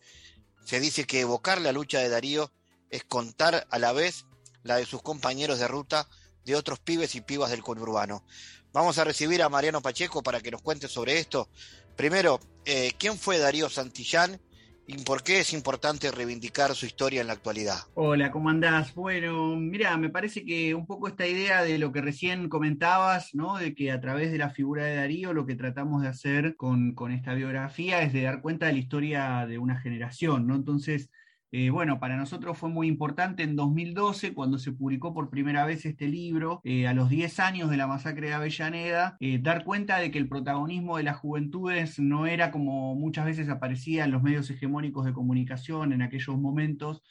Se 0.66 0.80
dice 0.80 1.06
que 1.06 1.20
evocar 1.20 1.62
la 1.62 1.72
lucha 1.72 1.98
de 2.00 2.10
Darío 2.10 2.52
es 2.92 3.02
contar 3.02 3.66
a 3.68 3.78
la 3.80 3.92
vez 3.92 4.26
la 4.62 4.76
de 4.76 4.86
sus 4.86 5.02
compañeros 5.02 5.58
de 5.58 5.66
ruta 5.66 6.06
de 6.44 6.54
otros 6.54 6.78
pibes 6.78 7.16
y 7.16 7.20
pibas 7.20 7.50
del 7.50 7.62
conurbano. 7.62 8.24
Vamos 8.72 8.98
a 8.98 9.04
recibir 9.04 9.42
a 9.42 9.48
Mariano 9.48 9.82
Pacheco 9.82 10.22
para 10.22 10.40
que 10.40 10.52
nos 10.52 10.62
cuente 10.62 10.86
sobre 10.86 11.18
esto. 11.18 11.48
Primero, 11.96 12.38
eh, 12.64 12.92
¿quién 12.98 13.18
fue 13.18 13.38
Darío 13.38 13.68
Santillán 13.68 14.40
y 14.86 14.96
por 15.04 15.22
qué 15.22 15.40
es 15.40 15.52
importante 15.52 16.10
reivindicar 16.10 16.74
su 16.74 16.86
historia 16.86 17.20
en 17.20 17.28
la 17.28 17.34
actualidad. 17.34 17.78
Hola, 17.94 18.30
¿cómo 18.30 18.50
andás? 18.50 18.94
Bueno, 18.94 19.56
mira, 19.56 19.96
me 19.96 20.10
parece 20.10 20.44
que 20.44 20.74
un 20.74 20.86
poco 20.86 21.08
esta 21.08 21.26
idea 21.26 21.62
de 21.62 21.78
lo 21.78 21.92
que 21.92 22.00
recién 22.00 22.48
comentabas, 22.48 23.34
¿no? 23.34 23.56
De 23.56 23.74
que 23.74 23.92
a 23.92 24.00
través 24.00 24.32
de 24.32 24.38
la 24.38 24.50
figura 24.50 24.84
de 24.84 24.96
Darío 24.96 25.32
lo 25.32 25.46
que 25.46 25.54
tratamos 25.54 26.02
de 26.02 26.08
hacer 26.08 26.56
con, 26.56 26.94
con 26.94 27.12
esta 27.12 27.34
biografía 27.34 28.02
es 28.02 28.12
de 28.12 28.22
dar 28.22 28.42
cuenta 28.42 28.66
de 28.66 28.72
la 28.72 28.78
historia 28.78 29.46
de 29.46 29.58
una 29.58 29.80
generación, 29.80 30.46
¿no? 30.46 30.56
Entonces, 30.56 31.10
eh, 31.54 31.68
bueno, 31.68 32.00
para 32.00 32.16
nosotros 32.16 32.56
fue 32.56 32.70
muy 32.70 32.88
importante 32.88 33.42
en 33.42 33.56
2012, 33.56 34.32
cuando 34.32 34.58
se 34.58 34.72
publicó 34.72 35.12
por 35.12 35.28
primera 35.28 35.66
vez 35.66 35.84
este 35.84 36.08
libro, 36.08 36.62
eh, 36.64 36.86
a 36.86 36.94
los 36.94 37.10
10 37.10 37.40
años 37.40 37.68
de 37.68 37.76
la 37.76 37.86
masacre 37.86 38.28
de 38.28 38.32
Avellaneda, 38.32 39.18
eh, 39.20 39.38
dar 39.38 39.62
cuenta 39.62 39.98
de 39.98 40.10
que 40.10 40.18
el 40.18 40.30
protagonismo 40.30 40.96
de 40.96 41.02
las 41.02 41.18
juventudes 41.18 41.98
no 41.98 42.24
era 42.26 42.50
como 42.50 42.94
muchas 42.94 43.26
veces 43.26 43.50
aparecía 43.50 44.06
en 44.06 44.12
los 44.12 44.22
medios 44.22 44.48
hegemónicos 44.48 45.04
de 45.04 45.12
comunicación 45.12 45.92
en 45.92 46.00
aquellos 46.02 46.38
momentos, 46.38 47.02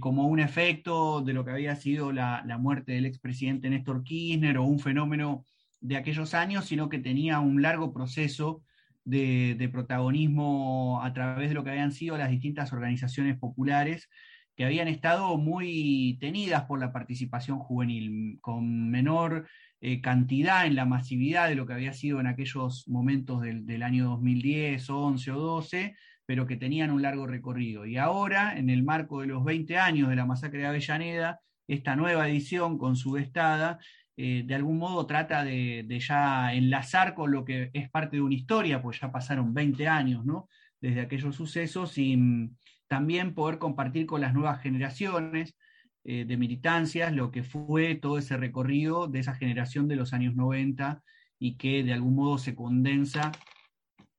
como 0.00 0.28
un 0.28 0.40
efecto 0.40 1.20
de 1.20 1.34
lo 1.34 1.44
que 1.44 1.50
había 1.50 1.76
sido 1.76 2.10
la, 2.10 2.42
la 2.46 2.56
muerte 2.56 2.92
del 2.92 3.04
expresidente 3.04 3.68
Néstor 3.68 4.02
Kirchner 4.02 4.56
o 4.56 4.64
un 4.64 4.78
fenómeno 4.78 5.44
de 5.82 5.98
aquellos 5.98 6.32
años, 6.32 6.64
sino 6.64 6.88
que 6.88 7.00
tenía 7.00 7.40
un 7.40 7.60
largo 7.60 7.92
proceso 7.92 8.62
de, 9.04 9.68
protagonismo 9.72 11.00
a 11.02 11.12
través 11.12 11.48
de 11.48 11.54
lo 11.54 11.64
que 11.64 11.70
habían 11.70 11.92
sido 11.92 12.16
las 12.16 12.30
distintas 12.30 12.72
organizaciones 12.72 13.38
populares 13.38 14.08
que 14.56 14.64
habían 14.64 14.88
estado 14.88 15.36
muy 15.36 16.16
tenidas 16.20 16.64
por 16.64 16.78
la 16.78 16.92
participación 16.92 17.58
juvenil, 17.58 18.38
con 18.40 18.88
menor 18.90 19.48
eh, 19.80 20.00
cantidad 20.00 20.66
en 20.66 20.76
la 20.76 20.84
masividad 20.84 21.48
de 21.48 21.56
lo 21.56 21.66
que 21.66 21.72
había 21.72 21.92
sido 21.92 22.20
en 22.20 22.28
aquellos 22.28 22.86
momentos 22.88 23.42
del, 23.42 23.66
del, 23.66 23.82
año 23.82 24.04
2010, 24.10 24.88
11 24.88 25.30
o 25.32 25.38
12, 25.40 25.96
pero 26.24 26.46
que 26.46 26.56
tenían 26.56 26.92
un 26.92 27.02
largo 27.02 27.26
recorrido. 27.26 27.84
Y 27.84 27.96
ahora, 27.96 28.56
en 28.56 28.70
el 28.70 28.84
marco 28.84 29.20
de 29.20 29.26
los 29.26 29.44
20 29.44 29.76
años 29.76 30.08
de 30.08 30.16
la 30.16 30.24
masacre 30.24 30.60
de 30.60 30.66
Avellaneda, 30.66 31.40
esta 31.66 31.96
nueva 31.96 32.28
edición 32.28 32.78
con 32.78 32.96
su 32.96 33.16
estada 33.16 33.78
eh, 34.16 34.44
de 34.46 34.54
algún 34.54 34.78
modo 34.78 35.06
trata 35.06 35.42
de, 35.44 35.86
ya 36.00 36.54
enlazar 36.54 37.14
con 37.14 37.32
lo 37.32 37.44
que 37.44 37.70
es 37.72 37.90
parte 37.90 38.16
de 38.16 38.22
una 38.22 38.34
historia, 38.34 38.80
pues 38.80 39.00
ya 39.00 39.10
pasaron 39.10 39.52
20 39.52 39.88
años 39.88 40.24
¿no? 40.24 40.48
desde 40.80 41.00
aquellos 41.00 41.34
sucesos 41.34 41.98
y 41.98 42.50
también 42.86 43.34
poder 43.34 43.58
compartir 43.58 44.06
con 44.06 44.20
las 44.20 44.32
nuevas 44.32 44.60
generaciones 44.62 45.56
eh, 46.04 46.24
de 46.26 46.36
militancias 46.36 47.12
lo 47.12 47.30
que 47.30 47.42
fue 47.42 47.96
todo 47.96 48.18
ese 48.18 48.36
recorrido 48.36 49.08
de 49.08 49.20
esa 49.20 49.34
generación 49.34 49.88
de 49.88 49.96
los 49.96 50.12
años 50.12 50.36
90 50.36 51.02
y 51.38 51.56
que 51.56 51.82
de 51.82 51.92
algún 51.92 52.14
modo 52.14 52.38
se 52.38 52.54
condensa 52.54 53.32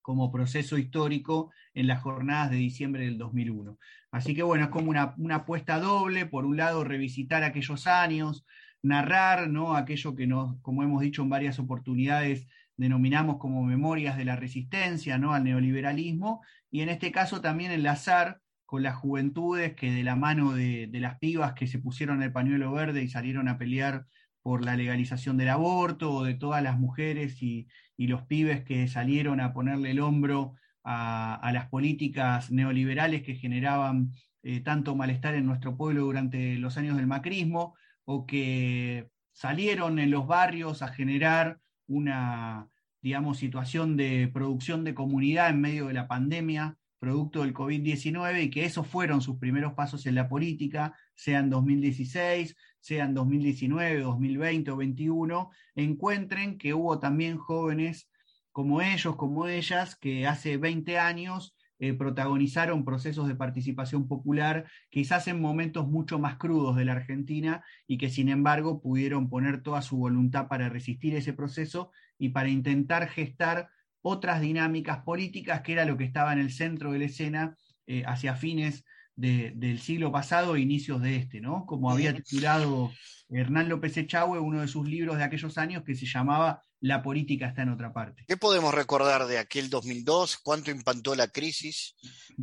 como 0.01 0.31
proceso 0.31 0.77
histórico 0.77 1.51
en 1.73 1.87
las 1.87 2.01
jornadas 2.01 2.51
de 2.51 2.57
diciembre 2.57 3.05
del 3.05 3.17
2001. 3.17 3.77
Así 4.11 4.35
que 4.35 4.43
bueno, 4.43 4.65
es 4.65 4.69
como 4.69 4.91
una 4.91 5.35
apuesta 5.35 5.79
doble, 5.79 6.25
por 6.25 6.45
un 6.45 6.57
lado 6.57 6.83
revisitar 6.83 7.43
aquellos 7.43 7.87
años, 7.87 8.45
narrar 8.86 9.49
¿no? 9.49 9.75
aquello 9.75 10.15
que 10.15 10.27
nos, 10.27 10.61
como 10.61 10.83
hemos 10.83 11.01
dicho 11.01 11.23
en 11.23 11.29
varias 11.29 11.59
oportunidades, 11.59 12.47
denominamos 12.77 13.38
como 13.38 13.63
memorias 13.63 14.17
de 14.17 14.25
la 14.25 14.36
resistencia 14.36 15.17
¿no? 15.17 15.33
al 15.33 15.43
neoliberalismo, 15.43 16.41
y 16.69 16.81
en 16.81 16.89
este 16.89 17.11
caso 17.11 17.41
también 17.41 17.71
enlazar 17.71 18.41
con 18.65 18.83
las 18.83 18.95
juventudes 18.95 19.73
que 19.75 19.91
de 19.91 20.03
la 20.03 20.15
mano 20.15 20.53
de, 20.53 20.89
las 20.93 21.17
pibas 21.17 21.53
que 21.53 21.67
se 21.67 21.79
pusieron 21.79 22.21
el 22.21 22.31
pañuelo 22.31 22.71
verde 22.71 23.03
y 23.03 23.09
salieron 23.09 23.47
a 23.47 23.57
pelear 23.57 24.05
por 24.41 24.63
la 24.63 24.75
legalización 24.75 25.38
del 25.38 25.49
aborto, 25.49 26.11
o 26.11 26.23
de 26.23 26.36
todas 26.36 26.61
las 26.61 26.77
mujeres 26.77 27.41
y, 27.41 27.67
los 27.97 28.23
pibes 28.23 28.63
que 28.63 28.88
salieron 28.88 29.39
a 29.39 29.53
ponerle 29.53 29.91
el 29.91 29.99
hombro 29.99 30.55
a, 30.83 31.49
las 31.53 31.69
políticas 31.69 32.51
neoliberales 32.51 33.23
que 33.23 33.36
generaban 33.36 34.11
eh, 34.43 34.59
tanto 34.59 34.95
malestar 34.95 35.33
en 35.33 35.45
nuestro 35.45 35.75
pueblo 35.75 36.03
durante 36.03 36.57
los 36.57 36.77
años 36.77 36.97
del 36.97 37.07
macrismo, 37.07 37.73
o 38.05 38.25
que 38.25 39.09
salieron 39.31 39.99
en 39.99 40.11
los 40.11 40.25
barrios 40.27 40.81
a 40.81 40.87
generar 40.87 41.59
una, 41.87 42.69
digamos, 43.01 43.37
situación 43.37 43.97
de 43.97 44.29
producción 44.33 44.83
de 44.83 44.95
comunidad 44.95 45.49
en 45.49 45.61
medio 45.61 45.87
de 45.87 45.93
la 45.93 46.07
pandemia, 46.07 46.77
producto 46.99 47.41
del 47.41 47.53
COVID-19, 47.53 48.43
y 48.43 48.49
que 48.49 48.65
esos 48.65 48.87
fueron 48.87 49.21
sus 49.21 49.37
primeros 49.37 49.73
pasos 49.73 50.05
en 50.05 50.15
la 50.15 50.29
política, 50.29 50.95
sea 51.13 51.39
en 51.39 51.49
2016, 51.49 52.55
sea 52.79 53.05
en 53.05 53.13
2019, 53.13 53.99
2020 53.99 54.71
o 54.71 54.75
2021, 54.75 55.49
encuentren 55.75 56.57
que 56.57 56.73
hubo 56.73 56.99
también 56.99 57.37
jóvenes 57.37 58.09
como 58.51 58.81
ellos, 58.81 59.15
como 59.17 59.47
ellas, 59.47 59.95
que 59.97 60.25
hace 60.25 60.57
20 60.57 60.97
años 60.97 61.55
eh, 61.80 61.93
protagonizaron 61.93 62.86
procesos 62.86 63.28
de 63.28 63.36
participación 63.36 64.07
popular, 64.07 64.65
quizás 64.89 65.28
en 65.28 65.41
momentos 65.41 65.88
mucho 65.88 66.19
más 66.19 66.38
crudos 66.38 66.76
de 66.76 66.86
la 66.86 66.93
Argentina, 66.93 67.63
y 67.86 67.97
que 67.97 68.09
sin 68.09 68.30
embargo 68.30 68.82
pudieron 68.82 69.30
poner 69.30 69.61
toda 69.61 69.82
su 69.82 69.97
voluntad 69.97 70.47
para 70.47 70.69
resistir 70.69 71.15
ese 71.15 71.34
proceso 71.34 71.91
y 72.17 72.30
para 72.30 72.49
intentar 72.49 73.07
gestar 73.09 73.69
otras 74.01 74.39
dinámicas 74.39 74.99
políticas, 74.99 75.61
que 75.61 75.73
era 75.73 75.84
lo 75.84 75.97
que 75.97 76.05
estaba 76.05 76.32
en 76.32 76.39
el 76.39 76.51
centro 76.51 76.91
de 76.91 76.99
la 76.99 77.05
escena 77.05 77.57
eh, 77.88 78.03
hacia 78.05 78.36
fines 78.36 78.86
del 79.15 79.80
siglo 79.80 80.11
pasado 80.11 80.55
e 80.55 80.59
inicios 80.59 81.01
de 81.01 81.15
este, 81.15 81.39
¿no? 81.39 81.65
Como 81.65 81.89
había 81.89 82.13
titulado 82.13 82.91
Hernán 83.30 83.69
López 83.69 83.95
Echagüe, 83.95 84.39
uno 84.39 84.59
de 84.59 84.67
sus 84.67 84.88
libros 84.88 85.17
de 85.17 85.23
aquellos 85.23 85.57
años 85.57 85.84
que 85.84 85.95
se 85.95 86.05
llamaba 86.05 86.61
La 86.82 87.01
política 87.01 87.47
está 87.47 87.63
en 87.63 87.69
otra 87.69 87.93
parte. 87.93 88.26
¿Qué 88.28 88.38
podemos 88.38 88.73
recordar 88.73 89.26
de 89.28 89.38
aquel 89.38 89.69
2002? 89.69 90.38
¿Cuánto 90.38 90.71
impactó 90.71 91.15
la 91.15 91.28
crisis 91.28 91.95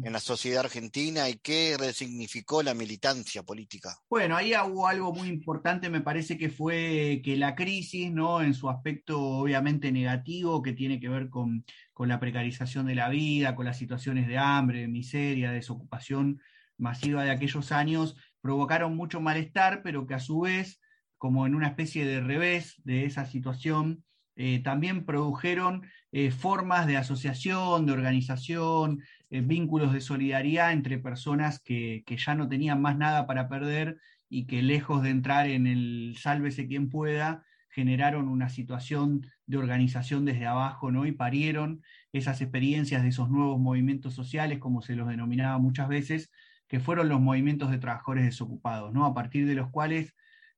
en 0.03 0.13
la 0.13 0.21
sociedad 0.21 0.65
argentina 0.65 1.29
y 1.29 1.39
qué 1.39 1.77
resignificó 1.79 2.63
la 2.63 2.75
militancia 2.75 3.43
política? 3.43 3.97
Bueno, 4.09 4.37
ahí 4.37 4.53
hubo 4.55 4.89
algo 4.89 5.13
muy 5.13 5.29
importante, 5.29 5.91
me 5.91 6.01
parece 6.01 6.39
que 6.39 6.49
fue 6.49 7.21
que 7.23 7.37
la 7.37 7.55
crisis, 7.55 8.11
¿no? 8.11 8.43
En 8.43 8.55
su 8.55 8.71
aspecto 8.71 9.21
obviamente 9.21 9.93
negativo, 9.93 10.63
que 10.63 10.73
tiene 10.73 10.99
que 10.99 11.09
ver 11.09 11.29
con, 11.29 11.65
con 11.93 12.09
la 12.09 12.19
precarización 12.19 12.87
de 12.87 12.95
la 12.95 13.11
vida, 13.11 13.55
con 13.55 13.67
las 13.67 13.79
situaciones 13.79 14.27
de 14.27 14.39
hambre, 14.39 14.81
de 14.81 14.89
miseria, 14.89 15.53
desocupación 15.53 16.41
masiva 16.79 17.23
de 17.23 17.31
aquellos 17.31 17.71
años, 17.71 18.17
provocaron 18.41 18.97
mucho 18.97 19.21
malestar, 19.21 19.83
pero 19.85 20.07
que 20.07 20.15
a 20.15 20.21
su 20.21 20.41
vez 20.41 20.81
como 21.23 21.47
en 21.47 21.55
una 21.55 21.69
especie 21.69 22.05
de 22.05 22.21
revés 22.21 22.83
de 22.83 23.05
esa 23.05 23.25
situación, 23.27 24.05
eh, 24.37 24.61
también 24.63 25.05
produjeron 25.05 25.83
eh, 26.13 26.31
formas 26.31 26.87
de 26.87 26.97
asociación, 26.97 27.87
de 27.87 27.93
organización, 27.93 29.03
vínculos 29.31 29.95
de 29.95 30.03
solidaridad 30.03 30.73
entre 30.73 30.99
personas 30.99 31.59
que, 31.59 32.03
que, 32.05 32.19
ya 32.19 32.35
no 32.35 32.51
tenían 32.51 32.83
más 32.83 32.99
nada 32.99 33.27
para 33.27 33.49
perder 33.49 33.97
y 34.29 34.45
que 34.47 34.61
lejos 34.61 35.03
de 35.03 35.09
entrar 35.09 35.47
en 35.47 35.67
el 35.67 36.17
sálvese 36.19 36.67
quien 36.67 36.91
pueda, 36.91 37.45
generaron 37.73 38.29
una 38.29 38.51
situación 38.51 39.27
de 39.47 39.57
organización 39.57 40.25
desde 40.25 40.47
abajo, 40.47 40.91
¿no? 40.91 41.07
Y 41.07 41.13
parieron 41.13 41.83
esas 42.13 42.41
experiencias 42.43 43.03
de 43.03 43.09
esos 43.09 43.31
nuevos 43.31 43.59
movimientos 43.59 44.15
sociales, 44.15 44.59
como 44.59 44.83
se 44.83 44.95
los 44.95 45.09
denominaba 45.09 45.59
muchas 45.59 45.89
veces, 45.89 46.31
que 46.69 46.81
fueron 46.81 47.09
los 47.09 47.21
movimientos 47.21 47.71
de 47.71 47.79
trabajadores 47.79 48.25
desocupados, 48.25 48.93
¿no? 48.93 49.07
A 49.07 49.15
partir 49.15 49.47
de 49.47 49.55
los 49.55 49.71
cuales 49.71 50.15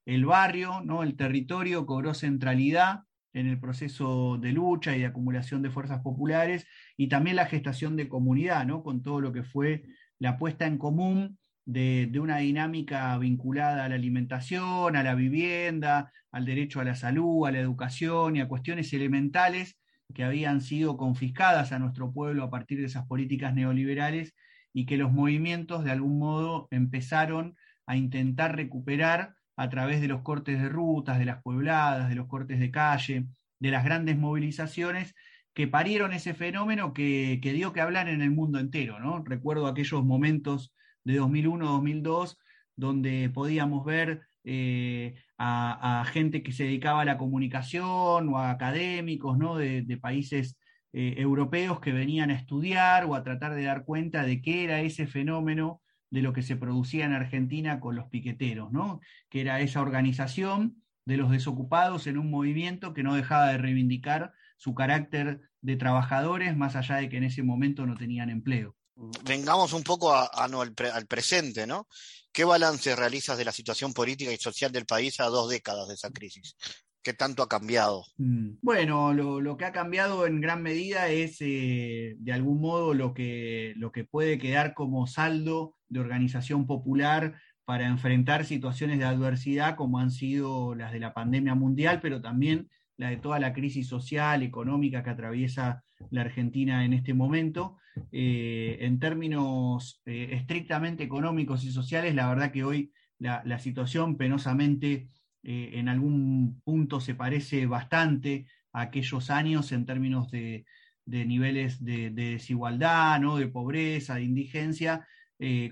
el 0.06 0.26
barrio, 0.26 0.80
¿no? 0.82 1.02
El 1.02 1.16
territorio 1.16 1.86
cobró 1.86 2.14
centralidad 2.14 3.04
en 3.34 3.48
el 3.48 3.60
proceso 3.60 4.38
de 4.38 4.52
lucha 4.52 4.96
y 4.96 5.00
de 5.00 5.06
acumulación 5.06 5.60
de 5.60 5.70
fuerzas 5.70 6.00
populares 6.00 6.66
y 6.96 7.08
también 7.08 7.36
la 7.36 7.46
gestación 7.46 7.96
de 7.96 8.08
comunidad, 8.08 8.64
¿no? 8.64 8.82
Con 8.82 9.02
todo 9.02 9.20
lo 9.20 9.32
que 9.32 9.42
fue 9.42 9.84
la 10.18 10.38
puesta 10.38 10.66
en 10.66 10.78
común 10.78 11.38
de, 11.66 12.10
una 12.20 12.38
dinámica 12.38 13.16
vinculada 13.18 13.84
a 13.84 13.88
la 13.88 13.96
alimentación, 13.96 14.96
a 14.96 15.02
la 15.02 15.14
vivienda, 15.14 16.12
al 16.30 16.44
derecho 16.44 16.80
a 16.80 16.84
la 16.84 16.94
salud, 16.94 17.46
a 17.46 17.52
la 17.52 17.58
educación 17.58 18.36
y 18.36 18.40
a 18.40 18.48
cuestiones 18.48 18.92
elementales 18.92 19.78
que 20.14 20.24
habían 20.24 20.60
sido 20.60 20.96
confiscadas 20.96 21.72
a 21.72 21.78
nuestro 21.78 22.12
pueblo 22.12 22.44
a 22.44 22.50
partir 22.50 22.78
de 22.78 22.86
esas 22.86 23.06
políticas 23.06 23.54
neoliberales 23.54 24.34
y 24.72 24.86
que 24.86 24.96
los 24.96 25.12
movimientos 25.12 25.84
de 25.84 25.90
algún 25.90 26.18
modo 26.18 26.68
empezaron 26.70 27.56
a 27.86 27.96
intentar 27.96 28.54
recuperar 28.54 29.34
a 29.56 29.68
través 29.68 30.00
de 30.00 30.08
los 30.08 30.22
cortes 30.22 30.60
de 30.60 30.68
rutas, 30.68 31.18
de 31.18 31.24
las 31.26 31.42
puebladas, 31.42 32.08
de 32.08 32.14
los 32.14 32.26
cortes 32.26 32.58
de 32.60 32.70
calle, 32.70 33.26
de 33.58 33.70
las 33.70 33.84
grandes 33.84 34.18
movilizaciones 34.18 35.14
que 35.54 35.68
parieron 35.68 36.12
ese 36.12 36.34
fenómeno 36.34 36.92
que, 36.92 37.38
dio 37.42 37.72
que 37.72 37.80
hablar 37.80 38.08
en 38.08 38.20
el 38.22 38.30
mundo 38.32 38.58
entero. 38.58 38.98
¿no? 38.98 39.22
Recuerdo 39.24 39.66
aquellos 39.66 40.04
momentos 40.04 40.74
de 41.04 41.20
2001-2002, 41.20 42.36
donde 42.76 43.30
podíamos 43.30 43.84
ver 43.84 44.22
eh, 44.42 45.14
a, 45.38 46.04
gente 46.12 46.42
que 46.42 46.52
se 46.52 46.64
dedicaba 46.64 47.02
a 47.02 47.04
la 47.04 47.18
comunicación 47.18 48.28
o 48.28 48.38
a 48.38 48.50
académicos 48.50 49.38
¿no? 49.38 49.56
de, 49.56 49.98
países 50.02 50.58
eh, 50.92 51.14
europeos 51.18 51.80
que 51.80 51.92
venían 51.92 52.30
a 52.30 52.34
estudiar 52.34 53.04
o 53.04 53.14
a 53.14 53.22
tratar 53.22 53.54
de 53.54 53.64
dar 53.64 53.84
cuenta 53.84 54.24
de 54.24 54.42
qué 54.42 54.64
era 54.64 54.80
ese 54.80 55.06
fenómeno 55.06 55.80
de 56.14 56.22
lo 56.22 56.32
que 56.32 56.42
se 56.42 56.54
producía 56.54 57.04
en 57.04 57.12
Argentina 57.12 57.80
con 57.80 57.96
los 57.96 58.06
piqueteros, 58.08 58.70
¿no? 58.70 59.00
que 59.28 59.40
era 59.40 59.60
esa 59.60 59.82
organización 59.82 60.82
de 61.04 61.16
los 61.16 61.30
desocupados 61.30 62.06
en 62.06 62.18
un 62.18 62.30
movimiento 62.30 62.94
que 62.94 63.02
no 63.02 63.16
dejaba 63.16 63.48
de 63.48 63.58
reivindicar 63.58 64.32
su 64.56 64.74
carácter 64.74 65.40
de 65.60 65.76
trabajadores, 65.76 66.56
más 66.56 66.76
allá 66.76 66.96
de 66.96 67.08
que 67.08 67.16
en 67.16 67.24
ese 67.24 67.42
momento 67.42 67.84
no 67.84 67.96
tenían 67.96 68.30
empleo 68.30 68.76
vengamos 69.24 69.72
un 69.72 69.82
poco 69.82 70.14
a, 70.14 70.48
no, 70.48 70.60
al, 70.60 71.06
presente, 71.06 71.66
¿no? 71.66 71.88
¿Qué 72.32 72.44
balance 72.44 72.94
realizas 72.96 73.38
de 73.38 73.44
la 73.44 73.52
situación 73.52 73.92
política 73.92 74.32
y 74.32 74.36
social 74.36 74.72
del 74.72 74.86
país 74.86 75.20
a 75.20 75.24
dos 75.24 75.50
décadas 75.50 75.88
de 75.88 75.94
esa 75.94 76.10
crisis? 76.10 76.56
¿Qué 77.02 77.12
tanto 77.12 77.42
ha 77.42 77.48
cambiado? 77.48 78.04
Mm. 78.16 78.56
Bueno, 78.62 79.12
lo, 79.12 79.56
que 79.56 79.66
ha 79.66 79.72
cambiado 79.72 80.26
en 80.26 80.40
gran 80.40 80.62
medida 80.62 81.08
es, 81.08 81.36
eh, 81.40 82.14
de 82.18 82.32
algún 82.32 82.60
modo, 82.60 82.94
lo 82.94 83.12
que, 83.12 83.74
lo 83.76 83.92
que 83.92 84.04
puede 84.04 84.38
quedar 84.38 84.74
como 84.74 85.06
saldo 85.06 85.76
de 85.94 86.00
organización 86.00 86.66
popular 86.66 87.34
para 87.64 87.86
enfrentar 87.86 88.44
situaciones 88.44 88.98
de 88.98 89.04
adversidad 89.04 89.76
como 89.76 89.98
han 89.98 90.10
sido 90.10 90.74
las 90.74 90.92
de 90.92 91.00
la 91.00 91.14
pandemia 91.14 91.54
mundial, 91.54 92.00
pero 92.02 92.20
también 92.20 92.68
la 92.96 93.10
de 93.10 93.16
toda 93.16 93.38
la 93.38 93.52
crisis 93.52 93.88
social, 93.88 94.42
económica 94.42 95.02
que 95.02 95.10
atraviesa 95.10 95.82
la 96.10 96.22
Argentina 96.22 96.84
en 96.84 96.92
este 96.92 97.14
momento. 97.14 97.78
Eh, 98.10 98.78
en 98.80 98.98
términos 98.98 100.02
eh, 100.04 100.30
estrictamente 100.32 101.04
económicos 101.04 101.64
y 101.64 101.70
sociales, 101.70 102.14
la 102.14 102.28
verdad 102.28 102.50
que 102.50 102.64
hoy 102.64 102.92
la, 103.18 103.58
situación 103.58 104.16
penosamente 104.16 105.08
eh, 105.42 105.70
en 105.74 105.88
algún 105.88 106.60
punto 106.64 107.00
se 107.00 107.14
parece 107.14 107.66
bastante 107.66 108.46
a 108.72 108.82
aquellos 108.82 109.30
años 109.30 109.72
en 109.72 109.86
términos 109.86 110.30
de, 110.30 110.66
niveles 111.06 111.82
de, 111.84 112.10
desigualdad, 112.10 113.20
¿no? 113.20 113.36
de 113.36 113.46
pobreza, 113.46 114.16
de 114.16 114.24
indigencia, 114.24 115.06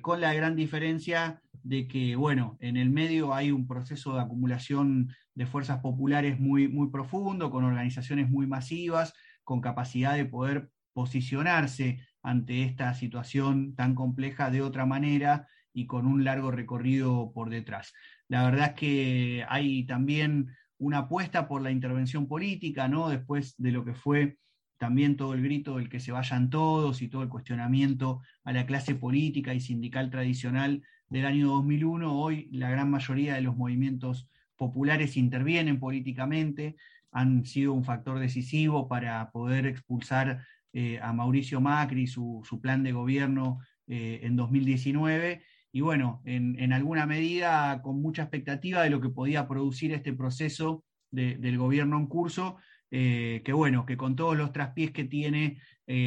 con 0.01 0.21
la 0.21 0.35
gran 0.35 0.57
diferencia 0.57 1.41
de 1.63 1.87
que, 1.87 2.17
bueno, 2.17 2.57
en 2.61 2.77
el 2.77 2.91
medio 2.91 3.33
hay 3.33 3.53
un 3.53 3.67
proceso 3.67 4.15
de 4.15 4.23
acumulación 4.23 5.15
de 5.35 5.47
fuerzas 5.47 5.79
populares 5.79 6.39
muy, 6.41 6.69
muy 6.69 6.91
profundo, 6.91 7.51
con 7.51 7.65
organizaciones 7.65 8.29
muy 8.29 8.47
masivas, 8.47 9.15
con 9.45 9.61
capacidad 9.61 10.15
de 10.15 10.25
poder 10.25 10.71
posicionarse 10.93 12.01
ante 12.23 12.65
esta 12.65 12.95
situación 12.95 13.75
tan 13.75 13.95
compleja 13.95 14.51
de 14.51 14.63
otra 14.63 14.87
manera 14.87 15.49
y 15.73 15.87
con 15.87 16.07
un 16.07 16.25
largo 16.25 16.51
recorrido 16.51 17.33
por 17.33 17.51
detrás. 17.51 17.93
La 18.29 18.45
verdad 18.45 18.69
es 18.69 18.75
que 18.75 19.45
hay 19.49 19.85
también 19.87 20.49
una 20.79 20.99
apuesta 20.99 21.49
por 21.49 21.63
la 21.63 21.71
intervención 21.71 22.29
política, 22.29 22.89
¿no? 22.89 23.09
Después 23.09 23.55
de 23.57 23.73
lo 23.73 23.85
que 23.85 23.95
fue 23.95 24.37
también 24.83 25.17
todo 25.17 25.35
el 25.35 25.45
grito 25.45 25.77
del 25.77 25.89
que 25.89 26.01
se 26.01 26.11
vayan 26.11 26.51
todos 26.51 27.03
y 27.03 27.09
todo 27.09 27.23
el 27.23 27.29
cuestionamiento 27.29 28.21
a 28.43 28.53
la 28.53 28.67
clase 28.67 28.97
política 28.97 29.55
y 29.55 29.61
sindical 29.61 30.11
tradicional 30.11 30.83
del 31.09 31.25
año 31.25 31.47
2001, 31.51 32.13
hoy 32.13 32.49
la 32.51 32.69
gran 32.69 32.91
mayoría 32.91 33.35
de 33.35 33.43
los 33.43 33.57
movimientos 33.57 34.29
populares 34.57 35.17
intervienen 35.17 35.79
políticamente, 35.79 36.75
han 37.13 37.45
sido 37.45 37.75
un 37.75 37.85
factor 37.85 38.19
decisivo 38.19 38.89
para 38.89 39.31
poder 39.31 39.67
expulsar 39.67 40.45
eh, 40.73 40.99
a 41.01 41.13
Mauricio 41.13 41.61
Macri, 41.61 42.09
su, 42.09 42.43
su 42.43 42.61
plan 42.61 42.83
de 42.83 42.91
gobierno 42.91 43.61
eh, 43.87 44.19
en 44.25 44.35
2019, 44.35 45.45
y 45.71 45.81
bueno, 45.81 46.23
en, 46.25 46.73
alguna 46.73 47.07
medida 47.07 47.81
con 47.83 48.03
mucha 48.03 48.23
expectativa 48.23 48.83
de 48.83 48.91
lo 48.91 49.01
que 49.01 49.11
podía 49.11 49.47
producir 49.47 49.93
este 49.93 50.13
proceso 50.13 50.83
del 51.13 51.57
gobierno 51.57 51.99
en 51.99 52.07
curso, 52.07 52.57
eh, 52.93 53.43
que 53.45 53.53
bueno, 53.53 53.85
que 53.87 53.97
con 53.97 54.15
todos 54.15 54.37
los 54.37 54.53
traspiés 54.53 54.93
que 54.93 55.05
tiene, 55.05 55.59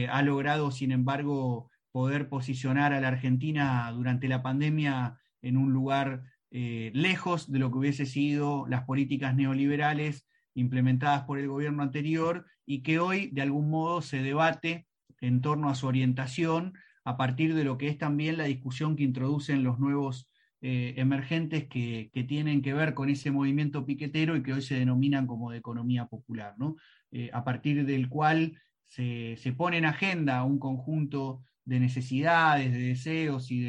ha 0.10 0.24
logrado, 0.24 0.72
sin 0.72 0.92
embargo, 0.92 1.70
poder 1.92 2.28
posicionar 2.28 2.94
a 2.94 3.02
la 3.02 3.10
Argentina 3.10 3.92
durante 3.92 4.28
la 4.28 4.42
pandemia 4.42 5.20
en 5.44 5.58
un 5.58 5.74
lugar 5.74 6.24
lejos 6.50 7.52
de 7.52 7.60
lo 7.60 7.70
que 7.70 7.78
hubiese 7.78 8.06
sido 8.08 8.66
las 8.68 8.86
políticas 8.86 9.36
neoliberales 9.36 10.26
implementadas 10.56 11.24
por 11.26 11.38
el 11.38 11.50
gobierno 11.50 11.84
anterior 11.84 12.46
y 12.66 12.82
que 12.82 13.00
hoy 13.00 13.28
de 13.28 13.42
algún 13.44 13.70
modo 13.70 14.02
se 14.02 14.24
debate 14.24 14.88
en 15.22 15.42
torno 15.42 15.70
a 15.70 15.76
su 15.76 15.88
orientación 15.88 16.74
a 17.04 17.18
partir 17.18 17.54
de 17.54 17.64
lo 17.64 17.78
que 17.78 17.88
es 17.88 17.98
también 17.98 18.38
la 18.38 18.46
discusión 18.46 18.96
que 18.96 19.04
introducen 19.04 19.64
los 19.64 19.80
nuevos 19.80 20.30
eh, 20.68 20.96
emergentes 20.98 21.66
que, 21.68 22.10
tienen 22.28 22.64
que 22.64 22.74
ver 22.74 22.96
con 22.96 23.12
ese 23.12 23.30
movimiento 23.30 23.86
piquetero 23.86 24.36
y 24.36 24.42
que 24.42 24.54
hoy 24.54 24.64
se 24.64 24.74
denominan 24.74 25.28
como 25.28 25.52
de 25.52 25.60
economía 25.60 26.08
popular, 26.08 26.56
¿no? 26.58 26.76
Eh, 27.12 27.30
a 27.34 27.44
partir 27.44 27.86
del 27.86 28.10
cual 28.10 28.60
se, 28.84 29.38
pone 29.56 29.78
en 29.78 29.86
agenda 29.86 30.44
un 30.44 30.58
conjunto 30.58 31.44
de 31.66 31.80
necesidades, 31.80 32.74
de 32.74 32.80
deseos 32.80 33.52
y 33.52 33.62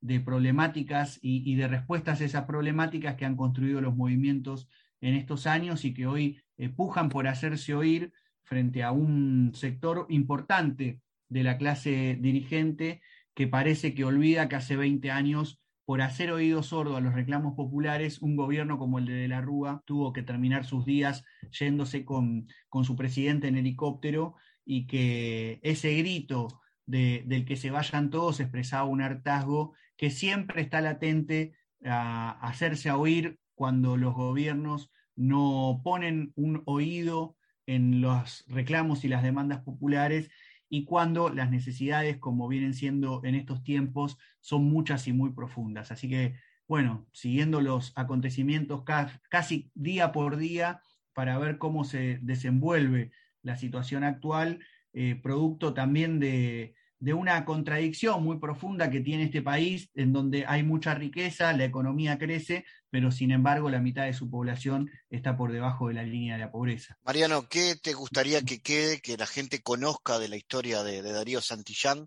de, 0.00 0.20
problemáticas 0.24 1.20
y, 1.22 1.48
y, 1.48 1.54
de 1.54 1.68
respuestas 1.68 2.20
a 2.20 2.24
esas 2.24 2.44
problemáticas 2.46 3.14
que 3.14 3.24
han 3.24 3.36
construido 3.36 3.80
los 3.80 3.94
movimientos 3.94 4.68
en 5.00 5.14
estos 5.14 5.46
años 5.46 5.84
y 5.84 5.94
que 5.94 6.08
hoy 6.08 6.40
eh, 6.56 6.70
pujan 6.70 7.08
por 7.08 7.28
hacerse 7.28 7.72
oír 7.72 8.12
frente 8.42 8.82
a 8.82 8.90
un 8.90 9.52
sector 9.54 10.06
importante 10.08 11.00
de 11.28 11.44
la 11.44 11.56
clase 11.56 12.18
dirigente 12.20 13.00
que 13.32 13.46
parece 13.46 13.94
que 13.94 14.04
olvida 14.04 14.48
que 14.48 14.56
hace 14.56 14.74
20 14.74 15.08
años, 15.12 15.61
por 15.92 16.00
hacer 16.00 16.32
oído 16.32 16.62
sordo 16.62 16.96
a 16.96 17.02
los 17.02 17.12
reclamos 17.12 17.54
populares, 17.54 18.22
un 18.22 18.34
gobierno 18.34 18.78
como 18.78 18.98
el 18.98 19.04
de 19.04 19.12
De 19.12 19.28
la 19.28 19.42
Rúa 19.42 19.82
tuvo 19.84 20.14
que 20.14 20.22
terminar 20.22 20.64
sus 20.64 20.86
días 20.86 21.22
yéndose 21.50 22.06
con, 22.06 22.48
su 22.82 22.96
presidente 22.96 23.48
en 23.48 23.58
helicóptero 23.58 24.34
y 24.64 24.86
que 24.86 25.60
ese 25.62 25.94
grito 25.98 26.62
del 26.86 27.44
que 27.44 27.56
se 27.56 27.70
vayan 27.70 28.08
todos 28.08 28.40
expresaba 28.40 28.84
un 28.84 29.02
hartazgo 29.02 29.74
que 29.98 30.08
siempre 30.08 30.62
está 30.62 30.80
latente 30.80 31.52
a 31.84 32.30
hacerse 32.40 32.88
a 32.88 32.96
oír 32.96 33.38
cuando 33.54 33.98
los 33.98 34.14
gobiernos 34.14 34.90
no 35.14 35.82
ponen 35.84 36.32
un 36.36 36.62
oído 36.64 37.36
en 37.66 38.00
los 38.00 38.46
reclamos 38.48 39.04
y 39.04 39.08
las 39.08 39.22
demandas 39.22 39.60
populares 39.60 40.30
y 40.74 40.86
cuando 40.86 41.28
las 41.28 41.50
necesidades, 41.50 42.16
como 42.16 42.48
vienen 42.48 42.72
siendo 42.72 43.22
en 43.24 43.34
estos 43.34 43.62
tiempos, 43.62 44.16
son 44.40 44.64
muchas 44.64 45.06
y 45.06 45.12
muy 45.12 45.34
profundas. 45.34 45.92
Así 45.92 46.08
que, 46.08 46.36
bueno, 46.66 47.06
siguiendo 47.12 47.60
los 47.60 47.92
acontecimientos 47.94 48.82
casi 49.28 49.70
día 49.74 50.12
por 50.12 50.38
día 50.38 50.80
para 51.12 51.36
ver 51.36 51.58
cómo 51.58 51.84
se 51.84 52.20
desenvuelve 52.22 53.10
la 53.42 53.58
situación 53.58 54.02
actual, 54.02 54.60
eh, 54.94 55.20
producto 55.22 55.74
también 55.74 56.18
de, 56.18 56.74
de 56.98 57.12
una 57.12 57.44
contradicción 57.44 58.24
muy 58.24 58.38
profunda 58.38 58.88
que 58.88 59.00
tiene 59.00 59.24
este 59.24 59.42
país, 59.42 59.90
en 59.94 60.14
donde 60.14 60.46
hay 60.46 60.62
mucha 60.62 60.94
riqueza, 60.94 61.52
la 61.52 61.66
economía 61.66 62.16
crece, 62.16 62.64
pero 62.92 63.10
sin 63.10 63.30
embargo 63.30 63.70
la 63.70 63.80
mitad 63.80 64.04
de 64.04 64.12
su 64.12 64.28
población 64.28 64.90
está 65.08 65.34
por 65.34 65.50
debajo 65.50 65.88
de 65.88 65.94
la 65.94 66.02
línea 66.02 66.34
de 66.34 66.40
la 66.40 66.52
pobreza. 66.52 66.98
Mariano, 67.02 67.48
¿qué 67.48 67.74
te 67.82 67.94
gustaría 67.94 68.42
que 68.42 68.60
quede, 68.60 69.00
que 69.00 69.16
la 69.16 69.26
gente 69.26 69.62
conozca 69.62 70.18
de 70.18 70.28
la 70.28 70.36
historia 70.36 70.82
de, 70.82 71.00
Darío 71.00 71.40
Santillán 71.40 72.06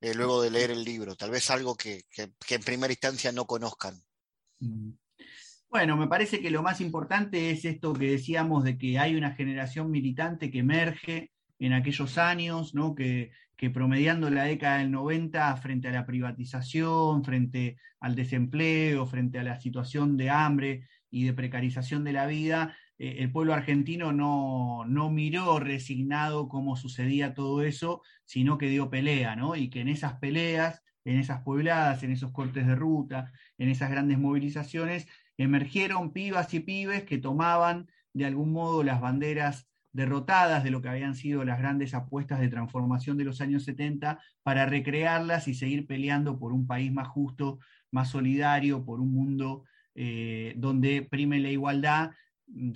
eh, 0.00 0.14
luego 0.14 0.40
de 0.40 0.50
leer 0.50 0.70
el 0.70 0.84
libro? 0.84 1.16
Tal 1.16 1.30
vez 1.30 1.50
algo 1.50 1.76
que, 1.76 2.04
en 2.16 2.62
primera 2.62 2.94
instancia 2.94 3.30
no 3.30 3.44
conozcan. 3.44 4.02
Mm. 4.58 4.92
Bueno, 5.68 5.98
me 5.98 6.08
parece 6.08 6.40
que 6.40 6.50
lo 6.50 6.62
más 6.62 6.80
importante 6.80 7.50
es 7.50 7.66
esto 7.66 7.92
que 7.92 8.12
decíamos 8.12 8.64
de 8.64 8.78
que 8.78 8.98
hay 8.98 9.14
una 9.14 9.34
generación 9.34 9.90
militante 9.90 10.50
que 10.50 10.60
emerge 10.60 11.30
en 11.58 11.74
aquellos 11.74 12.16
años, 12.16 12.74
¿no? 12.74 12.94
que, 12.94 13.32
que 13.62 13.70
promediando 13.70 14.28
la 14.28 14.42
década 14.42 14.78
del 14.78 14.90
90 14.90 15.56
frente 15.58 15.86
a 15.86 15.92
la 15.92 16.04
privatización, 16.04 17.22
frente 17.22 17.76
al 18.00 18.16
desempleo, 18.16 19.06
frente 19.06 19.38
a 19.38 19.44
la 19.44 19.60
situación 19.60 20.16
de 20.16 20.30
hambre 20.30 20.88
y 21.12 21.26
de 21.26 21.32
precarización 21.32 22.02
de 22.02 22.12
la 22.12 22.26
vida, 22.26 22.76
eh, 22.98 23.18
el 23.20 23.30
pueblo 23.30 23.54
argentino 23.54 24.12
no, 24.12 24.84
no, 24.88 25.10
miró 25.10 25.60
resignado 25.60 26.48
cómo 26.48 26.74
sucedía 26.74 27.34
todo 27.34 27.62
eso, 27.62 28.02
sino 28.24 28.58
que 28.58 28.68
dio 28.68 28.90
pelea, 28.90 29.36
¿no? 29.36 29.54
Y 29.54 29.70
que 29.70 29.82
en 29.82 29.86
esas 29.86 30.14
peleas, 30.14 30.82
en 31.04 31.20
esas 31.20 31.44
puebladas, 31.44 32.02
en 32.02 32.10
esos 32.10 32.32
cortes 32.32 32.66
de 32.66 32.74
ruta, 32.74 33.30
en 33.58 33.68
esas 33.68 33.92
grandes 33.92 34.18
movilizaciones, 34.18 35.06
emergieron 35.36 36.12
pibas 36.12 36.52
y 36.52 36.58
pibes 36.58 37.04
que 37.04 37.18
tomaban 37.18 37.88
de 38.12 38.24
algún 38.26 38.50
modo 38.50 38.82
las 38.82 39.00
banderas 39.00 39.68
derrotadas 39.92 40.64
de 40.64 40.70
lo 40.70 40.80
que 40.80 40.88
habían 40.88 41.14
sido 41.14 41.44
las 41.44 41.58
grandes 41.58 41.94
apuestas 41.94 42.40
de 42.40 42.48
transformación 42.48 43.18
de 43.18 43.24
los 43.24 43.40
años 43.40 43.64
70 43.64 44.20
para 44.42 44.66
recrearlas 44.66 45.48
y 45.48 45.54
seguir 45.54 45.86
peleando 45.86 46.38
por 46.38 46.52
un 46.52 46.66
país 46.66 46.92
más 46.92 47.08
justo, 47.08 47.58
más 47.90 48.08
solidario, 48.10 48.84
por 48.84 49.00
un 49.00 49.12
mundo 49.12 49.64
eh, 49.94 50.54
donde 50.56 51.02
prime 51.02 51.40
la 51.40 51.50
igualdad, 51.50 52.12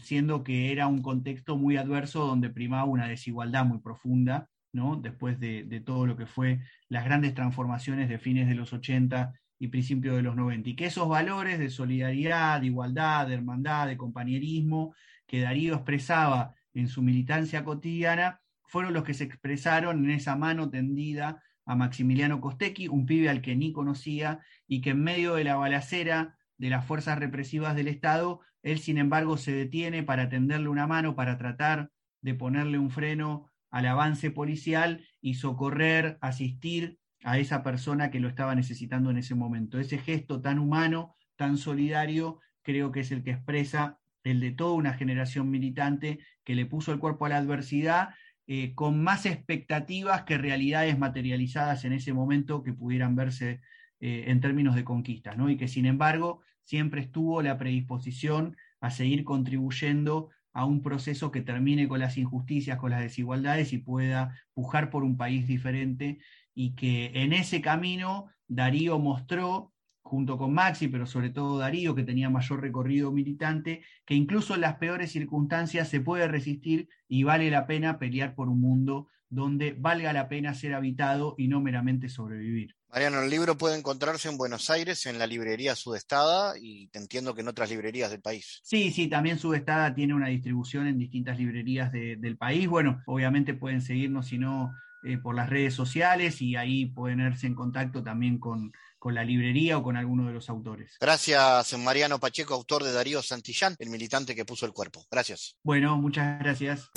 siendo 0.03 0.45
que 0.45 0.73
era 0.73 0.87
un 0.87 1.03
contexto 1.03 1.57
muy 1.57 1.77
adverso 1.77 2.27
donde 2.27 2.51
primaba 2.51 2.85
una 2.85 3.09
desigualdad 3.09 3.65
muy 3.65 3.79
profunda, 3.79 4.49
¿no? 4.73 4.97
después 4.97 5.41
de, 5.41 5.65
de 5.65 5.81
todo 5.81 6.07
lo 6.07 6.17
que 6.17 6.27
fue 6.27 6.61
las 6.89 7.05
grandes 7.05 7.35
transformaciones 7.35 8.09
de 8.09 8.19
fines 8.19 8.47
de 8.49 8.55
los 8.55 8.73
80 8.73 9.33
y 9.59 9.69
principios 9.69 10.17
de 10.17 10.23
los 10.23 10.37
90. 10.37 10.69
Y 10.71 10.77
que 10.77 10.87
esos 10.87 11.09
valores 11.09 11.59
de 11.59 11.71
solidaridad, 11.71 12.61
de 12.61 12.67
igualdad, 12.67 13.27
de 13.27 13.35
hermandad, 13.35 13.87
de 13.87 13.97
compañerismo, 13.97 14.95
que 15.27 15.41
Darío 15.41 15.75
expresaba 15.75 16.55
en 16.81 16.89
su 16.89 17.03
militancia 17.03 17.65
cotidiana, 17.65 18.41
fueron 18.65 18.93
los 18.93 19.05
que 19.05 19.15
se 19.15 19.25
expresaron 19.25 20.05
en 20.05 20.11
esa 20.11 20.37
mano 20.37 20.69
tendida 20.69 21.43
a 21.65 21.75
Maximiliano 21.75 22.41
Costecchi, 22.41 22.89
un 22.89 23.07
pibe 23.07 23.29
al 23.29 23.43
que 23.43 23.57
ni 23.57 23.73
conocía 23.73 24.41
y 24.67 24.81
que 24.81 24.91
en 24.91 25.03
medio 25.03 25.35
de 25.35 25.45
la 25.45 25.57
balacera 25.57 26.37
de 26.59 26.71
las 26.71 26.85
fuerzas 26.85 27.19
represivas 27.19 27.75
del 27.75 27.89
Estado, 27.89 28.41
él 28.63 28.79
sin 28.79 28.99
embargo 28.99 29.37
se 29.37 29.53
detiene 29.53 30.03
para 30.03 30.29
tenderle 30.29 30.69
una 30.69 30.87
mano, 30.87 31.15
para 31.15 31.39
tratar 31.39 31.91
de 32.21 32.35
ponerle 32.35 32.79
un 32.79 32.91
freno 32.91 33.51
al 33.71 33.87
avance 33.87 34.31
policial 34.31 35.05
y 35.21 35.35
socorrer, 35.35 36.19
asistir 36.21 36.99
a 37.25 37.39
esa 37.39 37.63
persona 37.63 38.11
que 38.11 38.21
lo 38.21 38.29
estaba 38.29 38.55
necesitando 38.55 39.11
en 39.11 39.19
ese 39.19 39.35
momento. 39.35 39.79
Ese 39.79 39.99
gesto 39.99 40.41
tan 40.41 40.59
humano, 40.59 41.15
tan 41.37 41.59
solidario, 41.59 42.41
creo 42.63 42.93
que 42.93 43.01
es 43.01 43.11
el 43.11 43.23
que 43.23 43.33
expresa 43.33 43.99
el 44.27 44.41
de 44.41 44.51
toda 44.51 44.73
una 44.73 44.95
generación 44.95 45.51
militante 45.51 46.19
que 46.45 46.57
le 46.57 46.67
puso 46.67 46.93
el 46.93 46.99
cuerpo 46.99 47.27
a 47.27 47.29
la 47.29 47.39
adversidad 47.39 48.11
eh, 48.49 48.75
con 48.75 49.03
más 49.03 49.25
expectativas 49.25 50.23
que 50.23 50.37
realidades 50.37 50.99
materializadas 50.99 51.85
en 51.85 51.93
ese 51.93 52.13
momento 52.13 52.63
que 52.63 52.73
pudieran 52.73 53.15
verse 53.15 53.61
eh, 54.01 54.25
en 54.27 54.41
términos 54.41 54.75
de 54.75 54.85
conquistas, 54.85 55.37
¿no? 55.37 55.49
y 55.49 55.57
que 55.57 55.69
sin 55.69 55.87
embargo 55.87 56.43
siempre 56.65 57.01
estuvo 57.01 57.41
la 57.41 57.57
predisposición 57.57 58.57
a 58.81 58.91
seguir 58.91 59.25
contribuyendo 59.25 60.31
a 60.53 60.65
un 60.65 60.83
proceso 60.83 61.31
que 61.31 61.43
termine 61.43 61.87
con 61.87 62.01
las 62.01 62.19
injusticias, 62.19 62.79
con 62.79 62.91
las 62.91 63.01
desigualdades 63.01 63.73
y 63.73 63.79
pueda 63.79 64.35
pujar 64.55 64.91
por 64.91 65.05
un 65.05 65.17
país 65.17 65.47
diferente 65.47 66.19
y 66.55 66.75
que 66.75 67.13
en 67.15 67.33
ese 67.33 67.61
camino 67.61 68.27
Darío 68.49 68.99
mostró 68.99 69.73
junto 70.07 70.39
con 70.39 70.55
Maxi, 70.55 70.89
pero 70.89 71.05
sobre 71.05 71.31
todo 71.31 71.59
Darío, 71.59 71.95
que 71.95 72.05
tenía 72.05 72.31
mayor 72.31 72.61
recorrido 72.61 73.13
militante, 73.13 73.83
que 74.05 74.15
incluso 74.15 74.55
en 74.55 74.61
las 74.63 74.77
peores 74.77 75.11
circunstancias 75.11 75.89
se 75.89 76.01
puede 76.01 76.29
resistir 76.29 76.89
y 77.09 77.25
vale 77.25 77.51
la 77.51 77.67
pena 77.67 77.99
pelear 77.99 78.35
por 78.35 78.49
un 78.49 78.61
mundo 78.61 79.09
donde 79.29 79.75
valga 79.77 80.13
la 80.13 80.29
pena 80.29 80.55
ser 80.55 80.75
habitado 80.75 81.35
y 81.37 81.49
no 81.49 81.61
meramente 81.61 82.09
sobrevivir. 82.09 82.77
Mariano, 82.89 83.21
el 83.21 83.29
libro 83.29 83.59
puede 83.59 83.77
encontrarse 83.77 84.29
en 84.29 84.39
Buenos 84.39 84.71
Aires, 84.71 85.05
en 85.07 85.19
la 85.19 85.27
librería 85.27 85.75
Sudestada, 85.75 86.55
y 86.59 86.87
te 86.89 87.01
entiendo 87.01 87.35
que 87.35 87.41
en 87.41 87.49
otras 87.49 87.69
librerías 87.69 88.11
del 88.11 88.21
país. 88.21 88.61
Sí, 88.63 88.93
sí, 88.93 89.09
también 89.09 89.39
Sudestada 89.39 89.93
tiene 89.95 90.15
una 90.15 90.29
distribución 90.29 90.87
en 90.87 90.97
distintas 90.97 91.37
librerías 91.37 91.91
del 91.93 92.37
país. 92.39 92.69
Bueno, 92.69 93.03
obviamente 93.07 93.55
pueden 93.55 93.83
seguirnos, 93.83 94.29
si 94.29 94.39
no, 94.39 94.73
eh, 95.07 95.19
por 95.19 95.35
las 95.35 95.49
redes 95.49 95.75
sociales 95.75 96.43
y 96.43 96.57
ahí 96.57 96.87
pueden 96.87 97.19
verse 97.19 97.47
en 97.47 97.55
contacto 97.55 98.03
también 98.03 98.39
con, 98.39 98.73
con 98.99 99.15
la 99.15 99.25
librería 99.25 99.79
o 99.79 99.83
con 99.83 99.97
alguno 99.97 100.27
de 100.27 100.33
los 100.33 100.51
autores. 100.51 100.97
Gracias, 101.01 101.79
Mariano 101.79 102.19
Pacheco, 102.19 102.55
autor 102.55 102.83
de 102.83 102.93
Darío 102.93 103.23
Santillán, 103.23 103.77
el 103.79 103.91
militante 103.91 104.35
que 104.35 104.45
puso 104.45 104.67
el 104.67 104.73
cuerpo. 104.73 105.07
Gracias. 105.11 105.57
Bueno, 105.63 105.97
muchas 105.97 106.41
gracias. 106.41 106.91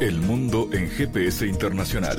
El 0.00 0.20
mundo 0.20 0.70
en 0.72 0.88
GPS 0.88 1.46
Internacional. 1.46 2.18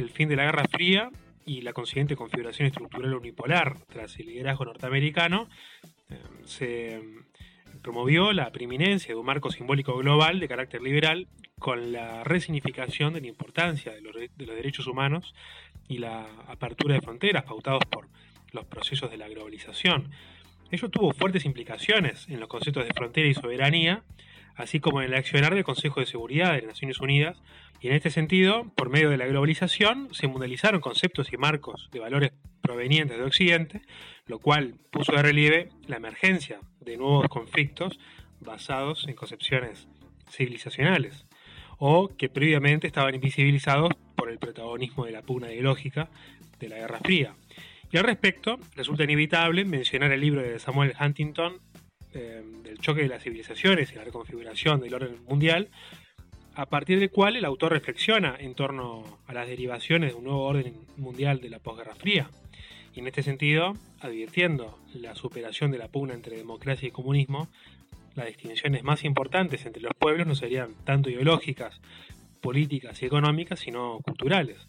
el 0.00 0.10
fin 0.10 0.28
de 0.28 0.36
la 0.36 0.44
Guerra 0.44 0.64
Fría 0.70 1.10
y 1.44 1.62
la 1.62 1.72
consiguiente 1.72 2.16
configuración 2.16 2.66
estructural 2.66 3.14
unipolar 3.14 3.78
tras 3.88 4.18
el 4.18 4.26
liderazgo 4.26 4.64
norteamericano, 4.64 5.48
eh, 6.10 6.18
se 6.44 7.02
promovió 7.82 8.32
la 8.32 8.50
preeminencia 8.50 9.14
de 9.14 9.20
un 9.20 9.26
marco 9.26 9.50
simbólico 9.50 9.96
global 9.96 10.40
de 10.40 10.48
carácter 10.48 10.82
liberal 10.82 11.28
con 11.58 11.92
la 11.92 12.24
resignificación 12.24 13.14
de 13.14 13.20
la 13.20 13.28
importancia 13.28 13.92
de 13.92 14.02
los, 14.02 14.14
de 14.14 14.46
los 14.46 14.56
derechos 14.56 14.86
humanos 14.86 15.34
y 15.88 15.98
la 15.98 16.26
apertura 16.48 16.94
de 16.94 17.00
fronteras 17.00 17.44
pautados 17.44 17.84
por 17.90 18.08
los 18.52 18.64
procesos 18.66 19.10
de 19.10 19.16
la 19.16 19.28
globalización. 19.28 20.10
Ello 20.70 20.88
tuvo 20.88 21.12
fuertes 21.12 21.44
implicaciones 21.44 22.28
en 22.28 22.40
los 22.40 22.48
conceptos 22.48 22.84
de 22.84 22.92
frontera 22.92 23.28
y 23.28 23.34
soberanía, 23.34 24.02
así 24.56 24.80
como 24.80 25.00
en 25.00 25.08
el 25.08 25.14
accionar 25.14 25.54
del 25.54 25.64
Consejo 25.64 26.00
de 26.00 26.06
Seguridad 26.06 26.52
de 26.52 26.62
las 26.62 26.68
Naciones 26.68 27.00
Unidas, 27.00 27.42
y 27.80 27.88
en 27.88 27.94
este 27.94 28.10
sentido, 28.10 28.72
por 28.74 28.88
medio 28.88 29.10
de 29.10 29.18
la 29.18 29.26
globalización, 29.26 30.08
se 30.12 30.28
mundializaron 30.28 30.80
conceptos 30.80 31.32
y 31.32 31.36
marcos 31.36 31.88
de 31.92 32.00
valores 32.00 32.32
provenientes 32.62 33.18
de 33.18 33.24
Occidente, 33.24 33.82
lo 34.26 34.38
cual 34.38 34.74
puso 34.90 35.12
de 35.12 35.22
relieve 35.22 35.68
la 35.86 35.96
emergencia 35.96 36.58
de 36.80 36.96
nuevos 36.96 37.28
conflictos 37.28 37.98
basados 38.40 39.06
en 39.08 39.14
concepciones 39.14 39.88
civilizacionales, 40.30 41.26
o 41.78 42.08
que 42.08 42.28
previamente 42.28 42.86
estaban 42.86 43.14
invisibilizados 43.14 43.92
por 44.16 44.30
el 44.30 44.38
protagonismo 44.38 45.04
de 45.04 45.12
la 45.12 45.22
pugna 45.22 45.52
ideológica 45.52 46.08
de 46.58 46.68
la 46.68 46.76
Guerra 46.76 47.00
Fría. 47.00 47.34
Y 47.92 47.98
al 47.98 48.04
respecto, 48.04 48.58
resulta 48.74 49.04
inevitable 49.04 49.64
mencionar 49.64 50.10
el 50.10 50.20
libro 50.20 50.42
de 50.42 50.58
Samuel 50.58 50.94
Huntington, 50.98 51.60
eh, 52.16 52.42
del 52.62 52.78
choque 52.78 53.02
de 53.02 53.08
las 53.08 53.22
civilizaciones 53.22 53.92
y 53.92 53.94
la 53.94 54.04
reconfiguración 54.04 54.80
del 54.80 54.94
orden 54.94 55.22
mundial, 55.28 55.68
a 56.54 56.66
partir 56.66 56.98
del 56.98 57.10
cual 57.10 57.36
el 57.36 57.44
autor 57.44 57.72
reflexiona 57.72 58.34
en 58.38 58.54
torno 58.54 59.04
a 59.26 59.34
las 59.34 59.46
derivaciones 59.46 60.12
de 60.12 60.16
un 60.16 60.24
nuevo 60.24 60.44
orden 60.44 60.74
mundial 60.96 61.40
de 61.40 61.50
la 61.50 61.58
posguerra 61.58 61.94
fría. 61.94 62.30
Y 62.94 63.00
en 63.00 63.08
este 63.08 63.22
sentido, 63.22 63.74
advirtiendo 64.00 64.78
la 64.94 65.14
superación 65.14 65.70
de 65.70 65.78
la 65.78 65.88
pugna 65.88 66.14
entre 66.14 66.38
democracia 66.38 66.88
y 66.88 66.92
comunismo, 66.92 67.48
las 68.14 68.28
distinciones 68.28 68.82
más 68.82 69.04
importantes 69.04 69.66
entre 69.66 69.82
los 69.82 69.92
pueblos 69.94 70.26
no 70.26 70.34
serían 70.34 70.70
tanto 70.84 71.10
ideológicas, 71.10 71.82
políticas 72.40 73.02
y 73.02 73.06
económicas, 73.06 73.60
sino 73.60 73.98
culturales. 74.00 74.66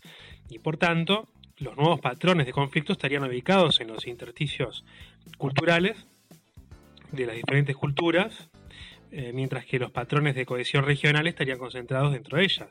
Y 0.49 0.59
por 0.59 0.75
tanto, 0.75 1.29
los 1.57 1.77
nuevos 1.77 2.01
patrones 2.01 2.45
de 2.45 2.51
conflicto 2.51 2.91
estarían 2.91 3.23
ubicados 3.23 3.79
en 3.79 3.87
los 3.87 4.05
intersticios 4.05 4.83
culturales 5.37 6.05
de 7.11 7.25
las 7.25 7.35
diferentes 7.35 7.75
culturas 7.75 8.49
eh, 9.11 9.31
mientras 9.33 9.65
que 9.65 9.79
los 9.79 9.91
patrones 9.91 10.35
de 10.35 10.45
cohesión 10.45 10.83
regional 10.83 11.27
estarían 11.27 11.57
concentrados 11.57 12.11
dentro 12.11 12.37
de 12.37 12.43
ellas. 12.43 12.67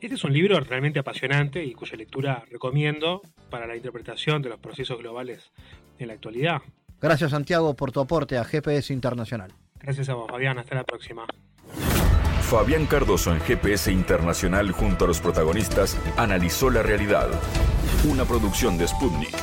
Este 0.00 0.14
es 0.14 0.24
un 0.24 0.34
libro 0.34 0.60
realmente 0.60 0.98
apasionante 0.98 1.64
y 1.64 1.72
cuya 1.72 1.96
lectura 1.96 2.44
recomiendo 2.50 3.22
para 3.48 3.66
la 3.66 3.74
interpretación 3.74 4.42
de 4.42 4.50
los 4.50 4.58
procesos 4.60 4.98
globales 4.98 5.50
en 5.98 6.08
la 6.08 6.14
actualidad. 6.14 6.60
Gracias 7.00 7.30
Santiago 7.30 7.74
por 7.74 7.90
tu 7.90 8.00
aporte 8.00 8.36
a 8.36 8.44
GPS 8.44 8.92
Internacional. 8.92 9.52
Gracias 9.80 10.08
a 10.10 10.14
vos, 10.14 10.30
Fabián. 10.30 10.58
Hasta 10.58 10.74
la 10.74 10.84
próxima. 10.84 11.26
Fabián 12.42 12.86
Cardoso 12.86 13.32
en 13.32 13.40
GPS 13.40 13.90
Internacional 13.90 14.70
junto 14.72 15.06
a 15.06 15.08
los 15.08 15.20
protagonistas 15.20 15.98
analizó 16.16 16.70
la 16.70 16.82
realidad. 16.82 17.28
Una 18.04 18.24
producción 18.24 18.76
de 18.76 18.86
Sputnik. 18.86 19.34